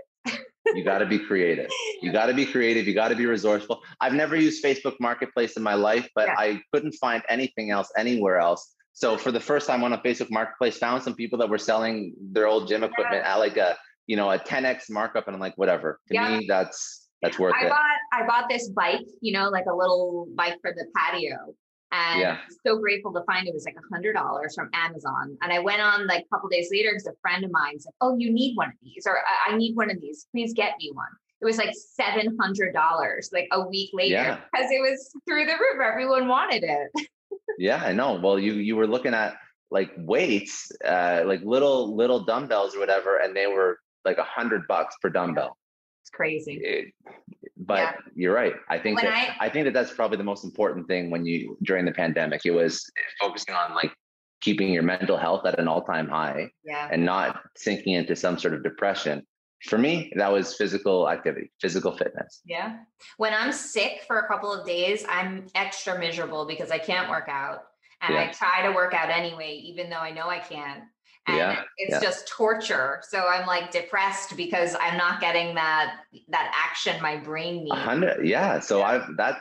you 0.73 0.83
got 0.83 0.99
to 0.99 1.05
be 1.05 1.19
creative. 1.19 1.69
You 2.01 2.13
got 2.13 2.27
to 2.27 2.33
be 2.33 2.45
creative. 2.45 2.87
You 2.87 2.93
got 2.93 3.09
to 3.09 3.15
be 3.15 3.25
resourceful. 3.25 3.81
I've 3.99 4.13
never 4.13 4.37
used 4.37 4.63
Facebook 4.63 4.95
Marketplace 5.01 5.57
in 5.57 5.63
my 5.63 5.73
life, 5.73 6.07
but 6.15 6.27
yeah. 6.27 6.35
I 6.37 6.61
couldn't 6.73 6.93
find 6.93 7.21
anything 7.27 7.71
else 7.71 7.91
anywhere 7.97 8.37
else. 8.37 8.75
So 8.93 9.17
for 9.17 9.31
the 9.31 9.41
first 9.41 9.67
time 9.67 9.83
on 9.83 9.91
a 9.91 9.97
Facebook 9.97 10.31
Marketplace, 10.31 10.77
found 10.77 11.03
some 11.03 11.15
people 11.15 11.37
that 11.39 11.49
were 11.49 11.57
selling 11.57 12.13
their 12.31 12.47
old 12.47 12.69
gym 12.69 12.83
equipment 12.83 13.23
yeah. 13.25 13.33
at 13.33 13.39
like 13.39 13.57
a 13.57 13.77
you 14.07 14.15
know 14.15 14.31
a 14.31 14.39
10x 14.39 14.89
markup, 14.89 15.27
and 15.27 15.35
I'm 15.35 15.41
like, 15.41 15.57
whatever. 15.57 15.99
To 16.07 16.13
yeah. 16.13 16.37
me, 16.37 16.45
that's 16.47 17.09
that's 17.21 17.37
worth 17.37 17.55
I 17.59 17.65
it. 17.65 17.69
Bought, 17.69 17.79
I 18.13 18.25
bought 18.25 18.49
this 18.49 18.69
bike, 18.69 19.05
you 19.21 19.33
know, 19.33 19.49
like 19.49 19.65
a 19.65 19.75
little 19.75 20.27
bike 20.35 20.57
for 20.61 20.71
the 20.71 20.85
patio. 20.95 21.53
And 21.91 22.21
yeah. 22.21 22.37
so 22.65 22.77
grateful 22.77 23.11
to 23.13 23.23
find 23.23 23.47
it 23.47 23.53
was 23.53 23.65
like 23.65 23.75
a 23.75 23.93
hundred 23.93 24.13
dollars 24.13 24.53
from 24.53 24.69
Amazon. 24.73 25.37
And 25.41 25.51
I 25.51 25.59
went 25.59 25.81
on 25.81 26.05
like 26.05 26.25
a 26.25 26.35
couple 26.35 26.49
days 26.49 26.69
later 26.71 26.89
because 26.91 27.07
a 27.07 27.13
friend 27.21 27.43
of 27.43 27.51
mine 27.51 27.79
said, 27.79 27.93
Oh, 27.99 28.15
you 28.17 28.31
need 28.31 28.55
one 28.55 28.67
of 28.67 28.75
these, 28.83 29.07
or 29.07 29.19
I 29.47 29.55
need 29.57 29.75
one 29.75 29.89
of 29.89 29.99
these. 29.99 30.27
Please 30.31 30.53
get 30.53 30.73
me 30.79 30.91
one. 30.93 31.07
It 31.41 31.45
was 31.45 31.57
like 31.57 31.73
seven 31.73 32.37
hundred 32.39 32.73
dollars 32.73 33.29
like 33.33 33.47
a 33.51 33.65
week 33.65 33.91
later 33.93 34.39
because 34.51 34.69
it 34.71 34.81
was 34.81 35.11
through 35.27 35.45
the 35.45 35.53
roof. 35.53 35.81
Everyone 35.81 36.27
wanted 36.27 36.63
it. 36.63 37.07
yeah, 37.57 37.81
I 37.83 37.93
know. 37.93 38.19
Well, 38.21 38.37
you 38.37 38.53
you 38.53 38.75
were 38.75 38.87
looking 38.87 39.13
at 39.13 39.35
like 39.71 39.91
weights, 39.97 40.69
uh, 40.85 41.23
like 41.25 41.41
little 41.43 41.95
little 41.95 42.19
dumbbells 42.25 42.75
or 42.75 42.79
whatever, 42.79 43.17
and 43.17 43.35
they 43.35 43.47
were 43.47 43.79
like 44.03 44.17
a 44.17 44.23
hundred 44.23 44.67
bucks 44.67 44.95
per 45.01 45.09
dumbbell. 45.09 45.57
It's 46.01 46.09
crazy. 46.09 46.59
It, 46.61 46.93
but 47.59 47.79
yeah. 47.79 47.91
you're 48.15 48.33
right. 48.33 48.53
I 48.69 48.79
think 48.79 49.01
that 49.01 49.09
I, 49.09 49.47
I 49.47 49.49
think 49.49 49.65
that 49.65 49.73
that's 49.73 49.93
probably 49.93 50.17
the 50.17 50.23
most 50.23 50.43
important 50.43 50.87
thing 50.87 51.09
when 51.09 51.25
you 51.25 51.57
during 51.63 51.85
the 51.85 51.91
pandemic. 51.91 52.41
It 52.45 52.51
was 52.51 52.89
focusing 53.19 53.53
on 53.53 53.75
like 53.75 53.91
keeping 54.41 54.71
your 54.71 54.83
mental 54.83 55.17
health 55.17 55.45
at 55.45 55.59
an 55.59 55.67
all-time 55.67 56.07
high 56.07 56.49
yeah. 56.63 56.87
and 56.91 57.03
not 57.03 57.41
sinking 57.57 57.93
into 57.93 58.15
some 58.15 58.39
sort 58.39 58.53
of 58.53 58.63
depression 58.63 59.25
for 59.65 59.77
me 59.77 60.11
that 60.15 60.31
was 60.31 60.55
physical 60.55 61.09
activity 61.09 61.51
physical 61.59 61.95
fitness 61.95 62.41
yeah 62.45 62.77
when 63.17 63.33
i'm 63.33 63.51
sick 63.51 64.03
for 64.07 64.19
a 64.19 64.27
couple 64.27 64.53
of 64.53 64.65
days 64.65 65.03
i'm 65.09 65.45
extra 65.55 65.99
miserable 65.99 66.45
because 66.45 66.71
i 66.71 66.77
can't 66.77 67.09
work 67.09 67.27
out 67.27 67.63
and 68.01 68.13
yeah. 68.13 68.21
i 68.21 68.31
try 68.31 68.65
to 68.65 68.71
work 68.71 68.93
out 68.93 69.09
anyway 69.09 69.51
even 69.51 69.89
though 69.89 69.97
i 69.97 70.11
know 70.11 70.29
i 70.29 70.39
can't 70.39 70.83
and 71.29 71.37
yeah, 71.37 71.63
it's 71.77 71.93
yeah. 71.93 71.99
just 71.99 72.27
torture 72.27 73.01
so 73.07 73.27
i'm 73.27 73.45
like 73.45 73.71
depressed 73.71 74.35
because 74.35 74.75
i'm 74.79 74.97
not 74.97 75.19
getting 75.19 75.55
that 75.55 76.01
that 76.27 76.51
action 76.55 77.01
my 77.01 77.17
brain 77.17 77.63
needs 77.63 78.19
yeah 78.23 78.59
so 78.59 78.79
yeah. 78.79 78.85
i've 78.85 79.17
that 79.17 79.39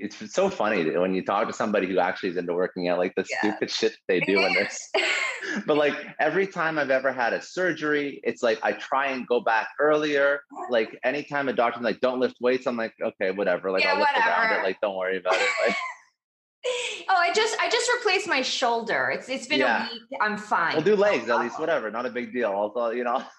it's 0.00 0.32
so 0.32 0.48
funny 0.48 0.96
when 0.96 1.12
you 1.12 1.24
talk 1.24 1.48
to 1.48 1.52
somebody 1.52 1.86
who 1.86 1.98
actually 1.98 2.28
is 2.28 2.36
into 2.36 2.54
working 2.54 2.88
out 2.88 2.98
like 2.98 3.12
the 3.16 3.24
stupid 3.24 3.70
shit 3.70 3.96
they 4.06 4.20
do 4.20 4.38
in 4.38 4.52
this 4.54 4.90
but 5.66 5.76
like 5.76 5.94
every 6.20 6.46
time 6.46 6.78
i've 6.78 6.90
ever 6.90 7.12
had 7.12 7.32
a 7.32 7.42
surgery 7.42 8.20
it's 8.22 8.42
like 8.42 8.58
i 8.62 8.72
try 8.72 9.08
and 9.08 9.26
go 9.26 9.40
back 9.40 9.68
earlier 9.80 10.40
like 10.70 10.96
anytime 11.04 11.48
a 11.48 11.52
doctor's 11.52 11.82
like 11.82 12.00
don't 12.00 12.20
lift 12.20 12.36
weights 12.40 12.66
i'm 12.66 12.76
like 12.76 12.94
okay 13.02 13.30
whatever 13.32 13.70
like 13.70 13.84
i'll 13.84 13.98
lift 13.98 14.12
whatever. 14.14 14.30
around 14.30 14.60
it 14.60 14.62
like 14.62 14.80
don't 14.80 14.96
worry 14.96 15.18
about 15.18 15.34
it 15.34 15.48
like 15.66 15.76
oh, 17.08 17.16
I 17.16 17.32
just 17.32 17.56
I 17.60 17.68
just 17.68 17.90
replaced 17.98 18.28
my 18.28 18.42
shoulder. 18.42 19.10
It's 19.12 19.28
it's 19.28 19.46
been 19.46 19.60
yeah. 19.60 19.88
a 19.88 19.92
week. 19.92 20.02
I'm 20.20 20.36
fine. 20.36 20.74
We'll 20.74 20.84
do 20.84 20.96
legs 20.96 21.28
at 21.28 21.40
least. 21.40 21.56
Oh. 21.58 21.60
Whatever, 21.60 21.90
not 21.90 22.06
a 22.06 22.10
big 22.10 22.32
deal. 22.32 22.50
Also, 22.50 22.90
you 22.90 23.04
know. 23.04 23.22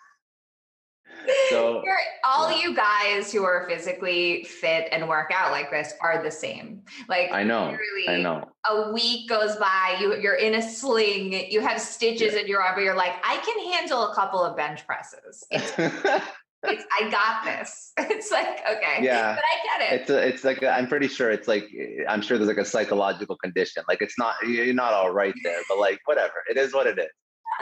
So 1.50 1.82
You're, 1.84 1.98
all 2.24 2.50
yeah. 2.50 2.62
you 2.62 2.76
guys 2.76 3.32
who 3.32 3.44
are 3.44 3.68
physically 3.68 4.44
fit 4.46 4.88
and 4.92 5.08
work 5.08 5.32
out 5.34 5.52
like 5.52 5.70
this 5.70 5.94
are 6.02 6.24
the 6.24 6.32
same. 6.32 6.84
Like 7.08 7.32
I 7.32 7.44
know, 7.44 7.76
I 8.08 8.18
know. 8.18 8.50
A 8.70 8.92
week 8.94 9.28
goes 9.28 9.56
by, 9.58 9.98
you 10.00 10.16
you're 10.16 10.36
in 10.36 10.56
a 10.56 10.62
sling, 10.62 11.52
you 11.52 11.62
have 11.62 11.82
stitches 11.82 12.34
yeah. 12.34 12.40
in 12.40 12.48
your 12.48 12.62
arm, 12.62 12.76
but 12.76 12.84
you're 12.84 12.96
like, 12.96 13.14
I 13.24 13.38
can 13.38 13.74
handle 13.74 14.12
a 14.12 14.16
couple 14.16 14.44
of 14.44 14.56
bench 14.56 14.86
presses. 14.88 15.46
it's 16.64 16.84
I 17.00 17.10
got 17.10 17.46
this. 17.46 17.94
It's 18.12 18.32
like 18.32 18.60
okay, 18.70 19.04
yeah, 19.04 19.36
but 19.36 19.44
I 19.44 19.80
get 19.80 19.94
it. 19.94 20.02
It's 20.02 20.10
a, 20.10 20.28
it's 20.28 20.44
like 20.44 20.64
i 20.64 20.78
am 20.78 20.88
pretty 20.88 21.08
sure 21.08 21.32
it's 21.32 21.48
like 21.48 21.66
I'm 22.08 22.22
sure 22.22 22.38
there's 22.38 22.48
like 22.48 22.58
a 22.58 22.66
psychological 22.66 23.38
condition. 23.38 23.84
Like 23.88 24.02
it's 24.02 24.18
not 24.18 24.36
you're 24.46 24.74
not 24.74 24.94
all 24.94 25.12
right 25.12 25.34
there, 25.44 25.60
but 25.70 25.80
like 25.80 26.00
whatever, 26.06 26.34
it 26.50 26.58
is 26.58 26.74
what 26.74 26.88
it 26.88 26.98
is. 26.98 27.08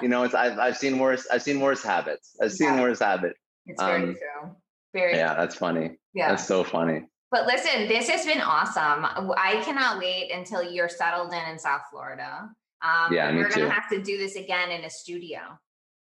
You 0.02 0.10
know, 0.10 0.24
it's 0.24 0.34
I've 0.34 0.58
I've 0.58 0.78
seen 0.78 1.00
worse. 1.00 1.28
I've 1.32 1.44
seen 1.44 1.60
worse 1.60 1.84
habits. 1.84 2.36
I've 2.42 2.54
seen 2.54 2.74
yeah. 2.74 2.82
worse 2.82 3.00
habits. 3.00 3.40
It's 3.66 3.82
very 3.82 4.04
um, 4.04 4.16
true. 4.16 4.56
Very. 4.94 5.16
Yeah, 5.16 5.34
that's 5.36 5.56
funny. 5.56 5.98
Yeah, 6.14 6.30
that's 6.30 6.48
so 6.48 6.64
funny. 6.64 7.04
But 7.30 7.46
listen, 7.46 7.88
this 7.88 8.10
has 8.10 8.26
been 8.26 8.42
awesome. 8.42 9.06
I 9.38 9.62
cannot 9.66 10.00
wait 10.00 10.32
until 10.32 10.64
you're 10.64 10.90
settled 10.90 11.34
in 11.34 11.52
in 11.52 11.60
South 11.60 11.82
Florida. 11.92 12.50
Um, 12.82 13.14
yeah, 13.14 13.32
me 13.32 13.40
we're 13.40 13.50
gonna 13.50 13.70
have 13.70 13.90
to 13.90 14.02
do 14.02 14.18
this 14.18 14.36
again 14.36 14.72
in 14.72 14.86
a 14.86 14.90
studio. 14.90 15.40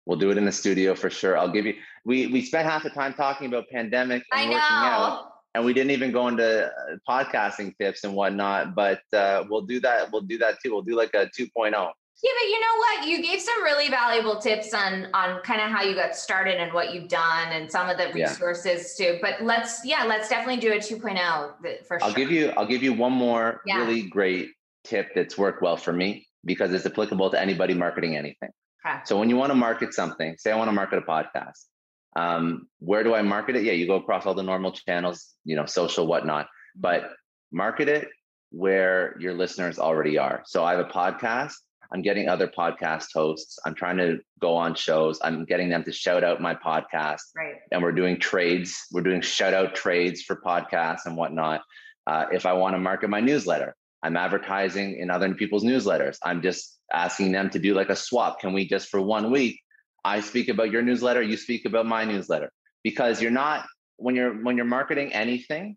We'll 0.07 0.19
do 0.19 0.31
it 0.31 0.39
in 0.39 0.45
the 0.45 0.53
studio 0.53 0.95
for 0.95 1.11
sure. 1.11 1.39
I'll 1.39 1.51
give 1.51 1.67
you. 1.67 1.75
We 2.05 2.27
we 2.27 2.43
spent 2.43 2.69
half 2.69 2.83
the 2.83 2.91
time 2.91 3.15
talking 3.15 3.47
about 3.47 3.69
pandemic 3.71 4.25
and 4.33 4.51
working 4.51 4.61
out, 4.61 5.29
and 5.55 5.65
we 5.65 5.73
didn't 5.73 5.93
even 5.93 6.11
go 6.11 6.27
into 6.29 6.67
uh, 6.67 6.71
podcasting 7.09 7.77
tips 7.79 8.03
and 8.05 8.15
whatnot. 8.15 8.75
But 8.75 9.03
uh, 9.13 9.45
we'll 9.49 9.63
do 9.63 9.79
that. 9.81 10.11
We'll 10.11 10.23
do 10.23 10.39
that 10.39 10.57
too. 10.61 10.73
We'll 10.73 10.83
do 10.83 10.97
like 10.97 11.15
a 11.15 11.31
2.0. 11.39 11.93
Yeah, 12.25 12.31
but 12.39 12.49
you 12.49 12.61
know 12.61 12.77
what? 12.77 13.07
You 13.09 13.23
gave 13.23 13.41
some 13.41 13.63
really 13.65 13.89
valuable 13.89 14.41
tips 14.41 14.75
on 14.75 15.09
on 15.13 15.41
kind 15.43 15.61
of 15.61 15.71
how 15.71 15.83
you 15.83 15.95
got 15.95 16.17
started 16.17 16.61
and 16.61 16.73
what 16.73 16.95
you've 16.95 17.09
done 17.09 17.49
and 17.53 17.71
some 17.71 17.89
of 17.89 17.97
the 17.97 18.13
resources 18.13 18.97
yeah. 18.99 19.13
too. 19.13 19.19
But 19.21 19.43
let's 19.43 19.85
yeah, 19.85 20.05
let's 20.05 20.29
definitely 20.29 20.61
do 20.61 20.73
a 20.73 20.77
2.0 20.77 21.87
for 21.87 21.99
sure. 21.99 22.03
I'll 22.03 22.15
give 22.15 22.31
you 22.31 22.51
I'll 22.57 22.67
give 22.67 22.83
you 22.83 22.93
one 22.93 23.13
more 23.13 23.61
yeah. 23.67 23.79
really 23.79 24.03
great 24.09 24.51
tip 24.85 25.15
that's 25.15 25.37
worked 25.37 25.63
well 25.63 25.77
for 25.77 25.93
me 25.93 26.27
because 26.45 26.73
it's 26.73 26.87
applicable 26.87 27.31
to 27.31 27.41
anybody 27.41 27.75
marketing 27.75 28.17
anything. 28.17 28.51
Okay. 28.87 28.99
So 29.05 29.19
when 29.19 29.29
you 29.31 29.37
want 29.37 29.51
to 29.51 29.55
market 29.55 29.95
something, 29.95 30.37
say 30.39 30.51
I 30.51 30.57
want 30.57 30.69
to 30.69 30.73
market 30.73 30.99
a 30.99 31.03
podcast, 31.03 31.67
um, 32.17 32.69
where 32.79 33.05
do 33.05 33.15
I 33.15 33.23
market 33.23 33.57
it? 33.57 33.65
Yeah, 33.65 33.73
you 33.73 33.87
go 33.87 33.97
across 33.97 34.27
all 34.27 34.35
the 34.35 34.43
normal 34.43 34.73
channels, 34.73 35.35
you 35.45 35.57
know, 35.57 35.67
social, 35.67 36.07
whatnot, 36.07 36.47
mm-hmm. 36.47 36.81
but 36.81 37.11
market 37.53 37.89
it 37.89 38.09
where 38.51 39.17
your 39.19 39.35
listeners 39.35 39.79
already 39.79 40.19
are. 40.19 40.43
So 40.47 40.65
I 40.65 40.73
have 40.73 40.87
a 40.87 40.91
podcast. 40.91 41.55
I'm 41.93 42.03
getting 42.03 42.29
other 42.29 42.49
podcast 42.49 43.09
hosts. 43.15 43.59
I'm 43.67 43.75
trying 43.75 43.99
to 43.99 44.19
go 44.41 44.55
on 44.55 44.75
shows. 44.75 45.19
I'm 45.23 45.45
getting 45.45 45.69
them 45.69 45.85
to 45.85 45.93
shout 45.93 46.25
out 46.25 46.41
my 46.41 46.55
podcast. 46.55 47.21
Right. 47.37 47.57
And 47.71 47.83
we're 47.83 47.93
doing 47.93 48.19
trades. 48.19 48.77
We're 48.93 49.03
doing 49.03 49.21
shout 49.21 49.53
out 49.53 49.75
trades 49.75 50.23
for 50.23 50.37
podcasts 50.37 51.05
and 51.05 51.17
whatnot. 51.17 51.61
Uh, 52.07 52.27
if 52.33 52.47
I 52.47 52.55
want 52.55 52.75
to 52.75 52.79
market 52.79 53.11
my 53.11 53.21
newsletter, 53.21 53.75
I'm 54.03 54.17
advertising 54.17 54.97
in 54.99 55.11
other 55.11 55.35
people's 55.35 55.65
newsletters. 55.65 56.19
I'm 56.25 56.43
just 56.43 56.79
asking 56.93 57.33
them 57.33 57.51
to 57.51 57.59
do 57.59 57.75
like 57.75 57.89
a 57.89 57.97
swap. 57.97 58.41
Can 58.41 58.53
we 58.53 58.67
just 58.67 58.89
for 58.89 59.01
one 59.01 59.31
week, 59.31 59.61
I 60.05 60.21
speak 60.21 60.49
about 60.49 60.71
your 60.71 60.83
newsletter, 60.83 61.23
you 61.23 61.37
speak 61.37 61.65
about 61.65 61.87
my 61.87 62.05
newsletter? 62.05 62.51
Because 62.83 63.23
you're 63.23 63.31
not 63.31 63.67
when 63.97 64.15
you're 64.17 64.35
when 64.43 64.57
you're 64.57 64.67
marketing 64.67 65.13
anything, 65.13 65.77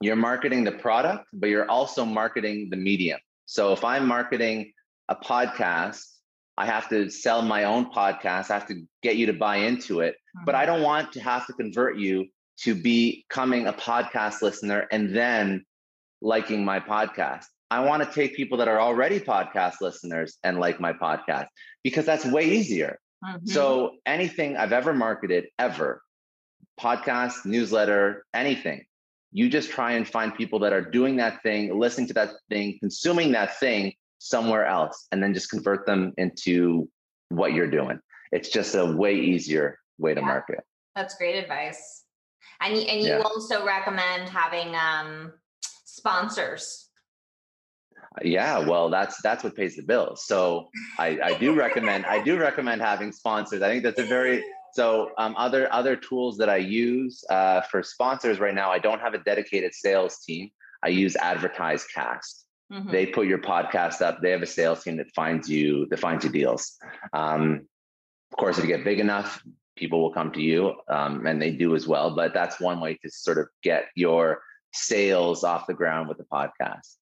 you're 0.00 0.16
marketing 0.16 0.64
the 0.64 0.72
product, 0.72 1.26
but 1.32 1.48
you're 1.48 1.68
also 1.68 2.04
marketing 2.04 2.68
the 2.70 2.76
medium. 2.76 3.18
So 3.46 3.72
if 3.72 3.84
I'm 3.84 4.06
marketing 4.06 4.72
a 5.08 5.16
podcast, 5.16 6.02
I 6.58 6.66
have 6.66 6.88
to 6.90 7.08
sell 7.08 7.42
my 7.42 7.64
own 7.64 7.90
podcast. 7.92 8.50
I 8.50 8.54
have 8.54 8.68
to 8.68 8.82
get 9.02 9.16
you 9.16 9.26
to 9.26 9.32
buy 9.32 9.56
into 9.56 10.00
it. 10.00 10.14
Mm-hmm. 10.14 10.44
But 10.44 10.54
I 10.54 10.66
don't 10.66 10.82
want 10.82 11.12
to 11.12 11.20
have 11.20 11.46
to 11.46 11.52
convert 11.52 11.96
you 11.96 12.26
to 12.62 12.74
becoming 12.74 13.66
a 13.66 13.72
podcast 13.72 14.42
listener 14.42 14.86
and 14.90 15.14
then 15.14 15.64
liking 16.20 16.64
my 16.64 16.80
podcast. 16.80 17.44
I 17.70 17.80
want 17.80 18.02
to 18.02 18.10
take 18.10 18.34
people 18.34 18.58
that 18.58 18.68
are 18.68 18.80
already 18.80 19.20
podcast 19.20 19.80
listeners 19.80 20.38
and 20.42 20.58
like 20.58 20.80
my 20.80 20.92
podcast 20.92 21.46
because 21.84 22.06
that's 22.06 22.24
way 22.24 22.44
easier. 22.44 22.98
Mm-hmm. 23.24 23.46
So 23.46 23.96
anything 24.06 24.56
I've 24.56 24.72
ever 24.72 24.94
marketed, 24.94 25.46
ever, 25.58 26.02
podcast, 26.80 27.44
newsletter, 27.44 28.24
anything, 28.32 28.84
you 29.32 29.50
just 29.50 29.70
try 29.70 29.92
and 29.92 30.08
find 30.08 30.34
people 30.34 30.60
that 30.60 30.72
are 30.72 30.80
doing 30.80 31.16
that 31.16 31.42
thing, 31.42 31.78
listening 31.78 32.06
to 32.08 32.14
that 32.14 32.30
thing, 32.48 32.78
consuming 32.80 33.32
that 33.32 33.58
thing 33.58 33.92
somewhere 34.18 34.64
else, 34.64 35.06
and 35.12 35.22
then 35.22 35.34
just 35.34 35.50
convert 35.50 35.84
them 35.84 36.14
into 36.16 36.88
what 37.28 37.52
you're 37.52 37.70
doing. 37.70 38.00
It's 38.32 38.48
just 38.48 38.74
a 38.74 38.86
way 38.86 39.14
easier 39.14 39.78
way 39.98 40.14
to 40.14 40.20
yeah. 40.20 40.26
market. 40.26 40.60
That's 40.96 41.16
great 41.16 41.36
advice. 41.36 42.04
And, 42.60 42.74
and 42.74 43.00
you 43.00 43.08
yeah. 43.08 43.18
also 43.18 43.64
recommend 43.64 44.28
having 44.28 44.74
um, 44.74 45.32
sponsors 45.84 46.87
yeah 48.22 48.58
well 48.58 48.88
that's 48.90 49.20
that's 49.22 49.44
what 49.44 49.54
pays 49.54 49.76
the 49.76 49.82
bills. 49.82 50.24
So 50.26 50.68
i 50.98 51.18
i 51.22 51.38
do 51.38 51.54
recommend 51.54 52.06
i 52.06 52.22
do 52.22 52.38
recommend 52.38 52.80
having 52.82 53.12
sponsors. 53.12 53.62
I 53.62 53.68
think 53.68 53.82
that's 53.82 54.00
a 54.00 54.04
very 54.04 54.44
so 54.72 55.10
um, 55.18 55.34
other 55.36 55.72
other 55.72 55.96
tools 55.96 56.36
that 56.38 56.48
i 56.48 56.56
use 56.56 57.24
uh, 57.30 57.62
for 57.62 57.82
sponsors 57.82 58.38
right 58.38 58.54
now 58.54 58.70
i 58.70 58.78
don't 58.78 59.00
have 59.00 59.14
a 59.14 59.18
dedicated 59.18 59.74
sales 59.74 60.18
team. 60.18 60.50
I 60.80 60.88
use 60.88 61.16
AdvertiseCast 61.20 62.44
mm-hmm. 62.72 62.90
they 62.90 63.06
put 63.06 63.26
your 63.26 63.38
podcast 63.38 64.00
up. 64.00 64.20
They 64.22 64.30
have 64.30 64.42
a 64.42 64.46
sales 64.46 64.84
team 64.84 64.96
that 64.98 65.10
finds 65.14 65.48
you 65.48 65.86
that 65.90 65.98
finds 65.98 66.24
you 66.24 66.30
deals. 66.30 66.76
Um, 67.12 67.66
of 68.32 68.38
course 68.38 68.58
if 68.58 68.64
you 68.64 68.68
get 68.68 68.84
big 68.84 69.00
enough 69.00 69.42
people 69.76 70.02
will 70.02 70.12
come 70.12 70.32
to 70.32 70.40
you 70.40 70.74
um, 70.88 71.26
and 71.26 71.40
they 71.40 71.50
do 71.52 71.74
as 71.74 71.86
well 71.86 72.14
but 72.14 72.34
that's 72.34 72.60
one 72.60 72.80
way 72.80 72.94
to 72.94 73.10
sort 73.10 73.38
of 73.38 73.46
get 73.62 73.84
your 73.94 74.42
sales 74.72 75.44
off 75.44 75.66
the 75.66 75.74
ground 75.74 76.08
with 76.08 76.18
the 76.18 76.24
podcast 76.24 76.96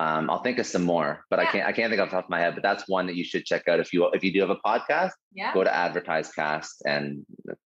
Um, 0.00 0.30
I'll 0.30 0.42
think 0.42 0.58
of 0.58 0.64
some 0.64 0.82
more, 0.84 1.26
but 1.28 1.38
yeah. 1.38 1.48
I 1.48 1.52
can't 1.52 1.68
I 1.68 1.72
can't 1.72 1.90
think 1.90 2.00
off 2.00 2.08
the 2.08 2.16
top 2.16 2.24
of 2.24 2.30
my 2.30 2.40
head. 2.40 2.54
But 2.54 2.62
that's 2.62 2.88
one 2.88 3.06
that 3.06 3.16
you 3.16 3.24
should 3.24 3.44
check 3.44 3.68
out 3.68 3.80
if 3.80 3.92
you 3.92 4.08
if 4.14 4.24
you 4.24 4.32
do 4.32 4.40
have 4.40 4.48
a 4.48 4.56
podcast. 4.56 5.10
Yeah. 5.34 5.52
Go 5.52 5.62
to 5.62 5.70
AdvertiseCast 5.70 6.68
and 6.86 7.26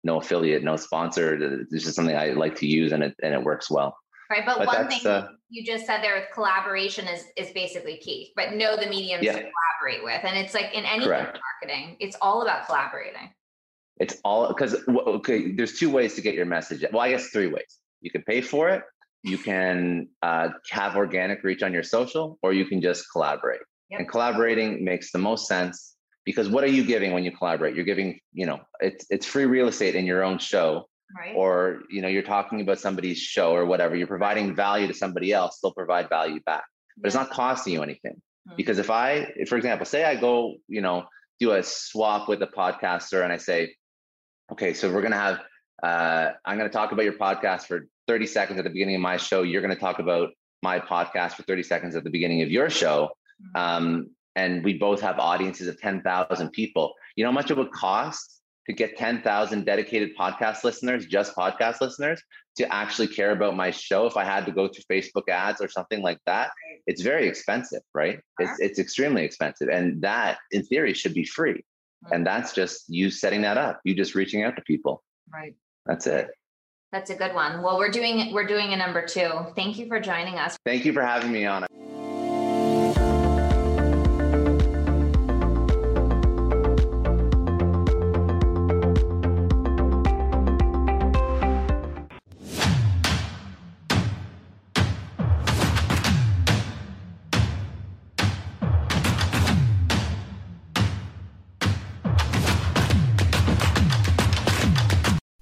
no 0.03 0.19
affiliate, 0.19 0.61
no 0.61 0.75
sponsor. 0.75 1.65
This 1.69 1.87
is 1.87 1.95
something 1.95 2.17
I 2.17 2.31
like 2.31 2.55
to 2.57 2.67
use 2.67 2.91
and 2.91 3.01
it 3.01 3.15
and 3.23 3.33
it 3.33 3.41
works 3.41 3.71
well. 3.71 3.97
Right, 4.29 4.45
but, 4.45 4.57
but 4.57 4.67
one 4.67 4.89
thing 4.89 5.07
uh, 5.07 5.29
you 5.47 5.65
just 5.65 5.85
said 5.85 6.03
there 6.03 6.15
with 6.15 6.27
collaboration 6.33 7.07
is 7.07 7.23
is 7.37 7.53
basically 7.53 7.95
key. 7.95 8.33
But 8.35 8.55
know 8.55 8.75
the 8.75 8.89
mediums 8.89 9.23
yeah. 9.23 9.31
to 9.31 9.39
collaborate 9.39 10.03
with, 10.03 10.25
and 10.25 10.37
it's 10.37 10.53
like 10.53 10.73
in 10.73 10.83
any 10.83 11.07
marketing, 11.07 11.95
it's 12.01 12.17
all 12.21 12.41
about 12.41 12.65
collaborating. 12.65 13.31
It's 14.01 14.17
all 14.25 14.49
because 14.49 14.75
okay, 14.85 15.53
there's 15.53 15.79
two 15.79 15.89
ways 15.89 16.15
to 16.15 16.21
get 16.21 16.35
your 16.35 16.45
message. 16.45 16.83
Well, 16.91 17.01
I 17.01 17.11
guess 17.11 17.29
three 17.29 17.47
ways. 17.47 17.79
You 18.01 18.11
can 18.11 18.23
pay 18.23 18.41
for 18.41 18.67
it, 18.67 18.83
you 19.27 19.37
can 19.37 20.07
uh, 20.21 20.49
have 20.69 20.95
organic 20.95 21.43
reach 21.43 21.63
on 21.63 21.73
your 21.73 21.83
social, 21.83 22.39
or 22.41 22.53
you 22.53 22.65
can 22.65 22.81
just 22.81 23.05
collaborate. 23.11 23.61
Yep. 23.89 23.99
And 23.99 24.09
collaborating 24.09 24.83
makes 24.83 25.11
the 25.11 25.19
most 25.19 25.47
sense 25.47 25.95
because 26.25 26.49
what 26.49 26.63
are 26.63 26.69
you 26.69 26.83
giving 26.83 27.13
when 27.13 27.23
you 27.23 27.31
collaborate? 27.31 27.75
You're 27.75 27.85
giving, 27.85 28.19
you 28.33 28.45
know, 28.45 28.59
it's 28.79 29.05
it's 29.09 29.25
free 29.25 29.45
real 29.45 29.67
estate 29.67 29.95
in 29.95 30.05
your 30.05 30.23
own 30.23 30.39
show. 30.39 30.87
Right. 31.17 31.33
Or 31.35 31.83
you 31.89 32.01
know, 32.01 32.09
you're 32.09 32.23
talking 32.23 32.59
about 32.59 32.79
somebody's 32.79 33.17
show 33.17 33.53
or 33.53 33.65
whatever. 33.65 33.95
You're 33.95 34.07
providing 34.07 34.53
value 34.53 34.87
to 34.87 34.93
somebody 34.93 35.31
else. 35.31 35.59
They'll 35.61 35.73
provide 35.73 36.09
value 36.09 36.41
back, 36.45 36.65
but 36.97 37.07
it's 37.07 37.15
not 37.15 37.29
costing 37.29 37.73
you 37.73 37.81
anything. 37.81 38.15
Mm-hmm. 38.15 38.57
Because 38.57 38.77
if 38.77 38.89
I, 38.89 39.33
for 39.47 39.55
example, 39.55 39.85
say 39.85 40.03
I 40.03 40.15
go, 40.15 40.55
you 40.67 40.81
know, 40.81 41.05
do 41.39 41.51
a 41.51 41.63
swap 41.63 42.27
with 42.27 42.41
a 42.41 42.47
podcaster 42.47 43.23
and 43.23 43.31
I 43.31 43.37
say, 43.37 43.75
okay, 44.51 44.73
so 44.73 44.91
we're 44.91 45.01
gonna 45.01 45.15
have, 45.15 45.39
uh, 45.81 46.31
I'm 46.45 46.57
gonna 46.57 46.69
talk 46.69 46.91
about 46.91 47.05
your 47.05 47.13
podcast 47.13 47.67
for 47.67 47.87
30 48.07 48.25
seconds 48.25 48.57
at 48.59 48.63
the 48.63 48.69
beginning 48.69 48.95
of 48.95 49.01
my 49.01 49.17
show. 49.17 49.43
You're 49.43 49.61
going 49.61 49.73
to 49.73 49.79
talk 49.79 49.99
about 49.99 50.29
my 50.63 50.79
podcast 50.79 51.33
for 51.33 51.43
30 51.43 51.63
seconds 51.63 51.95
at 51.95 52.03
the 52.03 52.09
beginning 52.09 52.41
of 52.41 52.49
your 52.49 52.69
show. 52.69 53.11
Mm-hmm. 53.55 53.85
Um, 53.85 54.09
and 54.35 54.63
we 54.63 54.77
both 54.77 55.01
have 55.01 55.19
audiences 55.19 55.67
of 55.67 55.79
10,000 55.79 56.51
people. 56.51 56.93
You 57.15 57.23
know 57.23 57.31
how 57.31 57.35
much 57.35 57.51
it 57.51 57.57
would 57.57 57.71
cost 57.71 58.41
to 58.67 58.73
get 58.73 58.97
10,000 58.97 59.65
dedicated 59.65 60.15
podcast 60.17 60.63
listeners, 60.63 61.05
just 61.05 61.35
podcast 61.35 61.81
listeners, 61.81 62.21
to 62.57 62.71
actually 62.73 63.07
care 63.07 63.31
about 63.31 63.55
my 63.55 63.71
show 63.71 64.05
if 64.05 64.17
I 64.17 64.23
had 64.23 64.45
to 64.45 64.51
go 64.51 64.67
through 64.67 64.83
Facebook 64.91 65.29
ads 65.29 65.61
or 65.61 65.67
something 65.67 66.01
like 66.01 66.19
that? 66.25 66.51
It's 66.85 67.01
very 67.01 67.27
expensive, 67.27 67.81
right? 67.93 68.19
It's, 68.39 68.59
it's 68.59 68.79
extremely 68.79 69.23
expensive. 69.23 69.69
And 69.69 70.01
that, 70.01 70.37
in 70.51 70.63
theory, 70.63 70.93
should 70.93 71.13
be 71.13 71.25
free. 71.25 71.63
And 72.11 72.25
that's 72.25 72.53
just 72.53 72.83
you 72.87 73.09
setting 73.09 73.41
that 73.41 73.57
up, 73.57 73.79
you 73.83 73.95
just 73.95 74.15
reaching 74.15 74.43
out 74.43 74.55
to 74.55 74.61
people. 74.61 75.03
Right. 75.33 75.55
That's 75.85 76.05
it. 76.07 76.29
That's 76.91 77.09
a 77.09 77.15
good 77.15 77.33
one. 77.33 77.61
Well, 77.61 77.77
we're 77.77 77.91
doing 77.91 78.33
we're 78.33 78.47
doing 78.47 78.73
a 78.73 78.77
number 78.77 79.05
two. 79.05 79.29
Thank 79.55 79.77
you 79.77 79.87
for 79.87 79.99
joining 79.99 80.35
us. 80.35 80.57
Thank 80.65 80.85
you 80.85 80.93
for 80.93 81.01
having 81.01 81.31
me 81.31 81.45
on. 81.45 81.65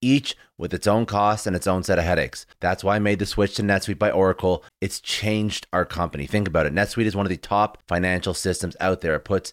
each 0.00 0.36
with 0.58 0.74
its 0.74 0.86
own 0.86 1.06
costs 1.06 1.46
and 1.46 1.56
its 1.56 1.66
own 1.66 1.82
set 1.82 1.98
of 1.98 2.04
headaches. 2.04 2.46
That's 2.60 2.84
why 2.84 2.96
I 2.96 2.98
made 2.98 3.18
the 3.18 3.26
switch 3.26 3.54
to 3.56 3.62
NetSuite 3.62 3.98
by 3.98 4.10
Oracle. 4.10 4.62
It's 4.80 5.00
changed 5.00 5.66
our 5.72 5.84
company. 5.84 6.26
Think 6.26 6.46
about 6.46 6.66
it. 6.66 6.74
NetSuite 6.74 7.06
is 7.06 7.16
one 7.16 7.26
of 7.26 7.30
the 7.30 7.36
top 7.36 7.78
financial 7.86 8.34
systems 8.34 8.76
out 8.80 9.00
there. 9.00 9.14
It 9.14 9.24
puts 9.24 9.52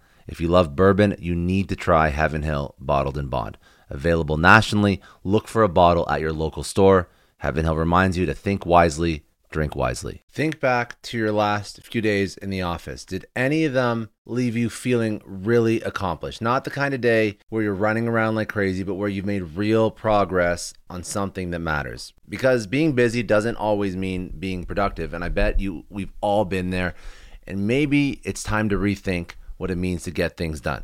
If 0.27 0.39
you 0.39 0.47
love 0.47 0.75
bourbon, 0.75 1.15
you 1.19 1.35
need 1.35 1.69
to 1.69 1.75
try 1.75 2.09
Heaven 2.09 2.43
Hill 2.43 2.75
Bottled 2.79 3.17
and 3.17 3.29
Bond. 3.29 3.57
Available 3.89 4.37
nationally, 4.37 5.01
look 5.23 5.47
for 5.47 5.63
a 5.63 5.69
bottle 5.69 6.09
at 6.09 6.21
your 6.21 6.33
local 6.33 6.63
store. 6.63 7.09
Heaven 7.37 7.65
Hill 7.65 7.75
reminds 7.75 8.17
you 8.17 8.25
to 8.25 8.33
think 8.33 8.65
wisely, 8.65 9.25
drink 9.49 9.75
wisely. 9.75 10.23
Think 10.29 10.59
back 10.59 11.01
to 11.01 11.17
your 11.17 11.31
last 11.31 11.83
few 11.83 12.01
days 12.01 12.37
in 12.37 12.49
the 12.49 12.61
office. 12.61 13.03
Did 13.03 13.25
any 13.35 13.65
of 13.65 13.73
them 13.73 14.09
leave 14.25 14.55
you 14.55 14.69
feeling 14.69 15.21
really 15.25 15.81
accomplished? 15.81 16.41
Not 16.41 16.63
the 16.63 16.71
kind 16.71 16.93
of 16.93 17.01
day 17.01 17.37
where 17.49 17.63
you're 17.63 17.73
running 17.73 18.07
around 18.07 18.35
like 18.35 18.47
crazy, 18.47 18.83
but 18.83 18.95
where 18.95 19.09
you've 19.09 19.25
made 19.25 19.41
real 19.57 19.91
progress 19.91 20.73
on 20.89 21.03
something 21.03 21.51
that 21.51 21.59
matters. 21.59 22.13
Because 22.29 22.65
being 22.65 22.93
busy 22.93 23.23
doesn't 23.23 23.57
always 23.57 23.95
mean 23.97 24.33
being 24.39 24.63
productive, 24.63 25.13
and 25.13 25.23
I 25.23 25.29
bet 25.29 25.59
you 25.59 25.83
we've 25.89 26.13
all 26.21 26.45
been 26.45 26.69
there. 26.69 26.95
And 27.45 27.67
maybe 27.67 28.21
it's 28.23 28.43
time 28.43 28.69
to 28.69 28.77
rethink 28.77 29.31
what 29.61 29.69
it 29.69 29.77
means 29.77 30.01
to 30.01 30.09
get 30.09 30.35
things 30.35 30.59
done. 30.59 30.83